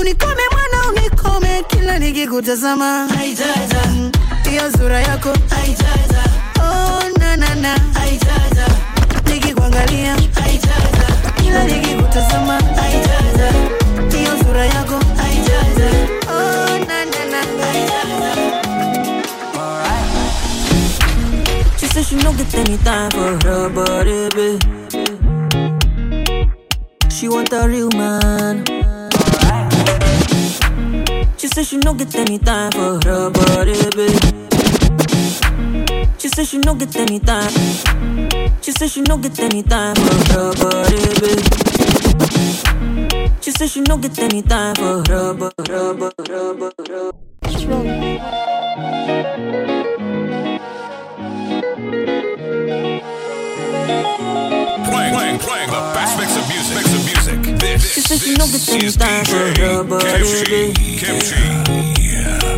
unikome 0.00 0.42
mwana 0.52 0.88
unikome, 0.88 1.62
kila 1.68 1.98
nikikutazama. 1.98 3.08
Haijaja 3.16 3.82
hiyo 4.50 4.72
sura 4.78 5.00
yako. 5.00 5.28
Oh 6.60 7.13
nikikuangalia. 9.28 10.16
Nikikutazama. 11.66 12.60
Hiyo 14.12 14.38
sura 14.44 14.66
yako. 14.66 15.00
She 21.78 21.86
said 21.88 22.04
she 22.06 22.16
no 22.16 22.32
get 22.32 22.54
any 22.54 22.76
time 22.78 23.10
for 23.10 23.38
her 23.44 23.68
body, 23.68 24.28
babe. 24.36 24.60
She 27.10 27.28
want 27.28 27.52
a 27.52 27.66
real 27.68 27.90
man. 27.90 28.64
She 31.38 31.48
said 31.48 31.66
she 31.66 31.76
no 31.78 31.94
get 31.94 32.14
any 32.14 32.38
time 32.38 32.72
for 32.72 33.00
her 33.04 33.30
body, 33.30 33.74
babe. 33.96 34.20
She 36.18 36.28
said 36.28 36.46
she 36.46 36.58
no 36.58 36.74
get 36.74 36.96
any 36.96 37.20
time. 37.20 37.50
She 38.62 38.72
said 38.72 38.90
she 38.90 39.02
no 39.02 39.18
get 39.18 39.38
any 39.40 39.62
time 39.62 39.96
for 39.96 40.32
her 40.32 40.52
body, 40.54 41.20
babe. 41.20 41.64
She 43.42 43.50
said 43.52 43.70
she 43.70 43.80
no 43.82 43.96
get 43.98 44.18
any 44.18 44.42
time 44.42 44.74
for 44.76 45.02
her, 45.08 45.34
but 45.34 45.54
her, 45.68 45.94
but 45.94 46.28
her, 46.28 46.54
but 46.54 46.88
her. 46.88 47.12
Playing, 54.74 55.14
playing, 55.14 55.38
playing 55.40 55.70
the 55.70 55.82
best 55.94 56.18
mix 56.18 56.36
of 56.36 56.48
music. 56.48 56.76
Mix 56.76 56.94
of 56.94 57.04
music. 57.04 57.60
This, 57.60 57.94
She 57.94 58.00
said 58.00 58.20
she 58.20 58.34
no 58.34 58.46
get 58.46 58.68
any 58.70 58.84
is 58.86 58.96
time 58.96 59.24
for 59.26 59.60
her, 59.60 59.84
but 59.84 60.02
Kimchi. 61.00 62.03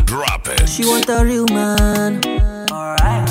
Drop 0.06 0.46
it. 0.48 0.68
She 0.68 0.84
want 0.84 1.08
a 1.08 1.24
real 1.24 1.46
man. 1.50 2.20
Alright. 2.70 3.28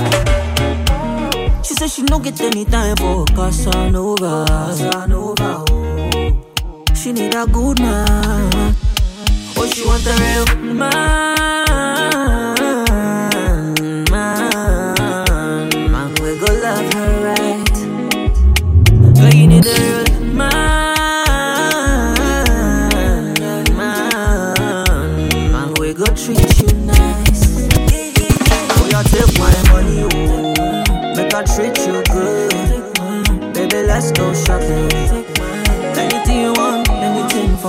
She 1.65 1.73
said 1.73 1.89
she 1.89 2.03
no 2.03 2.19
get 2.19 2.39
any 2.41 2.65
time 2.65 2.95
for 2.97 3.25
Casanova. 3.25 4.45
Casanova. 4.47 5.63
oh. 5.69 6.93
She 6.93 7.11
need 7.13 7.33
a 7.33 7.45
good 7.47 7.79
man. 7.79 8.75
Oh, 9.57 9.65
she 9.73 9.85
want 9.87 10.05
a 10.05 10.13
real. 10.21 10.73
Man, 10.73 11.34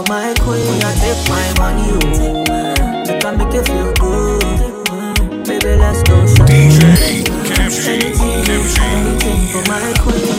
my 0.09 0.35
queen. 0.40 0.66
Oh, 0.66 0.75
you 0.75 0.92
take 1.01 1.23
my 1.29 1.47
money, 1.59 1.88
oh. 1.92 1.97
Make 3.07 3.25
I 3.25 3.31
make 3.37 3.55
you 3.55 3.62
feel 3.62 3.92
good. 3.95 5.47
Baby, 5.47 5.77
let's 5.77 6.03
go 6.03 6.27
shopping. 6.27 6.73
Anything, 7.87 8.45
anything 8.81 9.40
for 9.53 9.62
my 9.71 9.95
queen. 10.03 10.37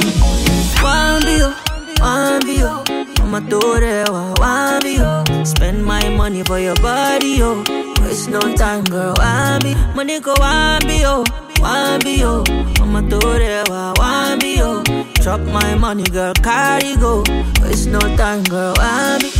Wambio, 0.83 1.53
wambio, 1.99 2.83
I'ma 3.21 3.39
do 3.39 3.59
whatever, 3.59 4.33
wambio. 4.37 5.45
Spend 5.45 5.83
my 5.85 6.07
money 6.09 6.43
for 6.43 6.59
your 6.59 6.75
body, 6.75 7.37
yo. 7.37 7.63
Waste 8.01 8.29
no 8.29 8.39
time, 8.55 8.83
girl, 8.85 9.13
wambi. 9.15 9.75
Money 9.95 10.19
go 10.19 10.33
wambio, 10.35 11.23
wambio. 11.59 12.43
I'ma 12.81 13.01
do 13.01 13.17
whatever, 13.19 13.93
wambio. 13.97 14.83
Drop 15.23 15.41
my 15.41 15.75
money, 15.75 16.03
girl, 16.03 16.33
carry 16.35 16.95
go. 16.97 17.23
Waste 17.61 17.87
no 17.89 17.99
time, 18.17 18.43
girl, 18.43 18.73
wambi. 18.75 19.31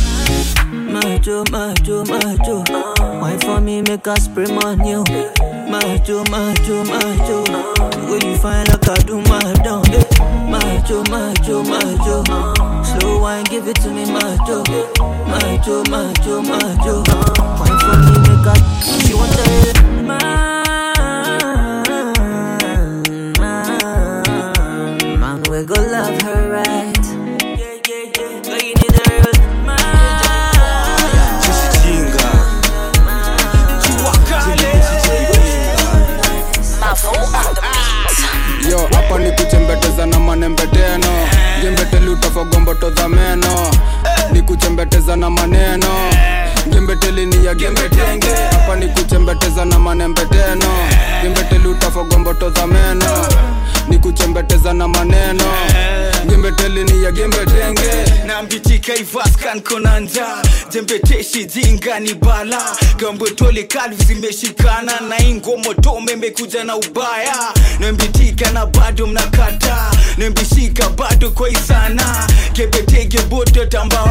Majo, 1.02 1.44
majo, 1.52 2.04
majo. 2.04 2.64
Why 3.20 3.36
for 3.38 3.60
me, 3.60 3.82
make 3.82 4.06
us 4.08 4.24
spray 4.24 4.46
on 4.46 4.84
you. 4.84 5.04
Majo, 5.70 6.24
majo, 6.30 6.84
majo. 6.84 7.44
The 7.44 8.06
way 8.10 8.30
you 8.30 8.36
find 8.38 8.68
like 8.68 8.88
I 8.88 8.96
do 9.06 9.20
my 9.22 9.52
down. 9.62 9.84
Majo, 10.50 11.04
majo, 11.10 11.62
majo. 11.62 12.24
Slow 12.84 13.20
wine, 13.20 13.44
give 13.44 13.68
it 13.68 13.76
to 13.76 13.90
me, 13.90 14.04
majo. 14.06 14.64
Majo, 15.30 15.84
majo, 15.90 16.42
majo. 16.42 17.02
Why 17.58 17.72
for 17.78 17.96
me, 18.02 18.18
make 18.26 18.46
us. 18.46 19.06
She 19.06 19.14
want 19.14 19.30
the 19.32 20.57
en 40.48 40.56
veneno. 40.56 41.06
Yo 41.62 41.68
invertí 41.68 41.96
el 41.96 42.08
ni 44.32 44.42
kuchembeteza 44.42 45.16
na 45.16 45.30
maneno. 45.30 45.86
Ngembeteli 46.68 47.26
ni 47.26 47.46
ya 47.46 47.54
gembetenge. 47.54 48.26
Hapa 48.50 48.76
ni 48.76 48.88
na 49.64 49.78
manembeteno. 49.78 50.66
Gimbeteli 51.22 51.68
utafogomboto 51.68 52.50
za 52.50 52.66
meno. 52.66 53.26
Ni 53.88 53.98
na 54.74 54.88
maneno. 54.88 55.44
Gimbeteli 56.28 56.84
ni 56.84 57.04
ya 57.04 57.12
gimbetenge 57.12 57.90
nambitika 58.26 58.94
jembeteshi 60.72 61.44
jinga 61.44 62.00
bala. 62.14 62.62
Gambotole 62.96 63.62
kalvi 63.62 64.04
zimeshikana. 64.04 65.00
Na 65.08 65.18
ingomotome 65.22 66.16
mekuja 66.16 66.64
na 66.64 66.76
ubaya. 66.76 67.36
Nambitika 67.80 68.50
na 68.50 68.66
bado 68.66 69.06
mnakata. 69.06 69.90
Nambishika 70.18 70.88
bado 70.88 71.30
kwaisana 71.30 72.26
gebetege 72.52 73.18
boto 73.22 73.64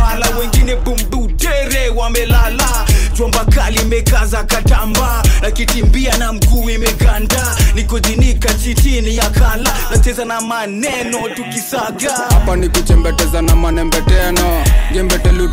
tambawala 0.07 0.37
wengine 0.39 0.75
bumbutere 0.75 1.89
wamelala. 1.89 2.85
Jwamba 3.13 3.45
kali 3.45 3.79
imekaza 3.81 4.43
katamba 4.43 5.23
na 5.41 5.51
kitimbia 5.51 6.17
na 6.17 6.33
mguu 6.33 6.69
imeganda. 6.69 7.55
Nikujinika 7.75 8.53
chitini 8.53 9.15
ya 9.17 9.29
kala 9.29 9.73
nacheza 9.91 10.25
na 10.25 10.41
maneno 10.41 11.29
tukisaga. 11.35 12.11
Hapa 12.29 12.55
ni 12.55 12.69
kuchembeteza 12.69 13.41
na 13.41 13.55
manembeteno 13.55 14.63
gimbeteli 14.93 15.47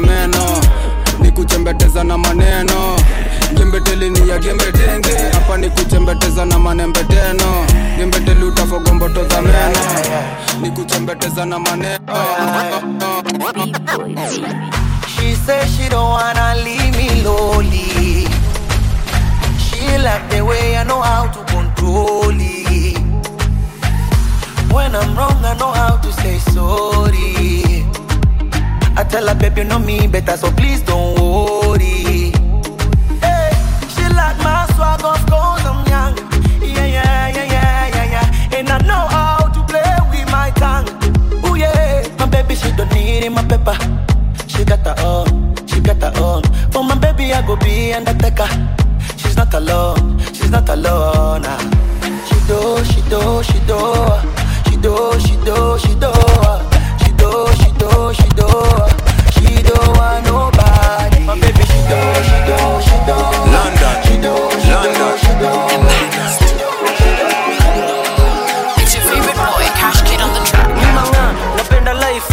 meno 0.00 0.60
ni 1.20 1.30
kuchembeteza 1.30 2.04
na 2.04 2.18
maneno. 2.18 2.96
Gembeteli 3.54 4.10
ni 4.10 4.28
ya 4.28 4.38
gembetenge. 4.38 5.16
Hapa 5.32 5.56
ni 5.56 5.70
kuchembeteza 5.70 6.44
na 6.44 6.58
manembeteno 6.58 7.66
gimbeteli 7.98 8.44
utafogomboto 8.44 9.24
za 9.28 9.42
meno. 9.42 9.78
Ni 10.62 10.70
kuchembeteza 10.70 11.44
na 11.46 11.58
maneno. 11.58 11.98
Like 19.98 20.28
the 20.30 20.40
way 20.42 20.76
I 20.76 20.84
know 20.84 21.00
how 21.02 21.26
to 21.26 21.40
control 21.52 22.30
it. 22.38 22.96
When 24.72 24.94
I'm 24.94 25.16
wrong, 25.16 25.44
I 25.44 25.54
know 25.58 25.72
how 25.72 25.96
to 25.96 26.12
say 26.12 26.38
sorry. 26.38 27.67
I 28.98 29.04
tell 29.04 29.28
her, 29.28 29.34
babe, 29.36 29.58
you 29.58 29.62
know 29.62 29.78
me 29.78 30.08
better, 30.08 30.36
so 30.36 30.50
please 30.50 30.82
don't 30.82 31.14
worry. 31.20 32.32
Hey, 33.22 33.50
she 33.94 34.02
like 34.12 34.36
my 34.42 34.66
I'm 34.66 35.86
young. 35.86 36.16
Yeah, 36.60 36.84
yeah, 36.84 37.28
yeah, 37.28 37.46
yeah, 37.46 37.86
yeah, 37.94 38.04
yeah. 38.10 38.58
And 38.58 38.68
I 38.68 38.78
know 38.78 39.06
how 39.06 39.46
to 39.54 39.62
play 39.70 39.86
with 40.10 40.26
my 40.32 40.50
tongue. 40.56 40.88
Ooh, 41.46 41.54
yeah. 41.54 42.08
My 42.18 42.26
baby, 42.26 42.56
she 42.56 42.72
don't 42.72 42.92
need 42.92 43.22
in 43.22 43.34
my 43.34 43.44
pepper. 43.44 43.78
She 44.48 44.64
got 44.64 44.84
her 44.84 44.96
own, 45.06 45.54
she 45.68 45.78
got 45.78 46.02
her 46.02 46.12
own. 46.20 46.42
For 46.72 46.82
my 46.82 46.98
baby, 46.98 47.32
I 47.32 47.46
go 47.46 47.54
be 47.54 47.92
undertaker. 47.92 48.48
She's 49.16 49.36
not 49.36 49.54
alone, 49.54 50.18
she's 50.34 50.50
not 50.50 50.68
alone. 50.68 51.42
Nah. 51.42 51.58
She 52.26 52.34
do, 52.48 52.82
she 52.82 53.00
do, 53.08 53.44
she 53.44 53.60
do. 53.64 53.78
She 54.66 54.76
do, 54.76 55.20
she 55.20 55.36
do, 55.46 55.78
she 55.78 55.94
do. 55.94 56.10
She 56.98 57.12
do, 57.14 57.46
she 57.62 57.70
do, 57.78 58.12
she 58.14 58.28
do. 58.34 58.87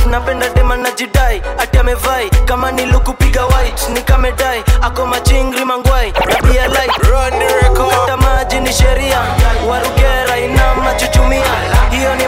Napenda 0.09 0.49
dema 0.49 0.77
najidai. 0.77 1.41
Ati 1.59 1.77
amevai 1.77 2.29
kama 2.45 2.71
nilukupiga 2.71 3.45
white 3.45 3.89
nikamedai 3.93 4.63
ako 4.81 5.05
machingri 5.05 5.65
mangwai 5.65 6.11
tabia 6.11 6.67
light. 6.67 6.91
Kukata 7.77 8.17
maji 8.17 8.59
ni 8.59 8.73
sheria 8.73 9.19
warugera 9.69 10.39
ina 10.39 10.75
machuchumia 10.75 11.43
hiyo 11.91 12.15
ni 12.15 12.27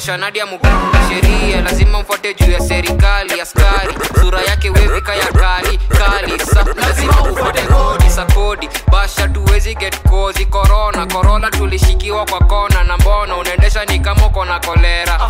mukam 0.00 0.06
kuna 0.06 0.06
shanadi 0.06 0.38
ya 0.38 0.46
mukam 0.46 0.92
sheria 1.08 1.60
lazima 1.60 2.00
mfuate 2.00 2.34
juu 2.34 2.50
ya 2.52 2.60
serikali 2.60 3.40
askari. 3.40 3.94
Sura 4.20 4.40
yake 4.42 4.70
wevika 4.70 5.14
ya 5.14 5.26
kali 5.26 5.78
kali 5.78 6.38
sa 6.44 6.64
lazima 6.80 7.20
ufuate 7.32 7.62
kodi 7.62 8.10
sa 8.10 8.24
kodi. 8.24 8.68
Basha 8.92 9.28
tuwezi 9.28 9.74
get 9.74 10.02
kozi. 10.08 10.46
Korona 10.46 11.06
korona 11.06 11.50
tulishikiwa 11.50 12.24
kwa 12.26 12.38
kona 12.40 12.84
na 12.84 12.98
mbona? 12.98 13.36
Unaendesha 13.36 13.84
ni 13.84 14.00
kama 14.00 14.26
uko 14.26 14.44
na 14.44 14.60
kolera. 14.60 15.20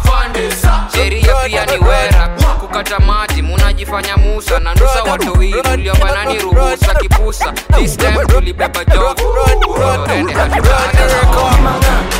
Sheria 0.94 1.34
pia 1.46 1.66
ni 1.66 1.72
wera. 1.84 2.28
Kukata 2.60 2.98
maji 2.98 3.29
munajifanya 3.50 4.16
musa 4.16 4.58
na 4.60 4.74
nusa 4.74 5.02
watowili 5.02 5.60
uliobanani 5.74 6.38
ruhusa 6.38 6.94
kipusa. 6.94 7.52
This 7.52 7.96
time 7.96 8.26
tulibeba 8.26 8.84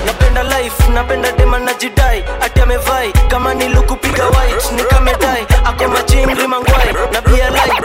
napenda 0.07 0.43
life 0.43 0.89
napenda 0.95 1.33
dema 1.33 1.59
najidai 1.59 2.25
ati 2.41 2.61
amevai 2.61 3.13
kama 3.29 3.55
nilukupiga 3.55 4.25
white 4.25 4.73
nikamedai 4.77 5.47
ako 5.65 5.89
machimri 5.89 6.47
mangwai 6.47 6.93
na 7.13 7.23
pia 7.23 7.51
light 7.51 7.83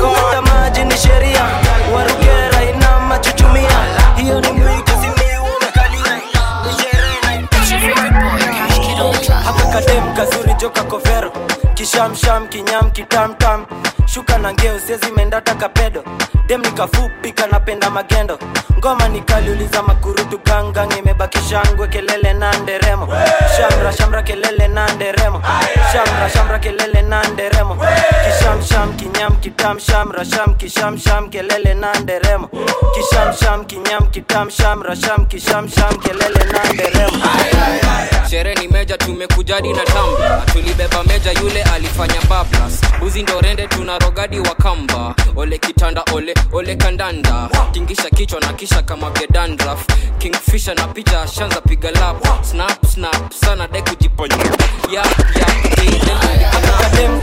kukata 0.00 0.42
maji 0.42 0.84
ni 0.84 0.96
sheria. 0.96 1.44
Warugera 1.94 2.62
ina 2.74 3.00
machuchumia. 3.00 3.70
Hiyo 4.16 4.40
ni 4.40 4.46
sherehe 4.48 4.82
kadem 9.72 10.14
kazuri 10.14 10.54
joka 10.60 10.82
kovero 10.84 11.32
kishamsham 11.82 12.46
kinyam 12.48 12.90
kitamtam 12.92 13.66
shuka 14.06 14.38
na 14.38 14.52
ngeo 14.52 14.78
sezimendata 14.80 15.54
kapedo. 15.54 16.04
Dem 16.46 16.60
nikafupika 16.62 17.46
napenda 17.46 17.90
magendo. 17.90 18.38
Ngoma 18.78 19.08
nikaliuliza 19.08 19.82
makurutu 19.82 20.38
gangang 20.44 20.98
imebaki 20.98 21.38
shangwe 21.50 21.88
kelele 21.88 22.32
na 22.34 22.52
nderemo. 22.58 23.08
Shamra 23.56 23.92
shamra 24.22 24.34
kelele 24.36 24.68
na 24.68 24.86
nderemo. 24.94 25.42
Shamra 25.92 26.30
shamra 26.30 26.58
kelele 26.58 27.02
na 27.02 27.22
nderemo. 27.28 27.76
Kishamsham 28.24 28.96
kinyam 28.96 29.36
kitam 29.40 29.78
shamra 29.80 30.24
sham 30.24 30.54
kishamsham 30.54 31.28
kelele 31.30 31.74
na 31.74 31.92
nderemo. 32.00 32.48
Kishamsham 32.94 33.64
kinyam 33.66 34.10
kitam 34.10 34.50
shamra 34.50 34.94
sham 34.96 35.26
kishamsham 35.26 35.98
kelele 35.98 36.44
na 36.52 36.72
nderemo. 36.72 37.18
Sherehe 38.30 38.54
ni 38.60 38.68
meja 38.68 38.96
tumekujadi 38.98 39.72
na 39.72 39.84
tamba 39.84 40.42
tulibeba 40.52 41.02
meja 41.04 41.32
yule 41.32 41.62
alifanya 41.62 42.20
bablas. 42.28 42.80
Buzi 43.00 43.22
ndo 43.22 43.40
tuna 43.68 43.98
rogadi 43.98 44.38
wa 44.40 44.54
kamba. 44.54 45.14
Ole 45.36 45.58
kitanda 45.58 46.02
ole 46.14 46.34
ole 46.52 46.76
kandanda. 46.76 47.48
Tingisha 47.72 48.10
kichwa 48.10 48.40
na 48.40 48.52
kisha 48.52 48.82
kama 48.82 49.10
vyedandraf 49.10 49.86
kingfisha 50.18 50.74
na 50.74 50.86
picha 50.88 51.26
shanza 51.26 51.60
piga 51.60 51.90
lap. 51.90 52.44
Snap 52.44 52.86
snap 52.86 53.32
sana 53.32 53.68
dai 53.68 53.82
yap 54.90 55.06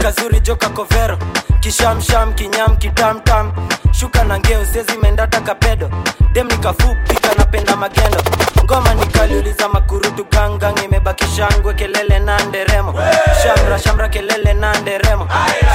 kazuri 0.00 0.40
joka 0.40 0.68
kovero 0.68 1.18
kishamsham 1.60 2.34
kinyam 2.34 2.76
kitamtam 2.78 3.52
shuka 3.92 4.24
na 4.24 4.38
ngeo 4.38 4.64
sezimendata 4.64 5.40
kapedo. 5.40 5.90
Dem 6.32 6.48
nikafupika 6.48 7.34
napenda 7.38 7.76
magendo. 7.76 8.18
Ngoma 8.64 8.94
nikaliuliza 8.94 9.68
makurutu 9.68 10.24
gangang 10.30 10.84
imebaki 10.84 11.24
shangwe 11.36 11.74
kelele 11.74 12.18
na 12.18 12.38
nderemo. 12.38 12.94
Shamra 13.42 13.78
shamra 13.78 14.08
kelele 14.08 14.54
na 14.54 14.74
nderemo. 14.80 15.28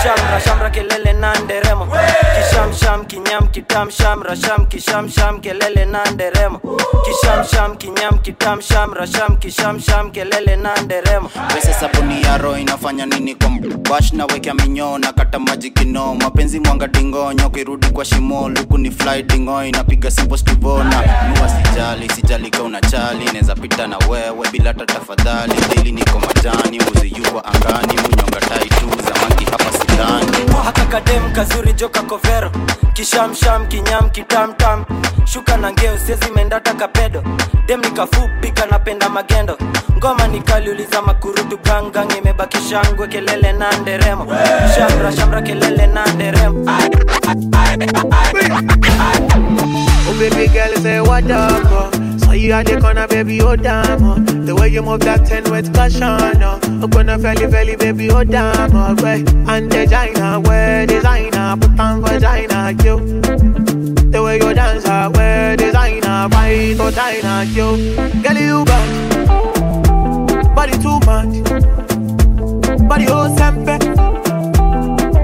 Shamra 0.04 0.40
shamra 0.42 0.70
kelele 0.70 1.14
na 1.14 1.34
nderemo. 1.40 1.88
Kishamsham 2.38 3.06
kinyam 3.06 3.48
kitam 3.48 3.90
shamra 3.92 4.36
sham 4.36 4.66
kishamsham 4.66 5.40
kelele 5.42 5.86
na 5.86 6.04
nderemo. 6.12 6.60
Kishamsham 7.06 7.76
kinyam 7.78 8.20
kitam 8.20 8.62
shamra 8.62 9.08
sham 9.08 9.38
kishamsham 9.38 10.12
kelele 10.12 10.56
na 10.56 10.76
nderemo 10.82 11.05
pesa 11.54 11.74
sabuni 11.74 12.22
ya 12.22 12.38
roho 12.38 12.58
inafanya 12.58 13.06
nini 13.06 13.36
kwa 13.36 13.50
mbash 13.50 14.14
na 14.14 14.26
wekea 14.26 14.54
minyoo 14.54 14.98
na 14.98 15.14
kata 15.14 15.40
maji 15.40 15.70
kino 15.72 16.16
mapenzi 16.16 16.60
mwanga 16.60 16.88
dingonyo 16.88 17.50
kirudi 17.50 17.88
kwa 17.88 18.06
shimo 18.06 18.50
luku 18.50 18.78
ni 18.78 18.92
fly 18.92 19.24
dingo 19.24 19.64
inapiga 19.64 20.12
simple 20.12 20.38
stivona. 20.38 21.02
Nua 21.30 21.50
sijali 21.50 22.10
sijali 22.10 22.50
ka 22.50 22.64
unachali 22.64 23.26
naweza 23.26 23.56
pita 23.56 23.88
na 23.88 23.98
wewe 23.98 24.48
bila 24.52 24.68
hata 24.68 24.86
tafadhali. 24.86 25.54
Daily 25.76 25.92
niko 25.92 26.20
majani 26.20 26.80
mbuzi 26.80 27.08
yuko 27.18 27.40
angani 27.44 27.94
munyonga 28.02 28.40
tai 28.40 28.70
tu. 28.70 28.86
Zamaki 29.06 29.46
hapa 29.46 29.72
sidani 29.96 30.54
haka 30.64 30.86
kadem 30.86 31.34
kazuri 31.34 31.74
joka 31.74 32.02
kovero 32.02 32.52
kishamsham 32.94 33.68
kinyam 33.68 34.10
kitamtam 34.10 34.86
shuka 35.26 35.58
na 35.58 35.72
ngeo 35.72 35.98
sezimendata 35.98 36.74
kapedo. 36.74 37.24
Dem 37.68 37.82
nikafupika 37.82 38.66
napenda 38.66 39.10
magendo. 39.10 39.58
Ngoma 39.98 40.28
nikaliuliza 40.28 41.02
makurutu 41.02 41.58
gangang 41.64 42.18
imebaki 42.18 42.58
shangwe 42.70 43.08
kelele 43.08 43.54
na 43.54 43.72
nderemo. 43.78 44.26
Shamra 44.76 45.12
shamra 45.12 45.42
kelele 45.42 45.88
na 45.88 46.06
nderemo 46.14 46.66
Oh 50.08 50.16
baby 50.20 50.48
girl, 50.54 50.74
say 50.76 51.02
what 51.02 51.30
up? 51.32 51.66
uh? 51.66 52.18
So 52.20 52.32
you 52.32 52.52
at 52.54 52.66
the 52.68 52.80
corner, 52.80 53.08
baby, 53.08 53.42
oh 53.42 53.56
damn. 53.56 54.04
Oh. 54.04 54.16
The 54.20 54.56
way 54.56 54.70
you 54.70 54.82
move 54.82 55.00
that 55.02 55.26
ten 55.26 55.44
with 55.52 55.74
caution. 55.74 56.04
Oh. 56.04 56.60
I'm 56.64 56.90
gonna 56.90 57.18
felly 57.18 57.50
felly, 57.50 57.76
baby, 57.76 58.10
oh 58.12 58.24
damn. 58.24 58.72
Oh. 58.76 58.96
Way. 59.04 59.24
And 59.48 59.70
designer, 59.70 60.40
wear 60.40 60.86
designer, 60.86 61.58
put 61.60 61.80
on 61.80 62.02
vagina, 62.02 62.72
you. 62.84 63.22
The 64.12 64.22
way 64.24 64.38
you 64.38 64.54
dance, 64.54 64.86
I 64.86 65.08
wear 65.08 65.58
designer, 65.58 66.30
white 66.30 66.80
or 66.80 66.92
China, 66.92 67.44
yo. 67.52 67.76
Girl, 68.22 68.38
you 68.38 68.66
bad, 68.66 70.56
body 70.56 70.78
too 70.78 71.00
much, 71.06 71.44
body 72.88 73.06
oh 73.10 73.28
sempe, 73.36 73.80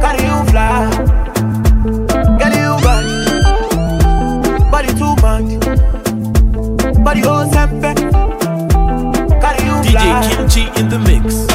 carry 0.01 0.23
you 0.25 0.43
fly. 0.49 1.20
Body 4.81 4.93
too 4.97 5.15
much, 5.21 5.59
body 7.03 7.21
oh 7.25 7.45
sempe, 7.51 7.93
carry 9.39 9.65
you 9.65 9.75
DJ 9.83 9.91
fly. 9.91 10.35
Kimchi 10.35 10.61
in 10.79 10.89
the 10.89 10.97
mix. 10.99 11.45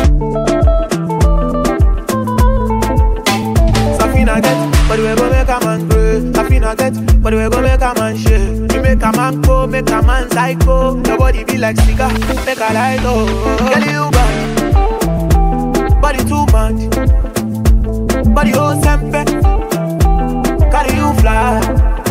Safina 3.99 4.41
get, 4.41 4.89
but 4.89 4.99
we 4.99 5.15
go 5.17 5.31
make 5.31 5.49
a 5.49 5.59
man 5.65 5.89
pray. 5.89 6.21
Safina 6.33 6.77
get, 6.77 7.23
but 7.23 7.33
we 7.35 7.49
go 7.49 7.61
make 7.61 7.81
a 7.81 7.95
man 7.99 8.17
shake. 8.17 8.73
You 8.73 8.83
make 8.83 9.03
a 9.03 9.13
man 9.13 9.41
go, 9.43 9.67
make 9.67 9.91
a 9.91 10.03
man 10.03 10.31
psycho. 10.31 10.97
Your 11.05 11.19
body 11.19 11.45
be 11.45 11.59
like 11.59 11.77
cigar, 11.79 12.13
make 12.45 12.59
a 12.59 12.73
light 12.73 13.01
oh. 13.03 13.27
Girl 13.59 13.83
you 13.83 14.11
bad, 14.13 16.01
body 16.01 16.23
too 16.25 16.47
much, 16.53 16.91
body 18.35 18.53
oh 18.55 18.79
sempe, 18.83 19.25
carry 20.71 20.95
you 20.97 21.13
fly. 21.21 22.05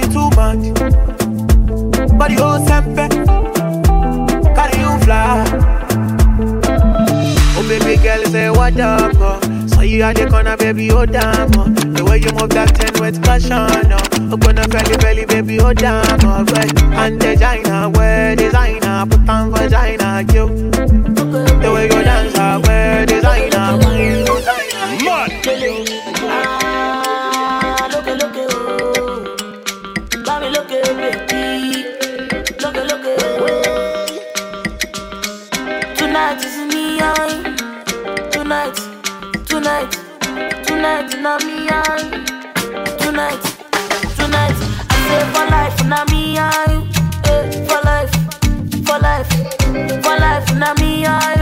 Body 0.00 0.12
too 0.12 0.30
much, 0.36 0.74
body 2.18 2.36
oh 2.38 2.58
sempe, 2.66 3.08
carry 4.54 4.80
you 4.80 4.98
fly. 5.04 5.44
Oh 7.56 7.66
baby 7.68 8.02
girl, 8.02 8.24
say 8.26 8.50
what 8.50 8.78
up, 8.80 9.12
oh. 9.16 9.66
So 9.66 9.82
you 9.82 10.02
at 10.02 10.16
the 10.16 10.26
corner, 10.28 10.56
baby, 10.56 10.90
oh 10.90 11.06
damn, 11.06 11.50
oh. 11.58 11.64
The 11.68 12.04
way 12.04 12.18
you 12.18 12.32
move 12.32 12.50
that 12.50 12.74
ten 12.74 13.00
with 13.00 13.22
caution, 13.22 13.52
oh. 13.52 14.32
Oh 14.32 14.36
gonna 14.36 14.66
belly 14.68 14.96
belly, 14.96 15.24
baby, 15.26 15.60
oh 15.60 15.72
damn, 15.72 16.04
oh. 16.24 16.44
Right. 16.44 16.82
And 16.82 17.20
designer, 17.20 17.90
wear 17.90 18.36
designer, 18.36 19.06
put 19.06 19.28
on 19.28 19.50
vagina, 19.50 20.22
you. 20.32 20.70
The 20.70 21.70
way 21.74 21.84
you 21.84 22.02
dance, 22.02 22.66
wear 22.66 23.06
designer, 23.06 23.78
wear 23.78 24.26
tonight, 39.70 40.66
tonight, 40.66 41.20
na 41.20 41.38
me, 41.38 41.68
I. 41.70 42.10
Tonight, 42.98 43.42
tonight, 44.16 44.58
I 44.90 44.96
say 45.06 45.22
for 45.32 45.46
life, 45.46 45.84
na 45.86 46.04
me, 46.10 46.38
I. 46.38 46.82
Eh, 47.30 47.66
for 47.68 47.80
life, 47.84 48.14
for 48.84 48.98
life, 48.98 49.30
for 50.02 50.16
life, 50.18 50.54
na 50.56 50.74
me, 50.74 51.06
I. 51.06 51.39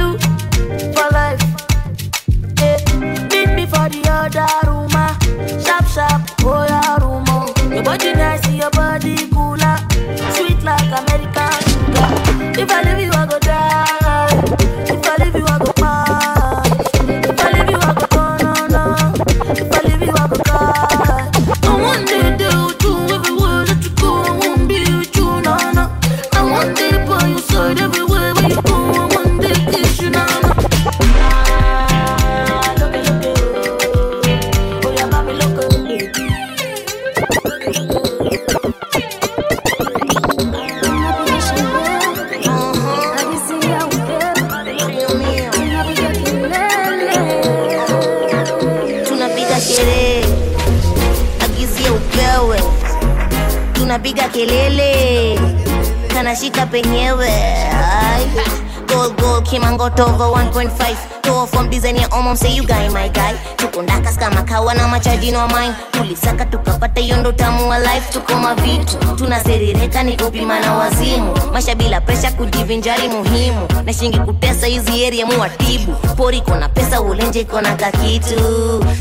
Capeñeve. 56.59 57.31
Ay, 57.73 58.27
gol, 58.93 59.15
gol. 59.15 59.38
Gold 59.39 59.51
gold 59.51 59.62
kimangoto 59.62 60.05
over 60.05 60.24
1.5 60.34 61.22
Toa 61.22 61.47
from 61.47 61.68
design 61.70 61.97
ya 61.97 62.09
omo 62.09 62.34
say 62.36 62.57
you 62.57 62.64
guy 62.66 62.89
my 62.89 63.09
guy. 63.09 63.34
Tuko 63.57 63.82
skama 64.12 64.43
kawa 64.43 64.74
na 64.74 64.89
machaji 64.89 65.30
no 65.30 65.47
mine 65.49 65.74
tulisaka 65.93 66.45
tukapata 66.45 67.01
hiyo 67.01 67.32
tamu 67.32 67.68
wa 67.68 67.78
life 67.78 68.12
tuko 68.12 68.34
mavitu. 68.34 68.97
Tunaserereka 69.16 70.03
ni 70.03 70.16
kupima 70.16 70.61
na 70.61 70.74
wazimu. 70.74 71.34
Maisha 71.53 71.74
bila 71.74 72.01
presha 72.01 72.30
kujivinjari 72.30 73.09
muhimu. 73.09 73.68
Na 73.84 73.93
shingi 73.93 74.18
kutesa 74.18 74.66
hizi 74.66 75.07
area 75.07 75.26
muwatibu. 75.26 75.93
Pori 76.16 76.41
kona 76.41 76.68
pesa 76.68 77.01
ulenje 77.01 77.45
kona 77.45 77.74
kakitu. 77.76 78.41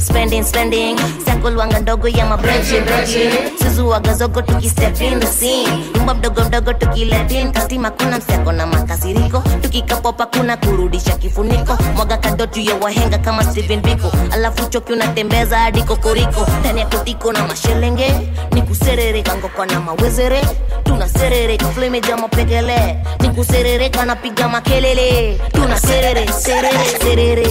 Spending 0.01 0.43
spending. 0.43 0.97
Sakolwanga 1.25 1.79
ndogo 1.79 2.07
ya 2.07 2.25
mabrenche 2.25 2.81
brenche 2.81 3.31
suzuwaga 3.63 4.13
zogo 4.13 4.41
tukistep 4.41 5.01
in 5.01 5.19
the 5.19 5.27
scene. 5.27 5.83
Rumba 5.95 6.13
mdogo 6.13 6.43
mdogo 6.43 6.73
tukiletin 6.73 7.51
kastima 7.51 7.91
kuna 7.91 8.17
mseko 8.17 8.51
na 8.51 8.65
makasiriko. 8.67 9.43
Tukikapopa 9.61 10.25
kuna 10.27 10.57
kurudisha 10.57 11.11
kifuniko. 11.17 11.77
Mwaga 11.95 12.17
kadotu 12.17 12.59
ya 12.59 12.75
wahenga 12.75 13.17
kama 13.17 13.43
Steven 13.43 13.81
Biko. 13.81 14.11
Alafu 14.31 14.65
choki 14.69 14.93
unatembeza 14.93 15.57
hadi 15.59 15.83
kokoriko. 15.83 16.47
Ndani 16.59 16.79
ya 16.79 16.85
kotiko 16.85 17.33
na 17.33 17.47
mashelenge 17.47 18.13
ni 18.51 18.61
kuserereka 18.61 19.35
ngoko 19.37 19.65
na 19.65 19.79
mawezere. 19.79 20.41
Tunaserereka 20.83 21.65
flame 21.65 22.01
pekele 22.29 22.97
ni 23.21 23.29
kuserereka 23.29 24.05
napiga 24.05 24.47
makelele. 24.47 25.39
Tunaserere 25.51 26.27
serere 26.33 27.47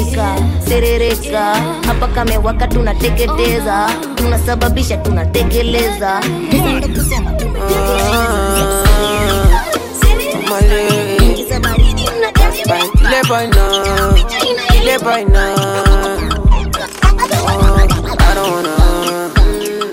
serereka 0.69 1.55
hapa 1.87 2.09
kamewaka 2.09 2.67
tunateketeza. 2.69 3.91
Tunasababisha 4.17 4.97
tunatekeleza 4.97 6.21
Ile 13.17 13.23
boy 13.29 13.47
now, 13.49 14.15
ile 14.75 14.99
boy 14.99 15.25
now. 15.25 15.55
Oh, 17.49 17.87
I 18.21 18.35
don't 18.35 18.51
wanna, 18.53 18.75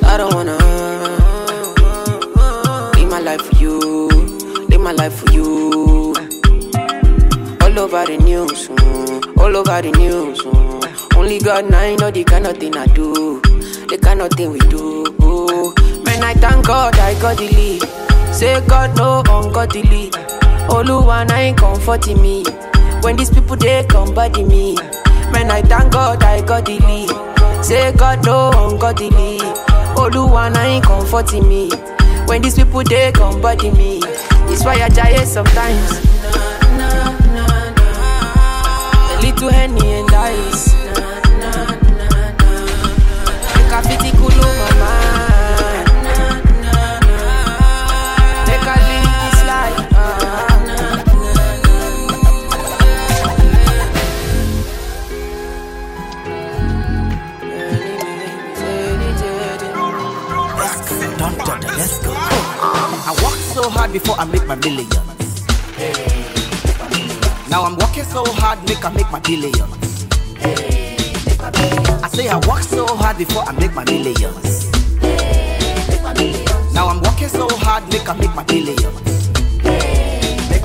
I 0.03 0.17
don't 0.17 0.33
wanna. 0.33 0.57
Live 2.97 3.09
my 3.09 3.19
life 3.19 3.41
for 3.41 3.55
you, 3.57 3.79
live 4.67 4.81
my 4.81 4.91
life 4.91 5.13
for 5.13 5.31
you. 5.31 6.13
All 7.61 7.79
over 7.79 8.05
the 8.05 8.17
news, 8.21 8.67
mm, 8.67 9.37
all 9.37 9.55
over 9.55 9.81
the 9.81 9.91
news. 9.97 10.41
mm. 10.41 11.15
Only 11.17 11.39
God 11.39 11.69
now 11.69 11.95
know 11.95 12.11
the 12.11 12.23
kind 12.25 12.45
of 12.45 12.57
thing 12.57 12.75
I 12.75 12.87
do, 12.87 13.39
the 13.87 13.97
kind 14.01 14.21
of 14.21 14.31
thing 14.31 14.51
we 14.51 14.59
do. 14.59 15.03
Man, 16.03 16.23
I 16.23 16.33
thank 16.33 16.67
God 16.67 16.97
I 16.99 17.13
got 17.21 17.37
the 17.37 17.47
lead. 17.47 17.83
Say 18.35 18.59
God 18.67 18.97
no 18.97 19.19
ungodly. 19.29 20.09
Oluwa 20.67 21.29
ain't 21.31 21.57
comforting 21.57 22.21
me. 22.21 22.43
When 23.03 23.17
these 23.17 23.29
people 23.29 23.57
they 23.57 23.83
come 23.83 24.13
body 24.13 24.43
me. 24.43 24.75
Man, 25.31 25.51
I 25.51 25.61
thank 25.61 25.91
God 25.91 26.23
I 26.23 26.41
got 26.41 26.65
the. 26.65 26.79
Say 27.61 27.91
God 27.93 28.25
no 28.25 28.49
ungodly. 28.51 29.39
Oluwa 29.95 30.49
na 30.53 30.61
ain't 30.63 30.85
comforting 30.85 31.47
me. 31.49 31.69
When 32.27 32.41
these 32.41 32.55
people 32.55 32.83
they 32.83 33.11
come 33.11 33.41
body 33.41 33.71
me. 33.71 33.99
It's 34.47 34.63
why 34.63 34.75
I 34.81 34.87
die 34.89 35.23
sometimes. 35.25 35.99
A 39.11 39.19
little 39.21 39.49
henny 39.49 40.02
before 63.63 64.19
I 64.19 64.25
make 64.25 64.45
my 64.45 64.55
millions. 64.55 64.89
Now 67.49 67.63
I'm 67.63 67.77
working 67.77 68.03
so 68.03 68.25
hard, 68.25 68.59
make 68.67 68.83
I 68.83 68.89
make 68.91 69.09
my 69.09 69.19
billions. 69.21 70.05
I 72.03 72.09
say 72.09 72.27
I 72.27 72.35
work 72.47 72.61
so 72.61 72.85
hard 72.87 73.17
before 73.17 73.43
I 73.43 73.53
make 73.53 73.73
my 73.73 73.85
millions. 73.85 74.69
Now 76.73 76.89
I'm 76.89 77.01
working 77.03 77.29
so 77.29 77.47
hard, 77.49 77.87
make 77.89 78.09
I 78.09 78.13
make 78.17 78.35
my 78.35 78.43
billions. 78.43 79.29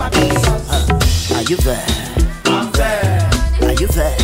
Uh, 0.01 1.35
are 1.35 1.43
you 1.43 1.57
there? 1.57 1.87
I'm 2.47 2.73
there. 2.73 3.31
Are 3.63 3.75
you 3.75 3.87
there? 3.87 4.17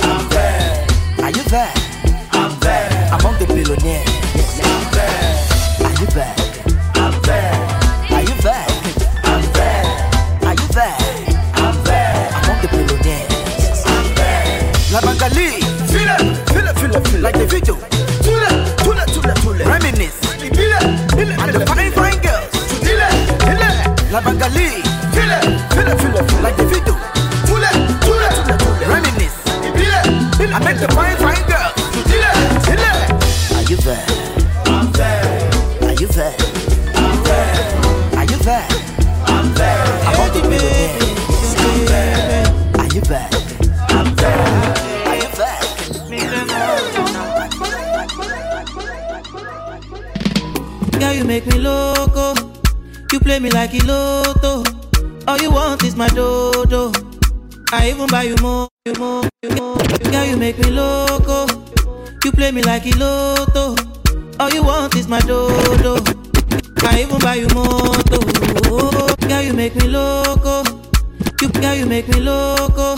I'm 0.00 0.28
there. 0.30 0.86
Are 1.22 1.30
you 1.30 1.42
there? 1.44 1.74
I'm 2.32 2.58
there. 2.60 3.08
Among 3.18 3.38
the 3.38 3.46
billionaires. 3.46 4.60
I'm 4.62 4.92
there. 4.94 5.86
Are 5.86 6.00
you 6.00 6.06
there? 6.06 6.43
Like 17.24 17.38
the 17.38 17.46
video. 17.46 17.74
Tule, 18.20 18.44
tule, 18.84 19.00
tule, 19.08 19.32
tule. 19.40 19.64
Reminisce. 19.64 20.20
Feel 20.36 20.76
it, 20.76 21.40
and 21.40 21.54
the 21.54 21.64
fine, 21.64 21.90
fine 21.90 22.20
girls. 22.20 22.52
Feel 22.84 23.00
it. 23.00 24.12
La 24.12 24.20
Bangali. 24.20 24.84
It, 24.84 24.84
feel 25.72 25.88
it. 25.88 26.42
Like 26.42 26.56
the 26.58 26.66
video. 26.68 26.92
Tule, 27.48 27.64
tule, 28.04 28.28
tule, 28.28 28.56
tule. 28.60 28.76
Reminisce. 28.92 29.40
Feel 29.72 29.96
it. 30.04 30.52
I 30.52 30.58
make 30.66 30.78
the 30.78 30.88
fine, 30.92 31.16
fine 31.16 31.33
me 51.54 51.60
loco. 51.60 52.34
You 53.12 53.20
play 53.20 53.38
me 53.38 53.50
like 53.50 53.70
Iloto. 53.70 54.64
All 55.28 55.38
you 55.40 55.50
want 55.50 55.82
is 55.84 55.96
my 55.96 56.08
dodo. 56.08 56.92
I 57.72 57.90
even 57.90 58.06
buy 58.08 58.24
you 58.24 58.36
more, 58.40 58.68
you 58.84 58.94
more, 58.98 59.22
you 59.42 59.50
more. 59.50 59.76
Girl, 60.10 60.24
you 60.24 60.36
make 60.36 60.58
me 60.58 60.70
loco. 60.70 61.46
You 62.24 62.32
play 62.32 62.50
me 62.50 62.62
like 62.62 62.82
Iloto. 62.84 63.76
All 64.40 64.50
you 64.50 64.62
want 64.64 64.94
is 64.96 65.08
my 65.08 65.20
dodo. 65.20 65.96
I 66.82 67.02
even 67.02 67.18
buy 67.20 67.36
you 67.36 67.48
moto. 67.54 68.18
Girl, 69.28 69.42
you 69.42 69.52
make 69.54 69.74
me 69.76 69.88
loco. 69.88 70.62
You, 71.40 71.48
girl, 71.50 71.74
you 71.74 71.86
make 71.86 72.08
me 72.08 72.20
loco. 72.20 72.96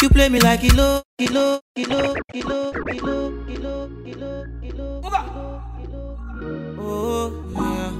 You 0.00 0.08
play 0.08 0.28
me 0.28 0.40
like 0.40 0.64
Ilo, 0.64 1.02
Ilo, 1.20 1.60
Ilo, 1.76 2.14
Ilo, 2.34 2.72
Ilo, 2.88 3.32
Ilo, 3.48 3.90
Ilo, 4.06 4.46
Ilo. 4.64 5.71
Oh, 6.78 7.32
yeah. 7.54 7.92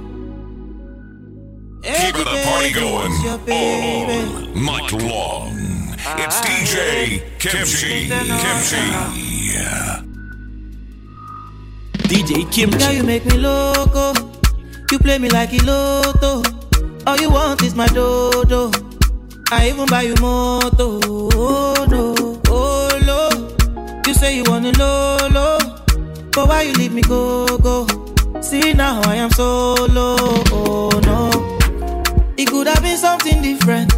Keeping 1.96 2.24
the 2.24 2.42
party 2.46 2.72
going 2.72 3.12
Your 3.24 3.38
baby. 3.38 4.12
all 4.12 4.54
night 4.54 4.92
long. 4.92 5.52
It's 6.18 6.40
ah. 6.40 6.44
DJ 6.44 7.22
Kimchi. 7.38 8.08
Kimchi. 8.08 8.82
DJ 12.08 12.50
Kimchi. 12.52 12.78
Girl, 12.78 12.92
you 12.92 13.04
make 13.04 13.24
me 13.26 13.38
loco. 13.38 14.12
You 14.90 14.98
play 14.98 15.18
me 15.18 15.28
like 15.30 15.50
Iloto. 15.50 16.42
All 17.06 17.16
you 17.18 17.30
want 17.30 17.62
is 17.62 17.74
my 17.74 17.86
dodo. 17.88 18.70
I 19.50 19.68
even 19.70 19.86
buy 19.86 20.02
you 20.02 20.14
moto. 20.20 21.00
Oh 21.34 21.86
no, 21.88 22.40
oh 22.48 22.98
no. 23.06 24.02
You 24.06 24.14
say 24.14 24.36
you 24.36 24.44
want 24.46 24.66
a 24.66 24.72
lolo, 24.78 25.58
but 26.32 26.48
why 26.48 26.62
you 26.62 26.72
leave 26.74 26.92
me 26.92 27.02
go 27.02 27.46
go? 27.58 27.86
See 28.42 28.74
now 28.74 29.00
I 29.04 29.16
am 29.16 29.30
solo. 29.30 30.16
Oh 30.50 30.90
no, 31.04 31.30
it 32.36 32.48
could 32.48 32.66
have 32.66 32.82
been 32.82 32.98
something 32.98 33.40
different. 33.40 33.92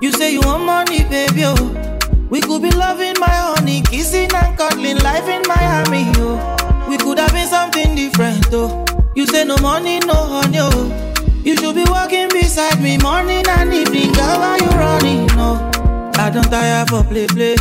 You 0.00 0.12
say 0.12 0.32
you 0.32 0.40
want 0.42 0.64
money, 0.64 1.02
baby. 1.04 1.42
Oh, 1.44 1.56
we 2.28 2.40
could 2.40 2.62
be 2.62 2.70
loving 2.70 3.14
my 3.18 3.26
honey, 3.28 3.82
kissing 3.82 4.30
and 4.32 4.56
cuddling, 4.56 4.98
life 4.98 5.28
in 5.28 5.42
Miami. 5.48 6.12
Oh, 6.18 6.86
we 6.88 6.98
could 6.98 7.18
have 7.18 7.32
been 7.32 7.48
something 7.48 7.94
different. 7.96 8.46
Oh, 8.52 8.84
you 9.16 9.26
say 9.26 9.44
no 9.44 9.56
money, 9.58 9.98
no 10.00 10.14
honey. 10.14 10.58
Oh. 10.60 11.06
You 11.42 11.56
should 11.56 11.74
be 11.74 11.84
walking 11.88 12.28
beside 12.28 12.82
me 12.82 12.98
morning 12.98 13.44
and 13.48 13.72
evening, 13.72 14.12
girl. 14.12 14.38
Why 14.38 14.58
you 14.60 14.68
running? 14.78 15.26
No, 15.36 15.70
I 16.16 16.30
don't 16.30 16.44
tire 16.44 16.84
for 16.86 17.02
play 17.02 17.26
play. 17.26 17.56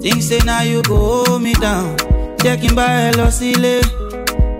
Things 0.00 0.28
say 0.28 0.40
now 0.44 0.60
you 0.60 0.82
go 0.82 1.24
hold 1.24 1.42
me 1.42 1.54
down. 1.54 1.96
Checking 2.38 2.74
by 2.74 3.10
hello 3.10 3.30
silly. 3.30 3.80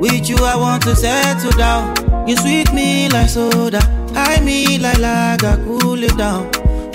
With 0.01 0.29
you 0.29 0.37
I 0.39 0.57
want 0.57 0.83
to 0.85 0.95
settle 0.95 1.51
down. 1.53 1.95
You 2.29 2.37
sweet 2.37 2.73
me 2.73 3.09
like 3.09 3.29
soda, 3.29 3.81
high 4.15 4.41
me 4.41 4.79
like 4.79 4.99
lager, 4.99 5.57
cool 5.65 6.03
it 6.03 6.17
down. 6.17 6.51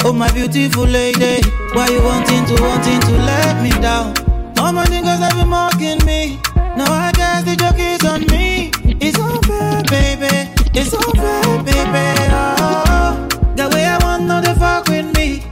Oh 0.05 0.13
my 0.13 0.31
beautiful 0.31 0.83
lady, 0.85 1.41
why 1.73 1.87
you 1.89 2.01
wanting 2.03 2.45
to 2.45 2.61
wanting 2.61 2.99
to 3.01 3.11
let 3.25 3.61
me 3.63 3.69
down? 3.81 4.13
All 4.59 4.71
my 4.71 4.85
niggas 4.85 5.19
have 5.19 5.33
been 5.35 5.47
mocking 5.49 6.03
me. 6.05 6.39
Now 6.77 6.91
I 6.91 7.11
guess 7.13 7.43
the 7.43 7.55
joke 7.55 7.79
is 7.79 8.03
on 8.05 8.21
me. 8.27 8.71
It's 9.01 9.17
unfair, 9.19 9.83
baby. 9.89 10.51
It's 10.73 10.93
unfair, 10.93 11.63
baby. 11.63 12.05
Oh, 12.31 13.27
the 13.55 13.69
way 13.69 13.85
I 13.85 13.97
want 14.03 14.23
no 14.25 14.39
they 14.41 14.53
fuck 14.55 14.87
with 14.87 15.15
me. 15.17 15.43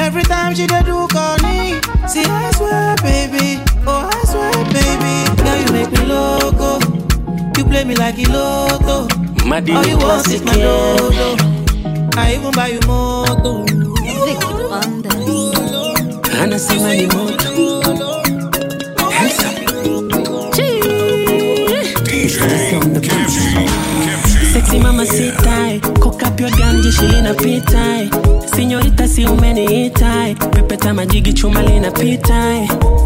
Every 0.00 0.22
time 0.22 0.54
she 0.54 0.66
dey 0.66 0.82
do 0.82 1.06
call 1.08 1.36
me. 1.42 1.80
See, 2.08 2.24
I 2.24 2.50
swear, 2.56 2.96
baby. 3.02 3.60
Oh, 3.86 4.08
I 4.12 4.24
swear, 4.24 4.52
baby. 4.72 5.42
Girl, 5.42 5.58
you 5.60 5.72
make 5.72 5.87
me 6.08 6.14
loco. 6.14 6.78
You 7.56 7.64
play 7.64 7.84
me 7.84 7.94
like 7.96 8.16
Iloto. 8.16 9.08
My 9.44 9.58
All 9.58 9.86
you 9.86 9.98
want 9.98 10.28
is 10.28 10.42
my 10.42 10.54
logo. 10.54 11.36
I 12.16 12.34
even 12.34 12.52
buy 12.52 12.68
you 12.68 12.80
moto. 12.86 13.64
anasema 16.42 16.94
ni 16.94 17.06
moto. 17.06 18.18
Sexy 24.52 24.78
mama 24.78 25.04
sitai. 25.06 25.80
Cock 26.00 26.22
up 26.22 26.40
your 26.40 26.50
jeshi 26.50 27.06
linapita 27.06 28.08
Sinyorita 28.56 29.08
si 29.08 29.24
umeniita 29.26 30.34
Pepeta 30.50 30.94
majigi 30.94 31.32
chuma 31.32 31.62
linapita 31.62 32.34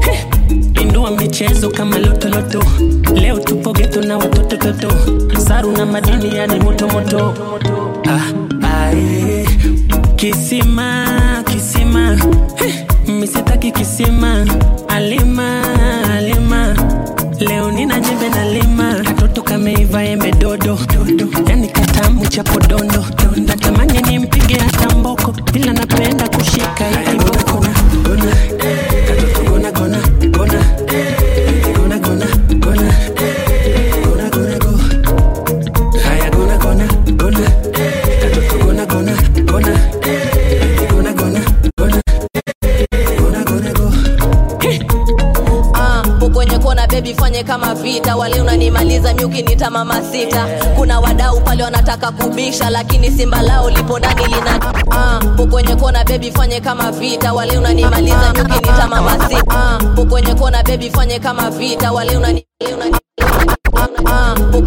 Heh, 0.00 0.26
Indua 0.80 1.10
michezo 1.10 1.70
kama 1.70 1.98
lotoloto 1.98 2.62
Leo 3.14 3.38
tupo 3.38 3.72
geto 3.72 4.00
na 4.00 4.18
watoto 4.18 4.56
toto. 4.56 4.88
Saru 5.48 5.72
na 5.72 5.86
madini 5.86 6.36
yani 6.36 6.60
motomoto 6.60 7.18
moto. 7.18 7.34
Ah. 8.10 8.92
Kisima 10.16 11.42
kisima. 11.44 12.16
Hey, 12.56 12.72
Misitaki 13.14 13.72
kisima. 13.72 14.46
Alima 14.88 15.62
alima. 16.16 16.76
Leo 17.40 17.70
nina 17.70 18.00
jembe 18.00 18.28
na 18.28 18.44
lima. 18.48 18.94
Katoto 19.04 19.42
kameiva 19.42 20.04
embe 20.04 20.30
dodo. 20.32 20.78
Yani 21.48 21.68
katamu 21.68 22.26
cha 22.26 22.42
podondo. 22.44 23.04
Natamani 23.46 24.02
nimpige 24.02 24.54
hata 24.58 24.96
mboko. 24.96 25.34
Ila 25.54 25.72
napenda 25.72 26.28
kushika 26.28 26.84
hii 26.88 27.18
bebi 47.32 47.44
kama 47.44 47.74
vita. 47.74 48.16
Wale 48.16 48.40
unanimaliza 48.40 49.12
nyuki 49.12 49.42
nita 49.42 49.70
mama 49.70 50.02
sita. 50.12 50.46
Kuna 50.76 51.00
wadau 51.00 51.40
pale 51.40 51.62
wanataka 51.64 52.10
kubisha 52.12 52.70
lakini 52.70 53.10
simba 53.10 53.42
lao 53.42 53.70
lipo 53.70 53.98
ndani 53.98 54.22
lina 54.26 54.72
uko 55.34 55.46
kwenye 55.46 55.76
kona 55.76 56.04
bebi 56.04 56.30
fanye 56.30 56.60
kama 56.60 56.92
vita. 56.92 57.32
Wale 57.32 57.58
unanimaliza 57.58 58.32
nyuki 58.36 58.52
nita 58.54 58.86
mama 58.88 59.28
sita. 59.28 59.78
Kwenye 60.10 60.34
kona 60.34 60.62
bebi 60.62 60.90
fanye 60.90 61.18
kama 61.18 61.50
vita. 61.50 61.92
Wale 61.92 62.16
unani 62.16 62.44
unani- 62.60 62.90
uh, 62.90 63.01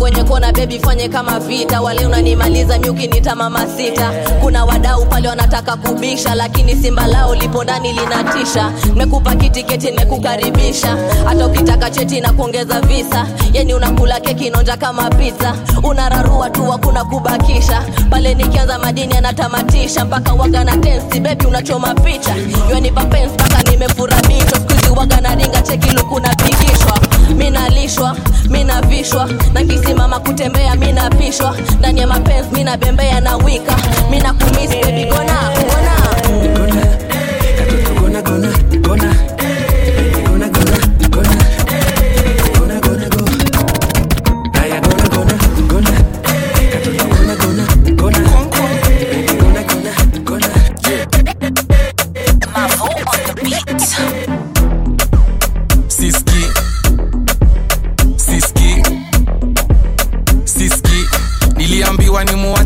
kwenye 0.05 0.23
kona 0.23 0.51
bebi 0.51 0.79
fanye 0.79 1.09
kama 1.09 1.39
vita. 1.39 1.81
Wale 1.81 2.05
unanimaliza 2.05 2.79
miuki 2.79 3.07
nita 3.07 3.35
mama 3.35 3.67
sita 3.77 4.11
kuna 4.41 4.65
wadau 4.65 5.05
pale 5.05 5.27
wanataka 5.29 5.75
kubisha 5.77 6.35
lakini 6.35 6.75
simba 6.75 7.07
lao 7.07 7.35
lipo 7.35 7.63
ndani 7.63 7.93
linatisha. 7.93 8.71
Mekupa 8.95 9.35
kitiketi 9.35 9.91
nimekukaribisha 9.91 10.97
hata 11.25 11.47
ukitaka 11.47 11.89
cheti 11.89 12.21
na 12.21 12.33
kuongeza 12.33 12.81
visa. 12.81 13.27
Yani 13.53 13.73
unakula 13.73 14.19
keki 14.19 14.49
nonja 14.49 14.77
kama 14.77 15.09
pizza. 15.09 15.53
Unararua 15.83 16.49
tu 16.49 16.63
hakuna 16.71 17.05
kubakisha. 17.05 17.83
Pale 18.09 18.33
nikianza 18.35 18.79
madini 18.79 19.17
anatamatisha 19.17 20.05
mpaka 20.05 20.33
waga 20.33 20.63
na 20.63 20.77
tensi 20.77 21.19
bebi 21.19 21.45
unachoma 21.45 21.95
picha. 21.95 22.35
Yani 22.73 22.91
papens 22.91 23.31
mpaka 23.33 23.71
nimefurahishwa. 23.71 24.59
Skuzi 24.59 24.89
waga 24.99 25.21
na 25.21 25.35
ringa 25.35 25.61
cheki 25.61 25.89
luku 25.89 26.19
napigishwa 26.19 26.99
minalishwa 27.37 28.15
minavishwa 28.49 29.29
na 29.53 29.63
mama 29.95 30.19
kutembea 30.19 30.75
mi 30.75 30.91
napishwa. 30.91 31.55
Ndani 31.79 31.99
ya 32.01 32.07
mapenzi 32.07 32.49
mi 32.51 32.63
nabembea 32.63 33.19
na 33.21 33.37
wika. 33.37 33.75
Mi 34.11 34.19
nakumisi 34.19 34.77
begona 34.77 35.35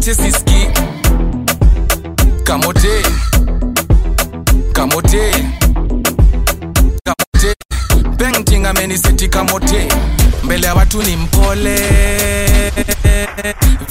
ni 0.10 0.16
Siski. 0.16 0.68
Kamote. 2.44 3.04
Kamote. 4.74 5.32
Kamote. 7.04 7.56
Painting 8.18 8.66
ameniseti 8.66 9.28
kamote. 9.30 9.88
Mbele 10.44 10.68
ya 10.68 10.74
watu 10.76 11.04
ni 11.04 11.16
mpole 11.16 11.80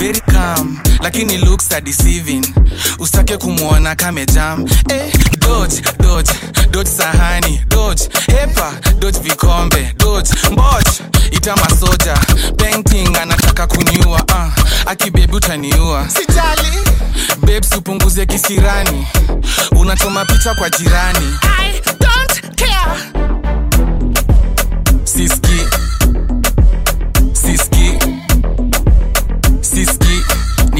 Very 0.08 0.20
calm 0.20 0.80
Lakini 1.02 1.36
looks 1.38 1.70
are 1.72 1.80
deceiving. 1.82 2.42
Usitake 2.98 3.36
kumwona 3.36 3.94
kame 3.94 4.26
jam. 4.26 4.64
Eh, 4.90 5.12
Dodge, 5.38 5.82
dodge, 5.98 6.30
dodge 6.70 6.88
sahani 6.90 7.60
Dodge, 7.68 8.08
hepa, 8.26 8.72
dodge 8.98 9.18
vikombe 9.20 9.92
Dodge, 9.98 10.30
mboch, 10.52 11.00
ita 11.30 11.56
masoja. 11.56 12.14
Painting 12.56 13.16
anataka 13.16 13.66
kuniua 13.66 14.22
uh, 14.28 14.52
Akibebi 14.90 15.36
utaniua. 15.36 16.08
Sijali. 16.08 16.78
Babes 17.40 17.76
upunguze 17.76 18.26
kisirani. 18.26 19.06
Unachoma 19.76 20.24
picha 20.24 20.54
kwa 20.54 20.70
jirani. 20.70 21.36
I 21.58 21.80
don't 22.00 22.56
care. 22.56 23.00
Siski 25.04 25.48
Siski 25.48 25.66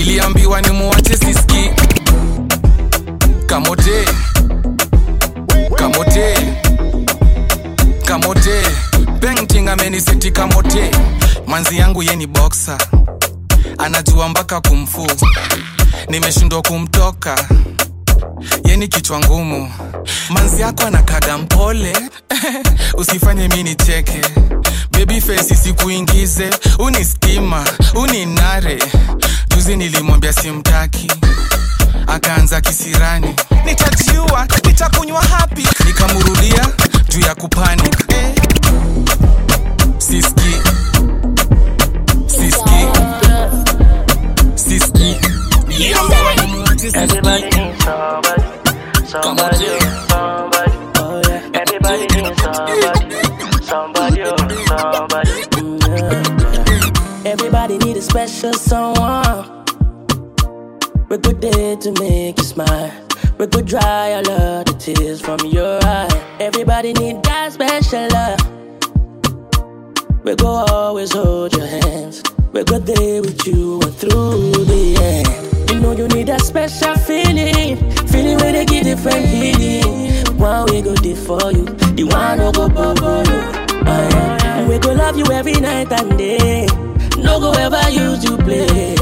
Niliambiwa 0.09 0.61
ni 0.61 0.71
muwache 0.71 1.17
Siski 1.17 1.71
Kamote. 3.47 4.05
Kamote. 5.77 6.35
Kamote. 8.05 8.63
Painting 9.21 9.69
ameniseti 9.69 10.31
kamote. 10.31 10.91
Manzi 11.47 11.77
yangu 11.79 12.03
ye 12.03 12.17
ni 12.17 12.27
boxer. 12.27 12.79
Anajua 13.79 14.29
mpaka 14.29 14.61
kumfu. 14.61 15.07
Nimeshindwa 16.09 16.63
kumtoka. 16.63 17.49
Yeni 18.65 18.89
kichwa 18.89 19.21
ngumu. 19.21 19.73
Manzi 20.31 20.63
yako 20.63 20.83
anakaga 20.83 21.39
mpole. 21.39 21.97
Usifanye 22.99 23.49
mi 23.49 23.63
nicheke. 23.63 24.21
Baby 24.93 25.21
face 25.21 25.55
isikuingize 25.55 26.51
Uni 26.79 27.05
stima, 27.05 27.65
uni 27.95 28.27
nare 28.27 28.79
Juzi 29.69 29.77
nilimwambia 29.77 30.33
simtaki. 30.33 31.13
Akaanza 32.07 32.61
kisirani. 32.61 33.35
Nitajiua, 33.65 34.47
nitakunywa 34.65 35.23
hapi. 35.23 35.67
Nikamurudia 35.87 36.67
juu 37.09 37.21
ya 37.21 37.35
kupani. 37.35 37.83
Eh. 38.09 38.35
Everybody 57.25 57.79
needs 57.79 57.99
a 57.99 58.03
special 58.03 58.53
someone. 58.55 58.88
We're 61.09 61.17
good 61.17 61.41
there 61.41 61.75
to 61.75 61.93
make 62.03 62.37
you 62.37 62.45
smile. 62.45 62.93
We 63.39 63.47
could 63.47 63.65
dry 63.67 64.13
all 64.13 64.31
of 64.31 64.67
the 64.67 64.75
tears 64.75 65.23
from 65.23 65.39
your 65.47 65.79
eye. 65.83 66.37
Everybody 66.39 66.93
need 66.93 67.23
that 67.23 67.53
special 67.55 68.09
love. 68.13 68.41
We 70.23 70.35
go 70.37 70.49
always 70.69 71.13
hold 71.15 71.57
your 71.57 71.67
hands. 71.67 72.23
We 72.53 72.63
go 72.65 72.79
there 72.79 73.23
with 73.23 73.47
you 73.47 73.81
and 73.81 73.95
through 73.95 74.53
the 74.53 74.97
end. 75.01 75.71
You 75.71 75.81
know 75.81 75.93
you 75.93 76.09
need 76.09 76.27
that 76.27 76.43
special 76.43 76.95
feeling, 76.97 77.79
feeling 78.09 78.37
where 78.37 78.53
they 78.53 78.67
give 78.67 78.85
different 78.85 79.25
healing. 79.27 80.37
One 80.37 80.67
we 80.71 80.83
go 80.83 80.95
there 80.95 81.17
for 81.17 81.51
you, 81.53 81.65
the 81.65 82.05
one 82.05 82.37
no 82.39 82.53
go 82.53 82.69
bubble 82.69 83.25
you. 83.27 83.41
Yeah. 83.87 84.69
We 84.69 84.79
go 84.79 84.93
love 84.93 85.17
you 85.17 85.25
every 85.33 85.55
night 85.55 85.91
and 85.91 86.19
day. 86.19 86.67
No 87.17 87.41
go 87.41 87.53
ever 87.53 87.89
use 87.89 88.23
you 88.25 88.37
play. 88.37 88.95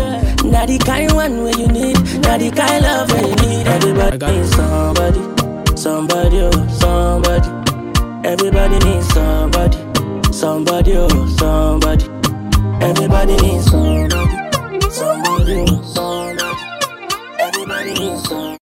Not 0.50 0.68
the 0.68 0.78
kind 0.78 1.12
one 1.12 1.42
where 1.42 1.56
you 1.58 1.66
need, 1.66 1.96
not 2.22 2.40
the 2.40 2.50
kind 2.54 2.82
love 2.84 3.10
where 3.10 3.26
you 3.26 3.34
need. 3.34 3.66
Everybody 3.66 4.18
needs 4.26 4.50
somebody, 4.54 5.20
somebody, 5.76 6.38
oh, 6.40 6.68
somebody. 6.78 7.48
Everybody 8.26 8.78
needs 8.84 9.08
somebody, 9.08 9.76
somebody, 10.32 10.92
oh, 10.96 11.08
somebody. 11.38 12.04
Everybody 12.80 13.36
needs 13.36 13.70
somebody, 13.70 14.90
somebody, 14.90 15.64
oh, 15.68 15.82
somebody. 15.82 16.62
Everybody 17.38 17.94
needs 17.94 18.28
somebody. 18.28 18.56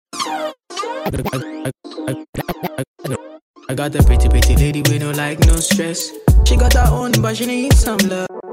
I 3.69 3.75
got 3.75 3.95
a 3.95 4.03
pretty, 4.03 4.29
pretty 4.29 4.57
lady 4.57 4.83
with 4.83 5.01
no 5.01 5.11
like, 5.13 5.39
no 5.41 5.57
stress. 5.57 6.11
She 6.45 6.57
got 6.57 6.73
her 6.75 6.89
own, 6.91 7.13
but 7.21 7.37
she 7.37 7.47
needs 7.47 7.79
some 7.79 7.99
love. 7.99 8.44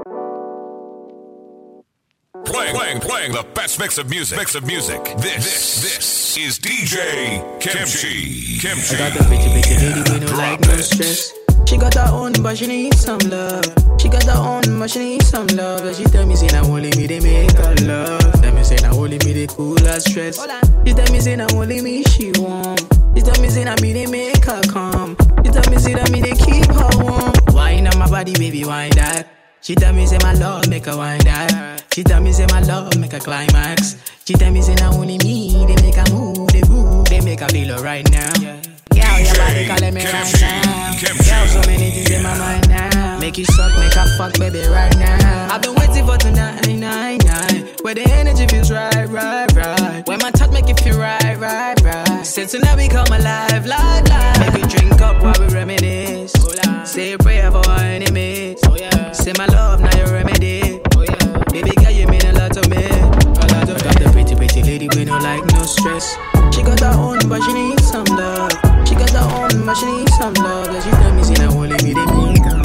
Playing, 2.44 2.74
playing, 2.74 3.00
playing 3.00 3.32
the 3.32 3.44
best 3.54 3.78
mix 3.78 3.98
of 3.98 4.10
music. 4.10 4.36
Mix 4.38 4.54
of 4.54 4.66
music. 4.66 5.02
This, 5.18 5.44
this, 5.44 5.82
this 5.82 6.36
is 6.36 6.58
DJ 6.58 7.60
Kimchi. 7.60 8.58
Kimchi. 8.58 8.96
I 8.96 9.10
got 9.10 9.20
a 9.20 9.24
pretty, 9.24 9.48
pretty 9.50 9.74
lady 9.78 10.00
with 10.10 10.30
no 10.30 10.36
like, 10.36 10.60
no 10.60 10.76
stress. 10.78 11.32
She 11.66 11.76
got 11.78 11.94
her 11.94 12.08
own, 12.10 12.32
but 12.42 12.58
she 12.58 12.66
needs 12.66 13.00
some 13.00 13.18
love. 13.30 13.64
She 14.00 14.08
got 14.08 14.24
her 14.24 14.36
own, 14.36 14.78
but 14.78 14.90
she 14.90 14.98
needs 14.98 15.28
some 15.28 15.46
love. 15.48 15.82
But 15.82 15.96
she 15.96 16.04
tell 16.04 16.26
me, 16.26 16.34
say, 16.34 16.48
now 16.48 16.64
only 16.64 16.90
me, 16.96 17.06
they 17.06 17.20
make 17.20 17.52
her 17.52 17.74
love. 17.86 18.20
Tell 18.42 18.54
me, 18.54 18.64
say, 18.64 18.76
now 18.76 18.92
only 18.92 19.18
me, 19.18 19.32
they 19.32 19.46
cool 19.46 19.78
her 19.78 20.00
stress. 20.00 20.36
She 20.84 20.92
tell 20.92 21.12
me, 21.12 21.20
say, 21.20 21.36
now 21.36 21.46
only 21.54 21.80
me, 21.80 22.02
she 22.04 22.32
warm. 22.36 22.76
She 23.14 23.22
tell 23.22 23.40
me, 23.40 23.48
say, 23.48 23.64
now 23.64 23.76
me, 23.80 23.92
they 23.92 24.06
make 24.06 24.44
her 24.44 24.60
calm. 24.62 25.16
She 25.44 25.52
tell 25.52 25.70
me, 25.70 25.78
say, 25.78 25.94
that 25.94 26.10
me, 26.10 26.20
they 26.20 26.32
keep 26.32 26.66
her 26.66 26.90
warm. 27.04 27.32
Wine 27.54 27.86
on 27.86 27.98
my 27.98 28.10
body, 28.10 28.32
baby, 28.34 28.64
wine 28.64 28.90
that. 28.92 29.41
She 29.62 29.76
tell 29.76 29.92
me, 29.92 30.06
say, 30.06 30.18
my 30.22 30.34
love, 30.34 30.68
make 30.68 30.86
her 30.86 30.96
wine 30.96 31.20
that. 31.20 31.84
She 31.94 32.02
tell 32.02 32.20
me, 32.20 32.32
say, 32.32 32.46
my 32.50 32.60
love, 32.62 32.98
make 32.98 33.12
her 33.12 33.20
climax. 33.20 33.94
She 34.24 34.34
tell 34.34 34.50
me, 34.50 34.60
say, 34.60 34.74
now 34.74 34.92
only 34.92 35.18
me, 35.18 35.64
they 35.66 35.80
make 35.82 35.94
her 35.94 36.12
move, 36.12 36.48
they 36.48 36.62
move, 36.68 37.04
they 37.04 37.20
make 37.20 37.38
her 37.38 37.48
feel 37.48 37.70
alright 37.70 38.10
now. 38.10 38.32
Girl, 38.34 39.18
your 39.22 39.34
body 39.36 39.68
calling 39.68 39.94
me 39.94 40.04
right 40.04 40.40
now. 40.40 40.98
Girl, 40.98 41.46
so 41.46 41.60
many 41.70 41.92
things 41.92 42.10
in 42.10 42.24
my 42.24 42.36
mind 42.36 42.68
now. 42.70 43.20
Make 43.20 43.38
you 43.38 43.44
suck, 43.44 43.78
make 43.78 43.94
her 43.94 44.18
fuck, 44.18 44.36
baby, 44.36 44.66
right 44.66 44.96
now. 44.98 45.54
I've 45.54 45.62
been 45.62 45.76
waiting 45.76 46.06
for 46.06 46.16
tonight, 46.16 46.66
night, 46.66 47.24
night. 47.24 47.80
Where 47.82 47.94
the 47.94 48.02
energy 48.02 48.48
feels 48.48 48.68
right, 48.72 49.08
right, 49.08 49.52
right. 49.54 50.02
When 50.08 50.18
my 50.18 50.32
touch 50.32 50.50
make 50.50 50.66
you 50.66 50.74
feel 50.74 50.98
right, 50.98 51.38
right, 51.38 51.80
right. 51.82 52.26
Since 52.26 52.50
tonight 52.50 52.76
we 52.76 52.88
come 52.88 53.06
alive, 53.06 53.64
live, 53.64 54.08
live. 54.08 54.40
Make 54.40 54.54
we 54.54 54.68
drink 54.68 55.00
up 55.00 55.22
while 55.22 55.34
we 55.38 55.54
reminisce. 55.54 56.41
Say 56.52 56.84
Say 56.84 57.16
prayer 57.16 57.50
for 57.50 57.66
our 57.66 57.78
enemies. 57.80 58.60
Oh, 58.66 58.76
yeah. 58.76 59.12
Say 59.12 59.32
my 59.38 59.46
love, 59.46 59.80
now 59.80 59.96
your 59.96 60.12
remedy. 60.12 60.80
Oh, 60.94 61.02
yeah. 61.02 61.42
Baby 61.50 61.70
girl, 61.76 61.90
you 61.90 62.06
mean 62.06 62.26
a 62.26 62.32
lot 62.32 62.52
to 62.52 62.68
me. 62.68 62.84
A 62.84 63.46
lot 63.48 63.66
Got 63.82 63.96
the 63.96 64.10
pretty, 64.12 64.34
pretty 64.36 64.62
lady, 64.62 64.88
we 64.94 65.04
don't 65.04 65.22
like 65.22 65.44
no 65.52 65.62
stress. 65.62 66.16
She 66.54 66.62
got 66.62 66.80
her 66.80 66.92
own, 66.92 67.26
but 67.28 67.42
she 67.42 67.52
needs 67.54 67.88
some 67.88 68.04
love. 68.04 68.52
She 68.86 68.94
got 68.94 69.10
her 69.10 69.24
own, 69.32 69.64
but 69.64 69.74
she 69.76 69.86
needs 69.86 70.14
some 70.18 70.34
love. 70.34 70.66
Cause 70.66 70.84
she 70.84 70.90
tell 70.90 71.14
me, 71.14 71.22
see, 71.22 71.34
now 71.34 71.52
only 71.56 71.76
me, 71.82 71.94
they 71.94 72.04
need 72.04 72.44
God. 72.44 72.60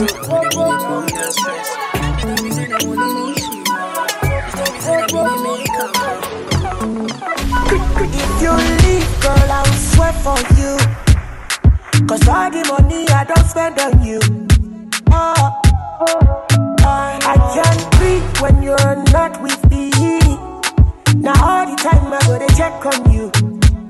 Me. 0.00 0.06
If 8.16 8.42
you 8.42 8.52
leave, 8.56 9.20
girl, 9.20 9.52
I'll 9.52 9.64
sweat 9.74 10.14
for 10.24 10.38
you. 10.54 10.55
Cause 12.06 12.28
all 12.28 12.50
the 12.50 12.62
money 12.68 13.08
I 13.08 13.24
don't 13.24 13.46
spend 13.46 13.80
on 13.80 14.00
you. 14.04 14.20
Oh, 15.10 15.60
I 17.26 17.36
can't 17.52 17.82
breathe 17.98 18.38
when 18.40 18.62
you're 18.62 18.96
not 19.12 19.42
with 19.42 19.58
me. 19.70 19.90
Now 21.16 21.34
all 21.42 21.66
the 21.66 21.74
time 21.76 22.12
I 22.12 22.20
go 22.26 22.38
to 22.38 22.46
check 22.54 22.86
on 22.86 23.10
you. 23.10 23.32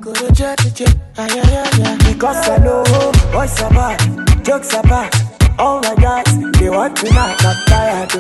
Go 0.01 0.15
to 0.15 0.33
check, 0.35 0.57
to 0.59 0.73
check, 0.73 0.97
ah, 1.19 1.27
yeah, 1.29 1.51
yeah, 1.51 1.77
yeah. 1.79 1.97
Because 2.11 2.49
I 2.49 2.57
know 2.59 2.85
boys 3.33 3.61
are 3.61 3.71
bad, 3.71 4.45
jokes 4.45 4.73
are 4.73 4.83
bad. 4.85 5.13
All 5.59 5.81
my 5.83 5.95
guys, 5.97 6.39
they 6.59 6.71
want 6.71 6.97
to 6.97 7.13
knock, 7.13 7.45
I'm 7.45 7.67
tired. 7.67 8.13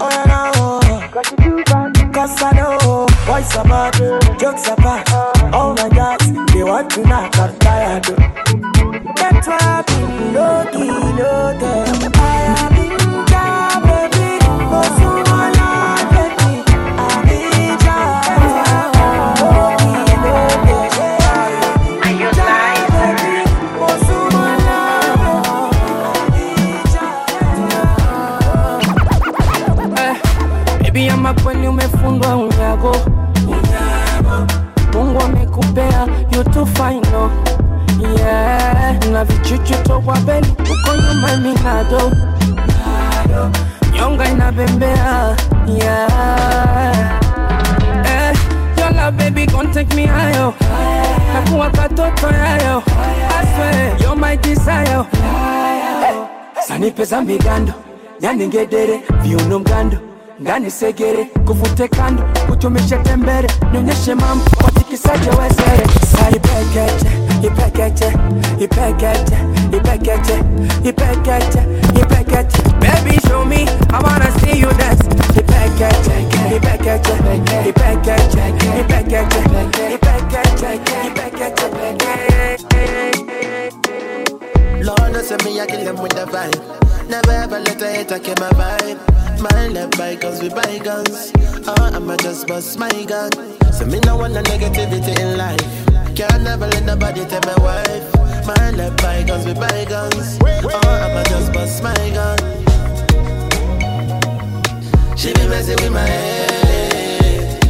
Oh, 0.00 0.08
yeah, 0.10 0.24
no. 0.32 1.08
Cause 1.08 1.30
you 1.30 1.36
do 1.36 1.64
bad. 1.64 2.14
Cause 2.14 2.42
I 2.42 2.52
know 2.52 3.06
boys 3.26 3.54
are 3.56 3.64
bad, 3.64 4.40
jokes 4.40 4.68
are 4.68 4.76
bad. 4.76 5.52
All 5.52 5.74
my 5.74 5.88
guys, 5.90 6.32
they 6.54 6.62
want 6.64 6.90
to 6.92 7.02
knock, 7.02 7.36
I'm 7.38 7.58
tired. 7.58 8.73
Mungu 34.92 35.20
amekupea 35.20 36.06
you 36.32 36.44
too 36.44 36.66
fine 36.66 37.00
no 37.12 37.30
yeah. 38.18 39.04
na 39.12 39.24
vichuchu 39.24 39.74
tokwa 39.82 40.16
beli 40.18 40.46
uko 40.50 40.96
nyuma 40.96 41.36
minado 41.36 42.12
nyonga 43.96 44.28
inabembea 44.28 45.36
yeah. 45.66 47.20
eh, 48.06 48.36
yola 48.78 49.10
baby 49.12 49.46
gon 49.46 49.70
take 49.72 49.94
me 49.96 50.06
higher 50.06 50.52
nakuwa 51.34 51.70
katoto 51.70 52.26
yayo 52.26 52.82
swear 53.54 53.96
you're 54.02 54.16
my 54.20 54.36
desire 54.36 55.04
eh, 55.14 56.14
sanipeza 56.68 57.22
migando 57.22 57.72
nyaningedere 58.20 59.00
viuno 59.22 59.58
mgando 59.58 59.98
ndani 60.40 60.70
segere 60.70 61.24
kuvute 61.46 61.88
kando 61.88 62.22
kutumishe 62.48 62.96
tembere 62.96 63.48
nionyeshe 63.72 64.14
mambo 64.14 64.44
watikisaje 64.64 65.30
wezere 65.30 65.86
sa 66.12 66.30
ipekeche 66.30 67.10
ipekeche 67.42 68.12
ipekeche 68.64 69.36
ipekeche 69.72 70.42
ipekeche 72.00 72.58
Bust 92.54 92.78
my 92.78 93.02
gun. 93.02 93.32
So 93.72 93.84
me 93.84 93.98
no 94.06 94.16
want 94.16 94.34
no 94.34 94.42
negativity 94.42 95.18
in 95.18 95.36
life. 95.36 95.58
Can't 96.14 96.44
never 96.44 96.68
let 96.68 96.84
nobody 96.84 97.24
tell 97.24 97.40
my 97.50 97.56
wife. 97.64 98.04
My 98.46 98.70
left 98.70 99.02
bygones 99.02 99.44
with 99.44 99.58
bygones. 99.58 100.38
Oh, 100.40 101.02
I'ma 101.04 101.24
just 101.24 101.52
bust 101.52 101.82
my 101.82 101.92
gun. 102.14 102.38
She 105.16 105.32
be 105.32 105.48
messing 105.48 105.78
with 105.82 105.90
my 105.90 106.06
head. 106.06 107.60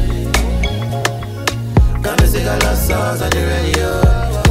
Got 2.03 2.21
me 2.21 2.27
sing 2.27 2.47
a 2.47 2.59
love 2.59 2.77
songs 2.77 3.23
on 3.23 3.31
the 3.31 3.43
radio. 3.55 4.03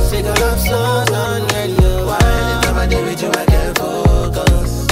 Sing 0.10 0.26
a 0.26 0.34
love 0.34 0.60
songs 0.60 1.12
on 1.12 1.42
the 1.42 1.54
radio. 1.54 2.08
Why 2.08 2.18
anytime 2.42 2.78
I 2.80 2.88
deal 2.88 3.04
with 3.04 3.22
you, 3.22 3.30
I 3.30 3.46
can't 3.46 3.78
focus. 3.78 4.88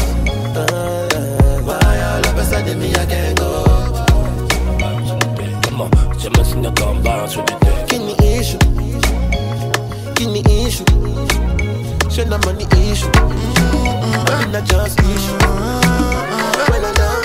Uh, 0.55 1.61
why 1.65 1.99
all 1.99 2.27
of 2.29 2.37
a 2.37 2.43
sudden 2.45 2.79
me, 2.79 2.93
I 2.93 3.05
can't 6.21 6.33
go? 6.33 6.43
Come 6.43 6.45
on, 6.45 6.55
just 6.55 6.55
messing 6.55 6.65
up 6.65 6.81
on 6.81 7.03
bounce 7.03 7.35
with 7.37 7.47
the 7.47 7.57
dick. 7.59 7.87
Give 7.89 8.01
me 8.01 8.13
issue. 8.39 8.59
Give 10.15 10.29
me 10.31 10.41
issue. 10.65 10.85
Show 12.09 12.25
no 12.25 12.37
money 12.39 12.65
issue. 12.65 13.11
Mm-hmm. 13.11 14.27
I 14.27 14.43
mean, 14.43 14.51
not 14.51 14.65
just 14.65 14.99
issue. 14.99 15.37
When 16.71 16.85
I 16.85 16.91
down, 16.93 17.21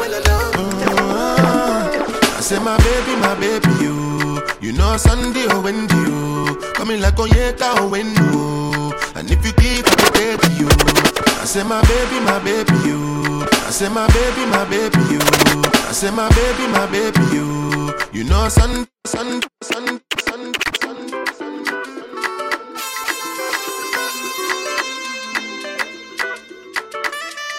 when 0.00 0.14
I 0.14 0.20
down. 0.20 0.54
I 2.36 2.40
say 2.40 2.58
my 2.58 2.76
baby, 2.78 3.16
my 3.20 3.34
baby, 3.40 3.70
you. 3.82 4.42
You 4.60 4.72
know 4.72 4.96
Sunday 4.96 5.46
or 5.52 5.60
Wendy, 5.60 5.94
you. 5.94 6.58
Coming 6.74 7.00
like 7.00 7.16
Onyeka 7.16 7.74
or 7.80 7.90
Wendu. 7.90 8.92
And 9.16 9.30
if 9.30 9.44
you 9.44 9.52
keep, 9.52 9.86
I 9.86 9.94
could 9.96 10.14
take 10.14 10.44
you. 10.58 11.13
I 11.44 11.46
say 11.46 11.62
my 11.62 11.82
baby, 11.82 12.20
my 12.24 12.38
baby, 12.42 12.72
you. 12.88 13.44
I 13.52 13.70
say 13.70 13.90
my 13.90 14.06
baby, 14.16 14.46
my 14.46 14.64
baby, 14.64 14.96
you. 15.12 15.20
I 15.20 15.92
say 15.92 16.10
my 16.10 16.26
baby, 16.30 16.66
my 16.72 16.86
baby, 16.86 17.20
you. 17.36 17.92
You 18.14 18.24
know 18.24 18.48
Sun, 18.48 18.88
Sun, 19.04 19.42
Sun, 19.60 20.00
Sun, 20.20 20.54
Sun. 20.80 20.96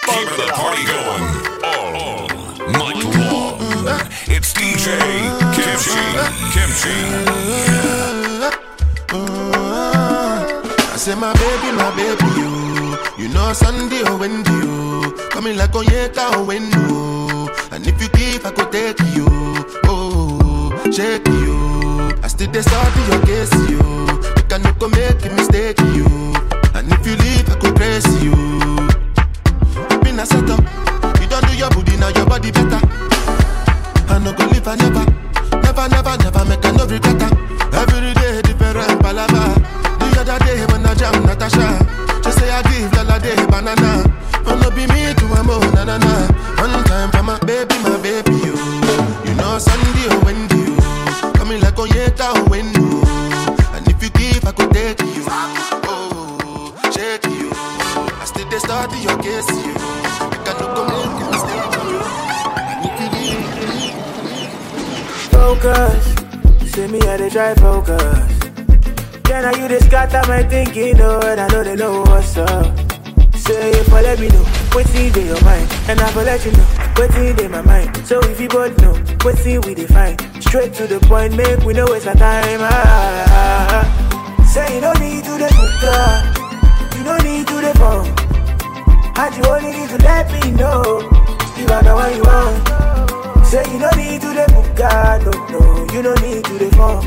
Keeping 0.02 0.36
the 0.36 0.50
party 0.52 0.84
going 0.90 1.24
all 1.62 2.26
night 2.74 2.98
long. 3.14 4.02
It's 4.26 4.52
DJ 4.52 4.98
Kimchi. 5.54 6.02
Kimchi. 6.50 6.96
I 10.92 10.96
say 10.96 11.14
my 11.14 11.32
baby, 11.34 11.70
my 11.76 11.90
baby, 11.94 12.40
you. 12.40 12.45
You 13.26 13.32
know 13.34 13.52
Sunday 13.52 14.02
oh, 14.06 14.14
or 14.14 14.18
Wendy, 14.18 14.50
you. 14.52 15.28
Coming 15.30 15.56
like 15.56 15.72
Onyeka 15.72 16.30
oh, 16.30 16.42
or 16.42 16.46
Wendu. 16.46 17.72
And 17.72 17.84
if 17.84 18.00
you 18.00 18.08
give, 18.10 18.46
I 18.46 18.52
could 18.52 18.70
take 18.70 19.00
you. 19.16 19.26
Oh, 19.84 20.70
shake 20.92 21.26
you. 21.26 22.14
I 22.22 22.28
still 22.28 22.50
dey 22.52 22.62
study 22.62 23.02
your 23.10 23.20
case, 23.26 23.52
you. 23.68 23.82
You 23.82 24.44
can 24.48 24.62
no 24.62 24.72
go 24.78 24.88
make 24.90 25.24
a 25.26 25.30
mistake, 25.34 25.78
you. 25.98 26.06
And 26.78 26.86
if 26.92 27.04
you 27.04 27.16
leave, 27.18 27.50
I 27.50 27.56
could 27.58 27.74
praise 27.74 28.06
you. 28.22 28.30
You 29.90 29.98
been 30.06 30.20
a 30.20 30.26
setup. 30.26 30.62
You 31.20 31.26
don't 31.26 31.44
do 31.50 31.56
your 31.56 31.70
booty, 31.70 31.96
now 31.96 32.08
your 32.14 32.26
body 32.26 32.52
better. 32.52 32.78
I 34.06 34.20
no 34.22 34.32
go 34.34 34.46
live, 34.46 34.68
I 34.68 34.76
never. 34.76 35.04
Never, 35.66 35.88
never, 35.88 36.16
never 36.22 36.44
make 36.46 36.64
a 36.64 36.70
no 36.72 36.86
regret. 36.86 37.22
Every 37.74 38.14
day, 38.14 38.40
different 38.42 39.02
palava. 39.02 39.58
The 39.98 40.20
other 40.20 40.38
day, 40.46 40.64
when 40.70 40.86
I 40.86 40.94
jam 40.94 41.26
Natasha, 41.26 41.85
day 43.26 43.46
banana. 43.46 43.92
Oh, 44.46 44.54
no 44.62 44.70
be 44.70 44.86
me 44.86 45.10
to 45.18 45.26
a 45.34 45.42
mo, 45.42 45.58
na 45.74 45.82
na 45.84 45.98
na. 45.98 46.14
One 46.62 46.84
time 46.84 47.10
for 47.10 47.22
my 47.22 47.38
baby, 47.40 47.74
my 47.82 47.98
baby, 48.00 48.34
you. 48.46 48.54
You 49.26 49.34
know 49.34 49.58
Sunday 49.58 50.06
oh, 50.06 50.14
or 50.14 50.24
Wendy, 50.24 50.62
you. 50.70 50.76
Coming 51.38 51.60
like 51.60 51.74
Onyeka 51.74 52.26
or 52.30 52.38
oh, 52.38 52.50
Wendu. 52.50 52.86
And 53.74 53.84
if 53.90 53.98
you 54.02 54.10
give, 54.10 54.44
I 54.46 54.52
could 54.52 54.70
take 54.70 55.00
you. 55.02 55.24
Oh, 55.90 56.70
shake 56.94 57.26
you. 57.26 57.50
I 58.22 58.24
still 58.30 58.48
dey 58.48 58.58
study 58.58 58.98
your 59.02 59.18
case, 59.18 59.50
you. 59.50 59.74
You 59.74 60.40
can 60.46 60.56
go 60.76 60.82
make 60.86 61.22
a 61.22 61.26
mistake, 61.34 61.74
you. 61.90 61.98
And 62.70 62.78
you 62.86 63.40
Focus. 65.34 66.04
Say 66.72 66.86
me 66.86 66.98
how 67.00 67.16
they 67.16 67.30
try 67.30 67.54
focus. 67.54 68.32
Yeah, 69.28 69.40
now 69.42 69.54
you 69.58 69.66
just 69.68 69.90
got 69.90 70.12
my 70.28 70.42
thinking, 70.44 71.00
oh, 71.00 71.20
and 71.20 71.40
I 71.40 71.48
know 71.48 71.64
they 71.64 71.74
know 71.74 72.02
what's 72.02 72.36
up. 72.36 72.85
Say 73.46 73.70
if 73.70 73.92
I 73.92 74.00
let 74.02 74.18
me 74.18 74.26
know, 74.26 74.42
what's 74.72 74.92
in 74.92 75.14
your 75.24 75.40
mind, 75.44 75.70
and 75.88 76.00
I 76.00 76.12
will 76.16 76.24
let 76.24 76.44
you 76.44 76.50
know, 76.50 76.66
what's 76.96 77.14
in 77.14 77.50
my 77.52 77.62
mind. 77.62 77.96
So 78.04 78.18
if 78.24 78.40
you 78.40 78.48
both 78.48 78.76
know, 78.82 78.94
what's 79.22 79.46
in 79.46 79.60
we 79.60 79.72
define, 79.74 80.18
straight 80.40 80.74
to 80.74 80.88
the 80.88 80.98
point, 81.06 81.36
make 81.36 81.60
we 81.60 81.72
know 81.72 81.86
waste 81.88 82.08
our 82.08 82.16
time. 82.16 82.58
Ah, 82.60 83.86
say 84.52 84.74
you 84.74 84.80
don't 84.80 84.98
need 84.98 85.22
to 85.22 85.38
the 85.38 85.46
hookah, 85.46 86.98
you 86.98 87.04
don't 87.04 87.22
need 87.22 87.46
to 87.46 87.54
the 87.62 87.72
phone, 87.78 88.10
and 89.16 89.36
you 89.36 89.44
only 89.48 89.72
need 89.78 89.90
to 89.90 89.98
let 89.98 90.26
me 90.32 90.50
know 90.50 90.82
if 91.56 91.70
I 91.70 91.80
know 91.82 91.94
what 91.94 92.16
you 92.16 92.22
want. 92.22 93.46
Say 93.46 93.62
you 93.72 93.78
don't 93.78 93.96
need 93.96 94.20
to 94.22 94.34
the 94.34 94.46
hookah, 94.50 95.22
no, 95.22 95.30
no, 95.54 95.86
you 95.94 96.02
don't 96.02 96.20
need 96.20 96.44
to 96.44 96.58
the 96.58 96.68
phone. 96.74 97.06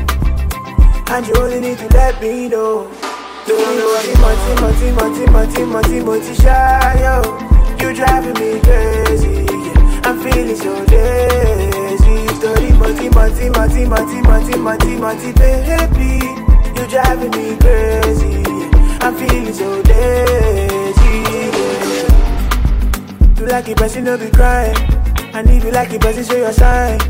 And 1.10 1.26
you 1.26 1.34
only 1.36 1.60
need 1.60 1.76
to 1.76 1.88
let 1.88 2.22
me 2.22 2.48
know. 2.48 2.90
Need 3.50 4.18
multi, 4.20 4.54
multi, 4.60 4.90
multi, 4.92 5.26
multi, 5.26 5.64
multi, 5.64 6.00
multi, 6.00 6.34
shy, 6.34 7.00
yo. 7.02 7.22
You 7.80 7.94
driving 7.94 8.34
me 8.34 8.60
crazy. 8.60 9.44
yeah. 9.44 10.02
I'm 10.04 10.20
feeling 10.22 10.54
so 10.56 10.72
lazy. 10.86 12.28
story, 12.38 12.70
multi, 12.78 13.08
multi, 13.10 13.50
multi, 13.50 13.84
multi, 13.86 14.22
multi, 14.22 14.56
multi, 14.56 14.96
multi, 14.96 15.32
baby. 15.32 16.24
You 16.78 16.86
driving 16.86 17.30
me 17.32 17.56
crazy. 17.58 18.42
I'm 19.02 19.16
feeling 19.16 19.52
so 19.52 19.82
dizzy. 19.82 21.18
You 23.40 23.46
like 23.46 23.68
it, 23.68 23.76
but 23.76 23.94
you 23.96 24.02
know 24.02 24.16
be 24.16 24.30
crying. 24.30 24.76
And 25.34 25.50
if 25.50 25.64
you 25.64 25.72
like 25.72 25.92
it, 25.92 26.00
but 26.00 26.14
you 26.16 26.22
show 26.22 26.36
your 26.36 26.52
sign. 26.52 27.00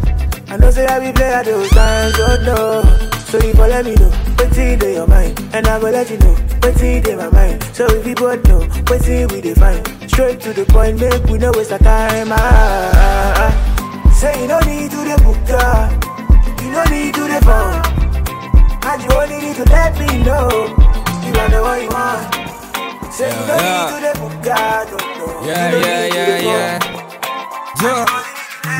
I 0.48 0.56
know 0.56 0.70
say 0.70 0.86
I 0.86 1.00
be 1.00 1.12
play 1.12 1.34
at 1.34 1.44
those 1.44 1.68
times, 1.70 2.14
oh 2.18 2.36
no. 2.46 3.10
So 3.30 3.38
you 3.46 3.52
let 3.52 3.84
me 3.84 3.94
know, 3.94 4.10
what's 4.40 4.56
in 4.58 4.80
your 4.80 5.06
mind. 5.06 5.38
And 5.52 5.66
I 5.66 5.78
will 5.78 5.90
let 5.92 6.10
you 6.10 6.18
know, 6.18 6.34
what's 6.62 6.80
in 6.82 7.16
my 7.16 7.30
mind. 7.30 7.62
So 7.74 7.86
if 7.86 8.06
you 8.06 8.14
both 8.14 8.44
know, 8.46 8.60
what's 8.88 9.06
in 9.08 9.28
we 9.28 9.40
define. 9.40 9.82
Straight 10.08 10.40
to 10.40 10.52
the 10.52 10.64
point, 10.66 11.00
make 11.00 11.22
we 11.24 11.38
know 11.38 11.52
waste 11.54 11.72
our 11.72 11.78
time. 11.78 12.28
Ah. 12.30 13.52
Say 14.14 14.42
you 14.42 14.48
don't 14.48 14.66
need 14.66 14.90
to 14.90 14.96
the 14.96 15.16
book, 15.24 15.36
you 16.62 16.72
don't 16.72 16.90
need 16.90 17.14
to 17.14 17.22
the 17.32 17.40
phone. 17.44 17.80
And 18.82 19.02
you 19.02 19.10
only 19.12 19.38
need 19.38 19.56
to 19.56 19.64
let 19.64 19.92
me 19.98 20.06
know, 20.24 20.48
you 21.24 21.32
are 21.40 21.50
the 21.50 21.60
one 21.62 21.82
you 21.82 21.88
want. 21.88 22.34
Say 23.12 23.28
you 23.28 23.46
don't 23.46 23.60
Yeah, 23.60 23.76
need 23.76 23.92
to 23.92 23.98
the 24.06 24.12
book, 24.20 24.34
no, 24.44 24.98
no. 25.18 25.46
Yeah, 25.46 25.66
You 25.66 25.72
don't 25.72 25.82
yeah, 25.82 26.02
need 26.02 26.12
to 26.12 26.18
yeah, 26.18 26.26
the 26.26 26.44
yeah. 26.44 26.78
phone. 26.78 27.00
Yeah. 27.82 28.29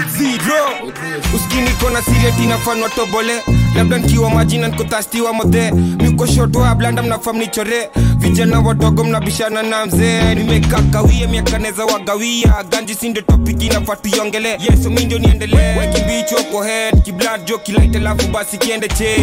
Zero. 0.09 0.92
uskini 1.34 1.70
kona 1.70 2.03
sirieti 2.03 2.46
nafanwa 2.46 2.88
tobole. 2.88 3.32
Labda 3.76 3.98
nkiwa 3.98 4.30
majina 4.30 4.68
nkutastiwa 4.68 5.32
modhe 5.32 5.70
mikoshotoa 5.72 6.74
blanda 6.74 7.03
mnafam 7.03 7.36
nichore. 7.38 7.90
Vijana 8.18 8.61
wadogo 8.61 9.05
mnabishana 9.05 9.62
na 9.62 9.86
mzee. 9.86 10.34
Nimekakawie 10.34 11.26
miakaneza 11.26 11.84
wagawia. 11.84 12.55
Ganji 12.70 12.94
sindo 12.94 13.20
topiki 13.20 13.68
nafatuiongele 13.68 14.48
yeso 14.70 14.90
mindio 14.90 15.18
niendelee. 15.18 15.78
Wekimbicho 15.78 16.36
ko 16.53 16.62
head 16.62 17.03
kiblad 17.03 17.44
jo 17.44 17.59
kilaite 17.59 17.98
lafu 17.98 18.28
basi 18.28 18.59
kiende 18.59 18.88
che 18.88 19.16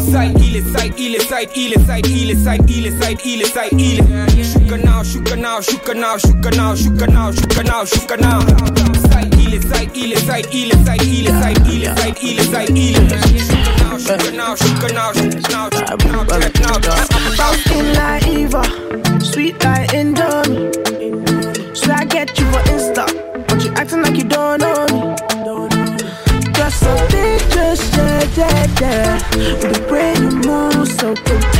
side 0.00 0.34
ile 9.54 9.62
side 9.62 9.90
ile 9.94 10.16
side 10.16 10.48
ile 10.52 10.74
side 10.74 11.04
ile 11.04 11.32
side 11.42 11.70
ile 11.70 11.94
side 11.94 12.20
ile 12.20 12.44
side 12.44 12.80
ile 12.80 14.04
skin 17.62 17.86
like 17.92 18.26
Eva, 18.26 18.62
sweet 19.22 19.64
like 19.64 19.92
Indomie. 19.92 20.72
Should 21.76 21.90
I 21.90 22.04
get 22.04 22.38
you 22.38 22.46
for 22.50 22.60
Insta? 22.72 23.04
But 23.48 23.64
you 23.64 23.72
acting 23.74 24.02
like 24.02 24.16
you 24.16 24.24
don't 24.24 24.58
know 24.60 24.86
me. 24.88 25.16
Just 26.52 26.80
so 26.80 26.94
dangerous, 27.08 27.96
yeah, 27.96 28.24
yeah, 28.36 28.66
yeah. 28.80 29.18
The 29.60 29.88
way 29.90 30.14
you 30.14 30.30
move, 30.46 30.88
so 30.98 31.14
yeah, 31.26 31.53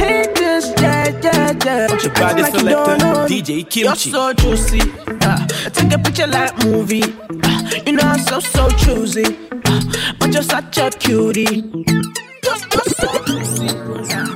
yeah, 1.65 1.77
yeah. 1.79 1.87
But 1.89 2.03
you 2.03 2.09
The 2.11 2.21
body 2.21 2.43
like 2.43 2.55
selector. 2.55 3.35
DJ 3.35 3.69
Kimchi. 3.69 3.81
You're 3.81 3.97
so 3.97 4.33
juicy. 4.35 4.81
Uh, 5.07 5.47
take 5.71 5.93
a 5.93 5.99
picture 5.99 6.27
like 6.27 6.65
movie. 6.65 7.03
Uh, 7.03 7.71
you 7.87 7.93
know 7.93 8.03
I'm 8.03 8.19
so 8.21 8.41
so 8.41 8.69
choosy, 8.71 9.25
uh, 9.67 9.83
but 10.19 10.33
you're 10.33 10.43
such 10.43 10.79
a 10.79 10.91
cutie. 10.91 11.65
You're, 11.87 12.57
you're 12.73 12.85
so 12.99 13.25
juicy. 13.25 14.34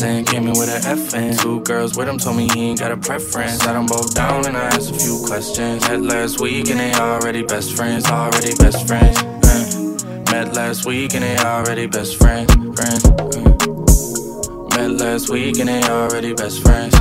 Saying, 0.00 0.24
came 0.24 0.46
in 0.46 0.58
with 0.58 0.70
an 0.70 0.98
F 0.98 1.12
and 1.12 1.38
two 1.38 1.60
girls 1.60 1.94
with 1.94 2.08
him 2.08 2.16
told 2.16 2.34
me 2.38 2.48
he 2.54 2.70
ain't 2.70 2.80
got 2.80 2.90
a 2.90 2.96
preference. 2.96 3.58
Sat 3.62 3.74
them 3.74 3.84
both 3.84 4.14
down 4.14 4.46
and 4.46 4.56
I 4.56 4.68
asked 4.68 4.90
a 4.90 4.94
few 4.98 5.22
questions. 5.26 5.86
Met 5.86 6.00
last 6.00 6.40
week 6.40 6.70
and 6.70 6.80
they 6.80 6.90
already 6.94 7.42
best 7.42 7.76
friends, 7.76 8.06
already 8.06 8.54
best 8.56 8.88
friends. 8.88 9.18
uh. 9.18 10.32
Met 10.32 10.54
last 10.54 10.86
week 10.86 11.12
and 11.12 11.22
they 11.22 11.36
already 11.36 11.86
best 11.86 12.16
friends, 12.16 12.50
friends. 12.54 13.04
uh. 13.04 14.78
Met 14.78 14.92
last 14.92 15.28
week 15.28 15.58
and 15.58 15.68
they 15.68 15.82
already 15.82 16.32
best 16.32 16.62
friends. 16.62 16.94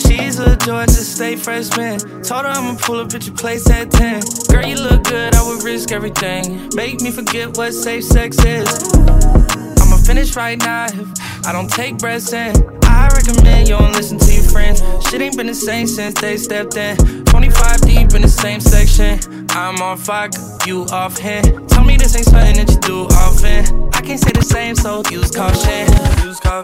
She's 0.00 0.38
a 0.38 0.56
Georgia 0.56 0.92
State 0.92 1.40
freshman. 1.40 1.98
Told 2.22 2.46
her 2.46 2.52
I'ma 2.52 2.78
pull 2.80 3.00
up 3.00 3.12
at 3.12 3.26
your 3.26 3.36
place 3.36 3.68
at 3.68 3.90
10. 3.90 4.22
Girl, 4.48 4.64
you 4.64 4.76
look 4.76 5.04
good, 5.04 5.34
I 5.34 5.46
would 5.46 5.62
risk 5.62 5.92
everything. 5.92 6.70
Make 6.74 7.02
me 7.02 7.10
forget 7.10 7.54
what 7.58 7.74
safe 7.74 8.04
sex 8.04 8.42
is. 8.46 9.75
Finish 10.06 10.36
right 10.36 10.56
now 10.58 10.84
if 10.84 11.46
I 11.48 11.52
don't 11.52 11.68
take 11.68 11.98
breaths 11.98 12.32
in. 12.32 12.54
I 12.84 13.08
recommend 13.08 13.68
you 13.68 13.76
don't 13.76 13.92
listen 13.92 14.18
to 14.18 14.32
your 14.32 14.44
friends. 14.44 14.80
Shit 15.08 15.20
ain't 15.20 15.36
been 15.36 15.48
the 15.48 15.54
same 15.54 15.88
since 15.88 16.20
they 16.20 16.36
stepped 16.36 16.76
in. 16.76 16.96
25 17.24 17.80
deep 17.80 18.14
in 18.14 18.22
the 18.22 18.28
same 18.28 18.60
section. 18.60 19.18
I'm 19.50 19.82
on 19.82 19.98
fire, 19.98 20.30
you 20.64 20.84
off 20.92 21.18
hand. 21.18 21.68
Tell 21.70 21.82
me 21.82 21.96
this 21.96 22.14
ain't 22.14 22.26
something 22.26 22.54
that 22.54 22.70
you 22.70 22.78
do 22.86 23.06
often. 23.18 23.90
I 23.94 24.00
can't 24.00 24.20
say 24.20 24.30
the 24.30 24.42
same, 24.42 24.76
so 24.76 25.02
use 25.10 25.32
caution. 25.32 25.88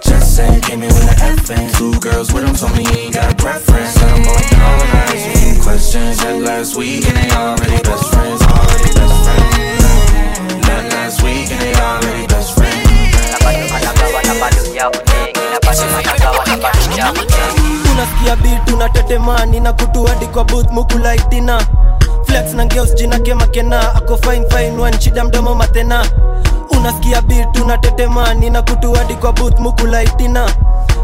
Just 0.04 0.36
saying, 0.36 0.60
came 0.60 0.84
in 0.84 0.94
with 0.94 1.10
an 1.10 1.38
F 1.38 1.50
and 1.50 1.74
two 1.74 1.98
girls 1.98 2.32
with 2.32 2.46
him 2.46 2.54
told 2.54 2.76
me 2.76 2.84
he 2.84 3.10
ain't 3.10 3.14
got 3.14 3.32
a 3.32 3.34
preference. 3.34 3.90
Sat 3.90 4.06
them 4.06 4.22
both 4.22 4.50
down 4.52 4.80
and 4.80 4.90
I 4.90 5.02
asked 5.10 5.26
a 5.26 5.38
few 5.42 5.62
questions. 5.62 6.22
Met 6.22 6.42
last 6.42 6.76
week 6.76 7.04
and 7.08 7.16
they 7.16 7.30
already 7.34 7.82
best 7.82 8.06
friends, 8.14 8.40
already 8.40 8.92
best 8.94 9.18
friends. 9.26 10.62
Met 10.62 10.92
last 10.94 11.22
week 11.24 11.50
and 11.50 11.60
they 11.60 11.74
already 11.74 12.26
best 12.28 12.54
friends. 12.54 12.71
Unasikia 17.92 18.36
bit 18.36 18.72
unatetemani 18.74 19.60
na 19.60 19.72
kutu 19.72 20.04
hadi 20.04 20.26
kwa 20.26 20.44
booth 20.44 20.70
mukulaitina 20.70 21.62
flex 22.26 22.54
na 22.54 22.66
ngeos 22.66 22.94
jina 22.94 23.18
kemakena 23.18 23.94
ako 23.94 24.16
fine 24.16 24.46
fine 24.48 24.82
one 24.82 25.00
shida 25.00 25.24
mdomo 25.24 25.54
matena. 25.54 26.06
Unasikia 26.70 27.22
bit 27.22 27.60
unatetemani 27.64 28.50
na 28.50 28.62
kutu 28.62 28.92
hadi 28.92 29.14
kwa 29.14 29.32
booth 29.32 29.58
mukulaitina 29.58 30.50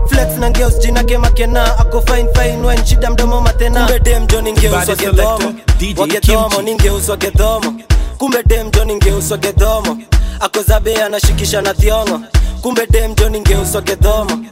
flex 0.08 0.36
na 0.38 0.50
ngeos 0.50 0.78
jina 0.78 1.04
kemakena 1.04 1.78
ako 1.78 2.00
fine 2.00 2.28
fine 2.34 2.66
one 2.66 2.86
shida 2.86 3.10
mdomo 3.10 3.40
matena. 3.40 3.88
Dem 3.98 4.26
ningeuswa 4.42 4.96
gedhomo 4.96 5.52
wagedhomo 6.00 6.62
ningeuswa 6.62 7.16
gedhomo 7.16 7.74
kumbe 8.18 8.42
dem 8.46 8.70
jo 8.70 8.84
ningeuswa 8.84 9.36
gedhomo 9.38 9.98
akozabe 10.40 11.02
anashikisha 11.02 11.62
na 11.62 11.74
thiongo 11.74 12.20
kumbe 12.62 12.86
dem 12.86 13.14
jo 13.14 13.28
ningeuswa 13.28 13.80
gedhomo 13.82 14.42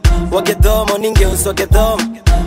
ningeuswa 0.98 1.52
gedhomo 1.54 2.02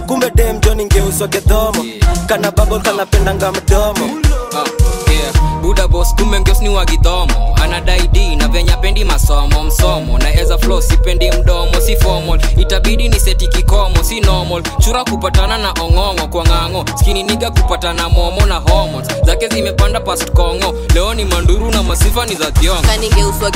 kumbe 0.08 0.30
dem 0.36 0.60
jo 0.60 0.74
ningeuswa 0.76 1.28
gedhomo 1.28 1.86
kana 2.28 2.52
babo 2.52 2.80
kanapendanga 2.80 3.52
mdomo. 3.52 4.06
Uh, 4.06 5.12
yeah. 5.12 5.62
buda 5.62 5.88
bos 5.88 6.16
kumbe 6.16 6.40
ngeos 6.40 6.62
ni 6.62 6.70
wagidhomo 6.70 7.56
anadai 7.74 8.36
na 8.36 8.48
venya 8.48 8.78
pendi 8.78 9.04
masomo 9.04 9.64
msomo. 9.64 10.18
Naeza 10.18 10.58
flo 10.58 10.82
sipendi 10.82 11.32
mdomo 11.32 11.82
si 11.82 11.96
formal. 11.96 12.40
Itabidi 12.58 13.10
ni 13.10 13.20
seti 13.20 13.48
kikomo 13.48 14.04
si 14.04 14.20
normal. 14.20 14.64
Chura 14.80 15.04
kupatana 15.04 15.58
na 15.58 15.72
ong'ong'o 15.72 16.28
kwa 16.28 16.44
ng'ang'o 16.46 16.86
skini 17.00 17.24
kupatana 17.52 18.10
momo 18.10 18.46
na 18.46 18.56
hormones. 18.56 19.08
Zake 19.26 19.48
zimepanda 19.48 20.00
past 20.00 20.32
kongo. 20.32 20.76
Leo 20.94 21.14
ni 21.14 21.26
manduru 21.26 21.72
na 21.72 21.84
masifa 21.84 22.26
ni 22.26 22.36
za 22.36 22.52
thiongo. 22.52 22.82
Kanigeuswa 22.88 23.52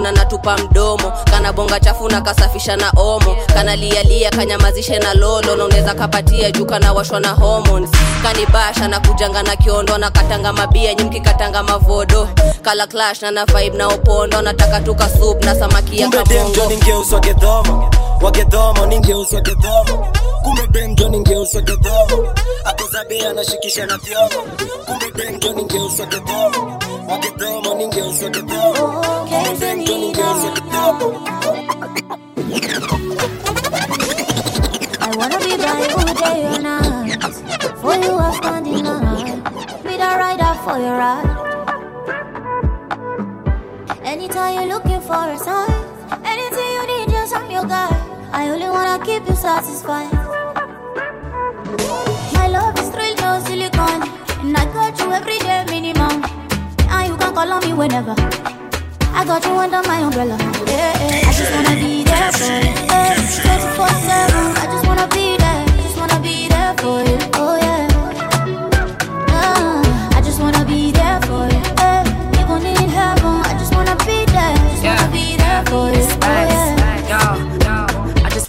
na 0.00 0.12
natupa 0.12 0.58
mdomo. 0.58 1.12
Kanabonga 1.30 1.80
chafu 1.80 2.08
na 2.08 2.20
kasafisha 2.20 2.76
na 2.76 2.90
omo. 2.96 3.36
Kanalialia 3.54 4.30
kanyamazishe 4.30 4.98
na 4.98 5.14
lolo. 5.14 5.56
Na 5.56 5.64
unaweza 5.64 5.94
kapatia 5.94 6.50
juu 6.50 6.64
kanawashwa 6.66 7.20
na 7.20 7.28
hormones. 7.28 7.90
Kanibasha 8.22 8.88
na 8.88 9.00
kujanga 9.00 9.42
na 9.42 9.56
kiondo 9.56 9.98
na 9.98 10.10
katanga 10.10 10.52
mabia 10.52 10.94
nyimkikatanga 10.94 11.62
mavodo. 11.62 12.28
Kala 12.62 12.86
clash 12.86 13.22
na 13.22 13.30
na 13.30 13.46
vibe 13.54 13.76
na 13.76 13.88
opondo 13.88 14.42
nataka 14.42 14.80
tuka 14.80 15.08
soup 15.08 15.44
na 15.44 15.54
samaki 15.54 16.00
ya 16.00 16.08
kumbe 16.08 16.24
dem 16.24 16.52
jo 16.52 16.60
kabongo 16.62 16.70
ningeuswa 16.74 17.20
gedhomo 17.20 17.90
wagedhomo 18.22 18.86
ningeuswa 18.86 19.40
gedhomo 19.40 20.06
kumbe 20.42 20.66
dem 20.72 20.94
ningeuswa 21.10 21.60
gedhomo 21.60 22.34
akozabe 22.64 23.26
anashikisha 23.28 23.86
na 23.86 23.98
thiongo 23.98 24.42
kumbe 24.86 25.10
dem 25.40 25.56
ningeuswa 25.56 26.06
gedhomo 26.06 26.78
wagedhomo 27.08 27.74
ningeuswa 27.74 28.28
gedhomo 28.28 29.02
kumbe 29.28 29.56
dem 29.60 29.78
ningeuswa 29.78 30.50
gedhomo 30.54 31.28
I 35.04 35.16
wanna 35.16 35.38
be 35.38 35.56
by 35.56 35.80
you 35.90 36.14
day 36.14 36.46
or 36.46 36.58
night. 36.62 37.22
For 37.80 37.94
you, 37.94 38.12
I'm 38.18 38.34
standing 38.34 38.86
alright. 38.86 39.44
Be 39.84 39.90
the 39.96 40.10
rider 40.22 40.54
for 40.64 40.78
your 40.78 40.96
ride. 40.96 41.51
Anytime 44.12 44.54
you're 44.56 44.68
looking 44.74 45.00
for 45.00 45.24
a 45.24 45.38
sign, 45.38 45.72
anything 46.22 46.68
you 46.76 46.86
need, 46.86 47.08
just 47.08 47.34
I'm 47.34 47.50
your 47.50 47.64
guy. 47.64 47.88
I 48.30 48.50
only 48.50 48.68
wanna 48.68 49.02
keep 49.02 49.26
you 49.26 49.34
satisfied. 49.34 50.12
My 52.34 52.46
love 52.46 52.78
is 52.78 52.90
real, 52.94 53.16
no 53.24 53.40
silicone. 53.46 54.02
And 54.44 54.54
I 54.54 54.66
got 54.76 54.98
you 55.00 55.10
every 55.12 55.38
day 55.38 55.64
minimum. 55.70 56.22
And 56.92 57.08
you 57.08 57.16
can 57.16 57.32
call 57.32 57.52
on 57.54 57.64
me 57.64 57.72
whenever. 57.72 58.14
I 59.16 59.24
got 59.24 59.42
you 59.46 59.56
under 59.56 59.80
my 59.88 60.00
umbrella. 60.04 60.36
Yeah, 60.66 60.92
yeah. 61.08 61.28
I 61.28 61.32
just 61.32 61.50
wanna 61.54 61.74
be 61.80 62.04
there 62.04 62.32
for 62.32 62.52
you. 62.52 62.84
Yeah, 62.92 63.16
24 63.16 63.88
7. 63.88 64.44
I 64.60 64.64
just 64.72 64.86
wanna 64.88 65.08
be 65.08 65.21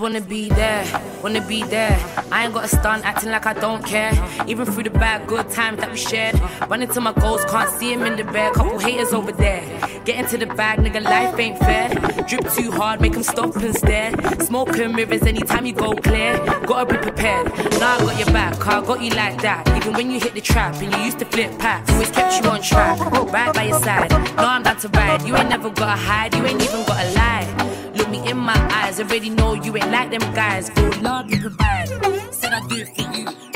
wanna 0.04 0.20
be 0.20 0.50
there, 0.50 0.84
wanna 1.24 1.40
be 1.48 1.64
there. 1.64 1.98
I 2.30 2.44
ain't 2.44 2.54
got 2.54 2.66
a 2.66 2.68
stunt, 2.68 3.06
acting 3.06 3.32
like 3.32 3.46
I 3.46 3.54
don't 3.54 3.82
care. 3.86 4.12
Even 4.48 4.66
through 4.66 4.84
the 4.84 4.90
bad, 4.90 5.26
good 5.28 5.50
times 5.50 5.80
that 5.80 5.90
we 5.90 5.98
shared. 5.98 6.36
Running 6.70 6.90
to 6.90 7.00
my 7.00 7.14
goals, 7.14 7.46
can't 7.46 7.70
see 7.80 7.94
him 7.94 8.04
in 8.04 8.18
the 8.18 8.26
bed. 8.26 8.54
Couple 8.54 8.78
haters 8.80 9.14
over 9.14 9.32
there. 9.32 9.64
Get 10.04 10.18
into 10.20 10.38
the 10.38 10.54
bag, 10.56 10.80
nigga, 10.80 11.02
life 11.02 11.40
ain't 11.40 11.58
fair. 11.58 11.88
Drip 12.28 12.52
too 12.52 12.70
hard, 12.70 13.00
make 13.00 13.16
him 13.16 13.24
stop 13.24 13.56
and 13.56 13.74
stare. 13.74 14.12
Smoking 14.42 14.94
mirrors 14.94 15.24
anytime 15.24 15.66
you 15.66 15.74
go 15.74 15.94
clear. 15.94 16.38
Gotta 16.68 16.86
be 16.94 16.98
prepared. 16.98 17.46
Now 17.80 17.96
I 17.96 18.00
got 18.00 18.20
your 18.20 18.34
back, 18.34 18.68
I 18.68 18.82
got 18.86 19.02
you 19.02 19.12
like 19.12 19.42
that. 19.42 19.66
Even 19.78 19.94
when 19.94 20.12
you 20.12 20.20
hit 20.20 20.34
the 20.34 20.42
trap 20.42 20.76
and 20.82 20.94
you 20.94 21.00
used 21.00 21.20
to 21.20 21.26
flip 21.26 21.58
packs, 21.60 21.90
always 21.94 22.10
kept 22.10 22.44
you 22.44 22.50
on 22.50 22.62
track. 22.62 23.00
Right 23.32 23.54
by 23.54 23.64
your 23.64 23.80
side. 23.80 24.12
Now 24.36 24.50
I'm 24.56 24.64
down 24.64 24.76
to 24.80 24.90
ride. 24.90 25.22
You 25.22 25.38
ain't 25.38 25.48
never 25.48 25.70
gotta 25.70 25.96
hide, 25.96 26.36
you 26.36 26.46
ain't 26.46 26.62
even 26.62 26.84
gotta 26.84 27.10
lie 27.14 27.74
me 28.14 28.30
in 28.30 28.38
my 28.38 28.60
eyes. 28.72 29.00
Already 29.00 29.30
know 29.30 29.54
you 29.54 29.76
ain't 29.76 29.92
like 29.92 30.10
them 30.12 30.26
guys. 30.34 30.70
Feel 30.70 31.02
love 31.02 31.32
you 31.32 31.40
provide. 31.42 31.88
Said 32.32 32.54
I 32.54 32.62
do 32.68 32.76
it 32.78 32.90
for 32.96 33.18
you. 33.18 33.53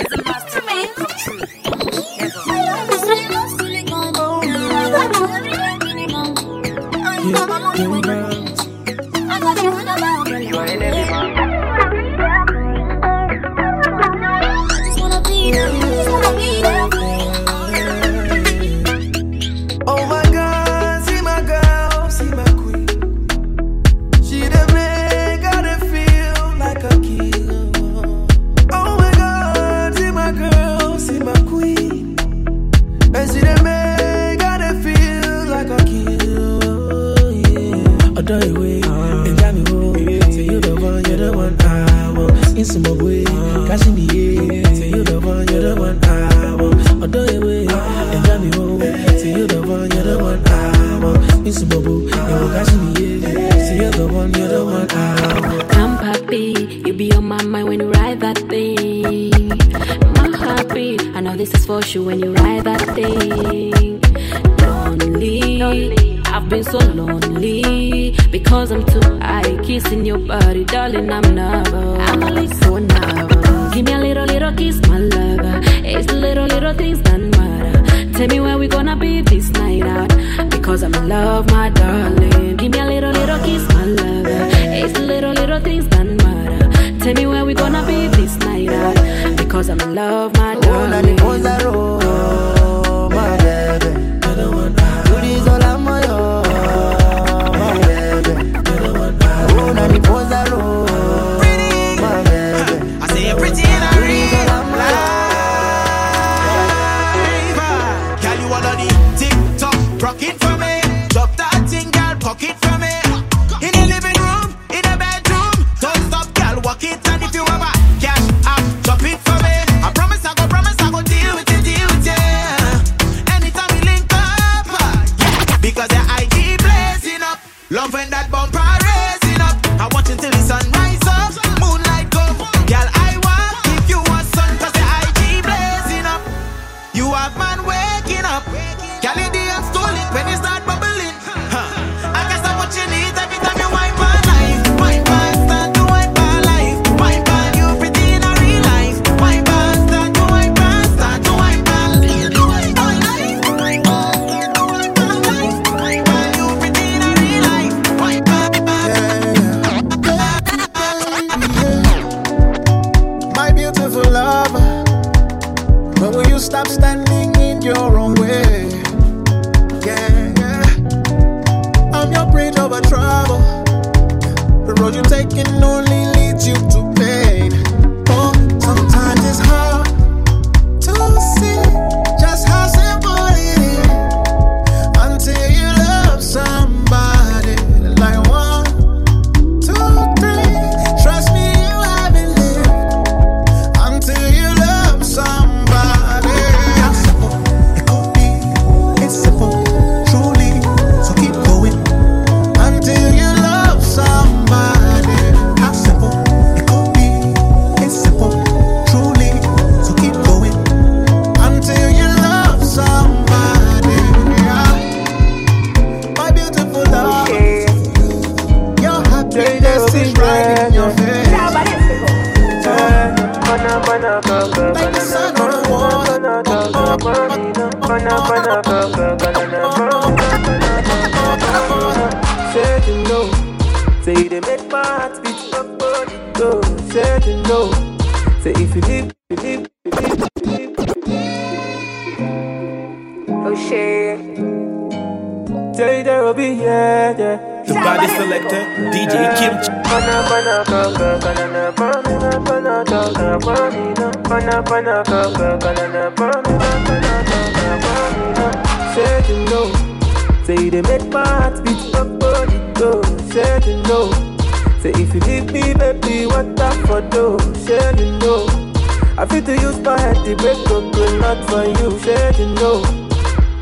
Use 269.78 269.86
my 269.86 270.13
to 270.25 270.36
break 270.36 270.57
a 270.65 270.91
good 270.91 271.21
not 271.21 271.49
for 271.49 271.63
you, 271.65 271.99
share 271.99 272.32
you 272.39 272.53
know. 272.55 272.84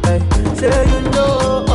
Hey, 0.03 0.19
share 0.59 0.85
you 0.87 1.01
know. 1.11 1.65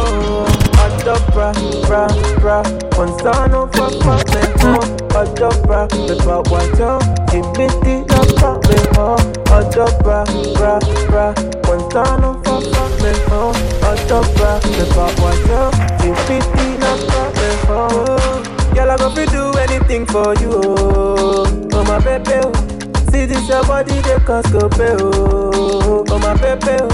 Hot 0.76 1.06
up, 1.08 1.32
bra, 1.32 1.52
bra, 1.86 2.08
bra. 2.40 2.62
One 2.96 3.18
star 3.18 3.48
no 3.48 3.66
for 3.68 3.90
problem, 4.00 4.52
oh. 4.62 4.96
Hot 5.12 5.40
up, 5.40 5.66
bra, 5.66 5.86
paper 5.88 6.42
watch 6.50 6.80
out. 6.80 7.02
Give 7.30 7.46
me 7.58 7.66
the 7.84 8.04
no 8.08 8.20
problem, 8.36 8.86
oh. 8.98 9.16
Hot 9.48 9.76
up, 9.76 10.02
bra, 10.02 10.24
bra, 10.56 10.78
bra. 11.08 11.34
One 11.68 11.90
star 11.90 12.20
no 12.20 12.34
for 12.44 12.60
problem, 12.70 13.16
oh. 13.30 13.52
Hot 13.82 14.10
up, 14.12 14.36
bra, 14.36 14.60
paper 14.60 15.08
watch 15.20 15.50
out. 15.50 15.72
Give 16.00 16.18
me 16.28 16.38
the 16.38 16.78
no 16.80 17.06
problem, 17.08 17.58
oh. 17.68 18.72
Girl, 18.74 18.90
I 18.90 18.96
go 18.96 19.10
fi 19.10 19.26
do 19.26 19.52
anything 19.58 20.06
for 20.06 20.34
you, 20.36 20.50
oh. 20.54 21.68
Oh 21.72 21.84
my 21.84 21.98
baby, 22.00 22.32
oh. 22.44 22.69
See 23.10 23.26
this 23.26 23.48
your 23.48 23.64
body, 23.64 24.00
they 24.00 24.18
cost 24.24 24.52
go 24.52 24.68
pay, 24.68 24.94
oh. 25.00 26.04
Oh 26.08 26.18
my 26.18 26.34
baby, 26.34 26.78
oh. 26.80 26.88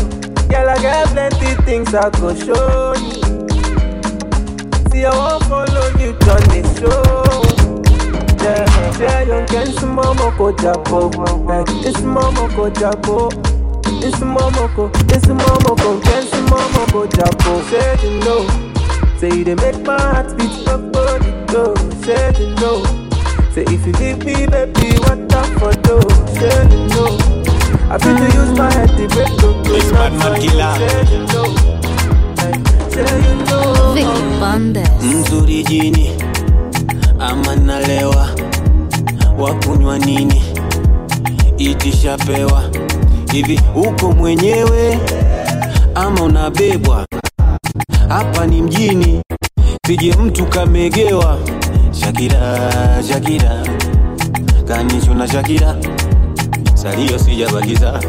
Girl, 0.48 0.68
I 0.68 0.82
got 0.82 1.08
plenty 1.08 1.54
things 1.64 1.94
I 1.94 2.08
go 2.10 2.34
show 2.34 2.94
you. 2.94 3.22
See, 4.90 5.04
I 5.04 5.10
won't 5.10 5.44
follow 5.44 5.88
you 5.98 6.12
on 6.30 6.42
this 6.48 6.78
show. 6.78 7.02
Yeah, 8.42 8.64
yeah, 9.00 9.22
you 9.22 9.46
can 9.46 9.66
mama 9.94 10.32
go 10.38 10.52
japo. 10.52 11.10
Like, 11.46 11.66
it's 11.84 12.00
mama 12.02 12.48
go 12.54 12.70
japo. 12.70 13.30
It's 14.02 14.20
mama 14.20 14.72
go, 14.76 14.90
it's 14.94 15.24
see 15.26 15.32
mama 15.32 16.86
go 16.92 17.06
japo. 17.08 17.62
Say 17.68 18.06
you 18.06 18.20
know. 18.20 18.46
Say 19.18 19.42
they 19.42 19.54
make 19.56 19.80
my 19.84 20.00
heart 20.00 20.36
beat 20.38 20.68
up 20.68 20.92
body 20.92 21.30
go. 21.52 21.74
Say 22.04 22.32
you 22.38 22.54
know. 22.56 22.84
Say 23.52 23.64
if 23.68 23.84
you 23.86 23.92
leave 23.94 24.18
me, 24.24 24.46
baby, 24.46 24.96
what 25.00 25.25
up 25.36 25.46
for 25.60 25.72
do? 25.84 25.96
Say 26.34 26.62
you 26.72 26.80
know. 26.92 27.12
I 27.88 27.98
feel 27.98 28.16
to 28.16 28.26
use 28.40 28.52
my 28.58 28.72
head 28.72 28.88
to 28.88 29.04
break 29.14 29.32
the 29.40 29.48
Killer. 30.40 30.74
Say 30.78 31.04
you 31.12 31.20
know. 31.32 31.48
Say 32.90 33.12
you 33.24 33.34
know. 33.44 33.94
Vicky 33.94 34.22
Bandes. 34.40 34.88
mzuri 35.02 35.62
jini 35.64 36.10
ama 37.18 37.56
nalewa 37.56 38.28
wakunywa 39.38 39.98
nini 39.98 40.42
itishapewa 41.58 42.62
hivi 43.32 43.60
uko 43.74 44.12
mwenyewe 44.12 44.98
ama 45.94 46.22
unabebwa 46.22 47.06
hapa 48.08 48.46
ni 48.46 48.62
mjini 48.62 49.22
sije 49.86 50.12
mtu 50.14 50.46
kamegewa 50.46 51.38
shakira 52.00 52.68
shakira 53.08 53.62
kanichuna 54.66 55.28
shakira. 55.28 55.74
Salio 56.74 57.18
sijabakiza 57.18 58.00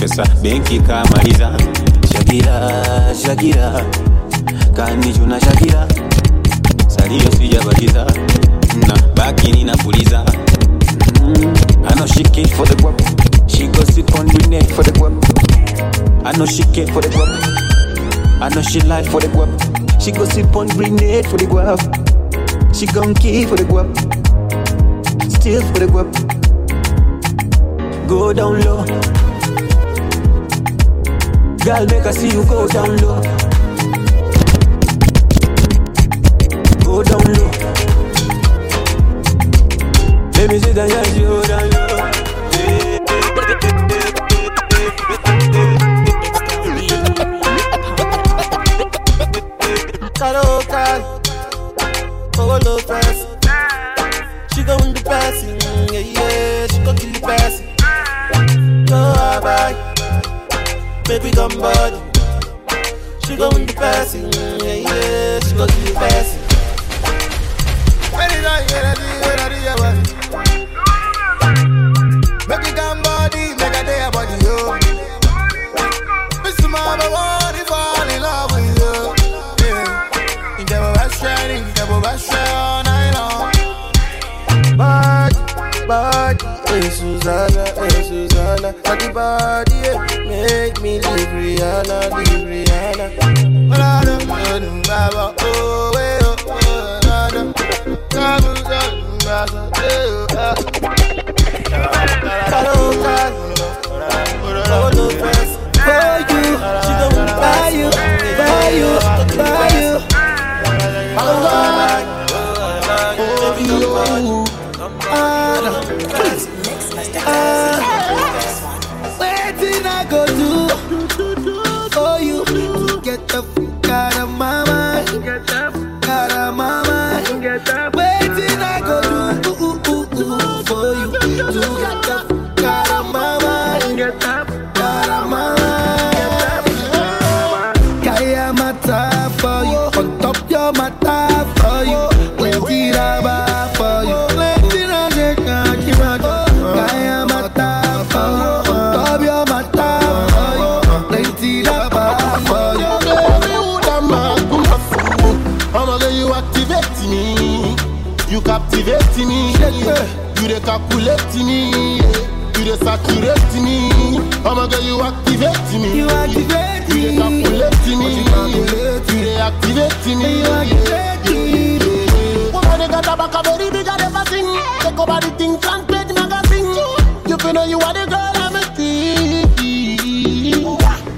pesa 0.00 0.24
benki 0.42 0.80
kamaliza 0.80 1.50
shakira 2.12 2.72
shakira. 3.26 3.84
Kanichuna 4.76 5.40
shakira. 5.40 5.86
Salio 6.88 7.30
sijabakiza 7.38 8.06
na 8.88 8.94
baki 9.14 9.52
ninapuliza 9.52 10.24
mm, 11.22 11.54
I 11.88 11.94
know 11.94 12.06
she 12.06 12.22
came 12.24 12.48
for 12.48 12.66
the 12.66 12.74
guap 12.76 13.00
She 13.50 13.66
go 13.68 13.82
sit 13.84 14.10
on 14.18 14.26
the 14.26 14.46
neck 14.48 14.68
for 14.70 14.82
the 14.84 14.92
guap 14.92 15.12
I 16.26 16.32
know 16.36 16.46
she 16.46 16.62
came 16.72 16.88
for 16.92 17.00
the 17.02 17.08
guap 17.08 18.42
I 18.42 18.48
know 18.50 18.62
she 18.62 18.80
lie 18.82 19.02
for 19.04 19.20
the 19.20 19.28
guap 19.28 20.00
She 20.02 20.12
go 20.12 20.24
sit 20.26 20.46
on 20.54 20.68
grenade 20.68 21.26
for 21.26 21.36
the 21.38 21.46
guap 21.46 22.74
She 22.74 22.86
gon' 22.86 23.14
kill 23.14 23.48
for 23.48 23.56
the 23.56 23.64
guap 23.64 23.88
Still 25.28 25.62
for 25.62 25.78
the 25.80 25.86
guap 25.86 26.08
Go 28.08 28.32
down 28.32 28.60
low. 28.60 28.84
Girl 31.64 31.86
make 31.86 32.06
I 32.06 32.12
see 32.12 32.28
you 32.28 32.44
go 32.44 32.68
down 32.68 32.96
low. 32.98 33.20
Go 36.84 37.02
down 37.02 37.26
low. 37.34 37.50
Let 40.34 40.50
me 40.50 40.58
see 40.60 40.72
that 40.72 41.16
you 41.16 41.26
go 41.26 41.42
down 41.42 41.70
low 41.70 41.85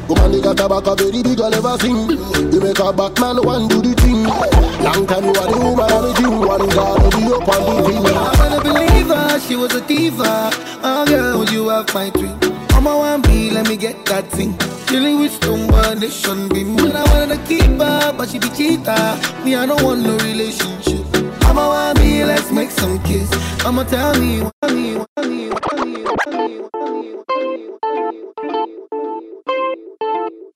Woman, 0.08 0.32
they 0.32 0.40
got 0.40 0.58
a 0.58 0.68
back 0.68 0.86
a 0.86 0.94
very 0.96 1.22
big 1.22 1.38
and 1.38 1.52
never 1.52 1.76
sing. 1.78 2.08
You 2.50 2.60
make 2.60 2.78
a 2.78 2.92
Batman 2.92 3.44
one 3.44 3.68
do 3.68 3.82
the 3.82 3.92
thing. 4.00 4.24
Long 4.24 5.06
time 5.06 5.24
you 5.24 5.36
are 5.36 5.48
the 5.52 5.58
woman 5.60 5.86
the 5.86 6.14
thing. 6.16 6.38
One 6.38 6.68
God 6.70 7.12
be 7.12 7.28
up 7.28 7.48
on 7.48 7.60
the 7.68 7.88
thing. 7.88 8.16
I 8.16 8.32
wanna 8.40 8.62
believe 8.62 9.08
her, 9.08 9.38
she 9.40 9.56
was 9.56 9.74
a 9.74 9.86
diva. 9.86 10.50
Oh 10.82 11.04
girl, 11.06 11.44
you 11.52 11.68
have 11.68 11.92
my 11.94 12.08
dream? 12.10 12.38
I'm 12.70 12.86
a 12.86 12.96
one 12.96 13.22
B, 13.22 13.50
let 13.50 13.68
me 13.68 13.76
get 13.76 14.06
that 14.06 14.30
thing. 14.30 14.56
Dealing 14.86 15.20
with 15.20 15.38
but 15.68 16.00
they 16.00 16.08
shouldn't 16.08 16.54
be 16.54 16.64
me. 16.64 16.90
I 16.92 17.04
wanted 17.12 17.36
to 17.36 17.46
keep 17.46 17.78
her, 17.78 18.12
but 18.16 18.30
she 18.30 18.38
be 18.38 18.48
cheater. 18.50 19.18
Me, 19.44 19.56
I 19.56 19.66
don't 19.66 19.82
want 19.82 20.00
no 20.00 20.16
relationship. 20.18 21.04
I'm 21.44 21.56
Mama 21.56 21.68
want 21.68 21.98
me, 21.98 22.24
let's 22.24 22.50
make 22.50 22.70
some 22.70 23.02
kiss. 23.02 23.28
I'ma 23.66 23.84
tell 23.84 24.18
me, 24.18 24.40
want 24.40 24.74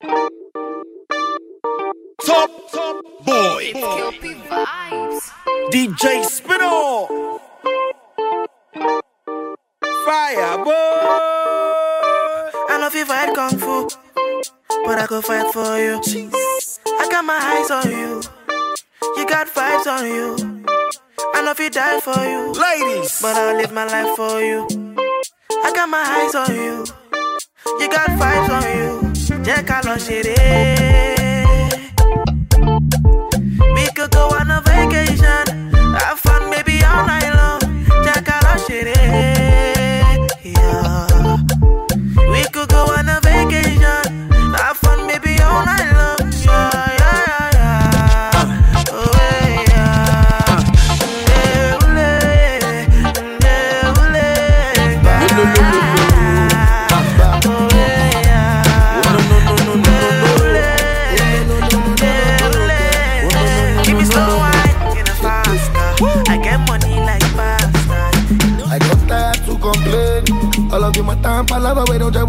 Top, 0.03 0.19
top 2.71 3.01
boy. 3.25 3.71
DJ 5.71 6.25
Spinall. 6.25 7.39
Fire 10.03 10.57
boy. 10.57 10.73
I 12.67 12.77
know 12.79 12.87
if 12.87 12.95
you 12.95 13.05
fight 13.05 13.33
kung 13.33 13.57
fu, 13.57 13.87
but 14.85 14.99
I 14.99 15.05
go 15.07 15.21
fight 15.21 15.53
for 15.53 15.77
you. 15.79 16.01
I 16.99 17.07
got 17.09 17.23
my 17.23 17.39
eyes 17.39 17.71
on 17.71 17.89
you. 17.89 18.21
You 19.15 19.25
got 19.25 19.47
vibes 19.47 19.87
on 19.87 20.05
you. 20.05 20.35
I 21.33 21.41
know 21.43 21.51
if 21.51 21.59
you 21.59 21.69
die 21.69 22.01
for 22.01 22.19
you, 22.25 22.51
ladies, 22.51 23.21
but 23.21 23.37
I'll 23.37 23.55
live 23.55 23.71
my 23.71 23.85
life 23.85 24.17
for 24.17 24.41
you. 24.41 24.67
I 25.63 25.71
got 25.73 25.87
my 25.87 26.03
eyes 26.03 26.35
on 26.35 26.53
you. 26.53 26.85
You 27.79 27.89
got 27.89 28.09
vibes 28.19 28.49
on 28.49 28.63
you. 28.77 29.12
Jẹ́ 29.45 29.59
ká 29.69 29.77
lọ 29.87 29.95
ṣeré. 30.05 30.37
We 33.75 33.85
could 33.95 34.11
go 34.15 34.23
on 34.39 34.49
a 34.51 34.59
vacation, 34.67 35.45
have 35.99 36.19
fun 36.25 36.41
maybe 36.51 36.75
all 36.89 37.03
night 37.11 37.31
long. 37.39 37.61
Jẹ́ 38.05 38.17
ká 38.27 38.35
lọ 38.45 38.53
ṣeré. 38.65 38.99
Yeah. 40.55 41.37
We 42.33 42.41
could 42.53 42.69
go 42.75 42.81
on 42.97 43.07
a 43.15 43.17
vacation, 43.27 44.03
have 44.59 44.77
fun 44.83 44.99
all 45.47 45.61
night 45.69 45.91
long. 45.99 46.21
Yeah, 46.45 46.99
yeah. 55.39 55.72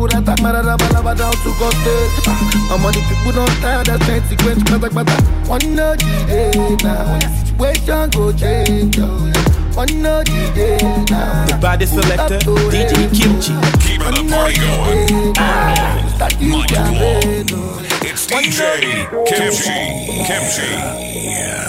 Palava 0.08 0.10
we 0.10 0.10
don't 0.10 0.24
jabu 0.24 0.24
that 0.26 0.38
marada 0.40 0.76
palava 0.76 1.16
down 1.16 1.32
to 1.32 1.50
coste. 1.58 2.28
My 2.70 2.76
money 2.78 3.00
people 3.08 3.32
don't 3.32 3.48
tired 3.60 3.86
that 3.86 4.00
change 4.02 4.24
sequence 4.28 4.62
kata 4.64 4.88
kata. 4.90 5.22
One 5.48 5.74
no 5.74 5.94
the 5.96 6.24
day 6.26 6.76
now. 6.82 7.18
Situation 7.44 8.10
go 8.10 8.32
change. 8.32 8.98
oh. 8.98 9.32
One 9.74 10.02
no 10.02 10.22
the 10.22 10.52
day 10.54 10.78
now. 11.10 11.46
The 11.46 11.58
body 11.60 11.86
selector, 11.86 12.38
DJ 12.70 13.08
Kimchi. 13.12 13.54
Keeping 13.80 14.14
the 14.14 14.22
party 14.30 14.58
going. 14.60 15.34
Start 16.14 16.40
you 16.40 16.62
campaign. 16.64 17.46
oh. 17.52 17.80
It's 18.02 18.26
DJ 18.26 19.08
Kimchi. 19.26 19.72
Kimchi. 20.26 21.63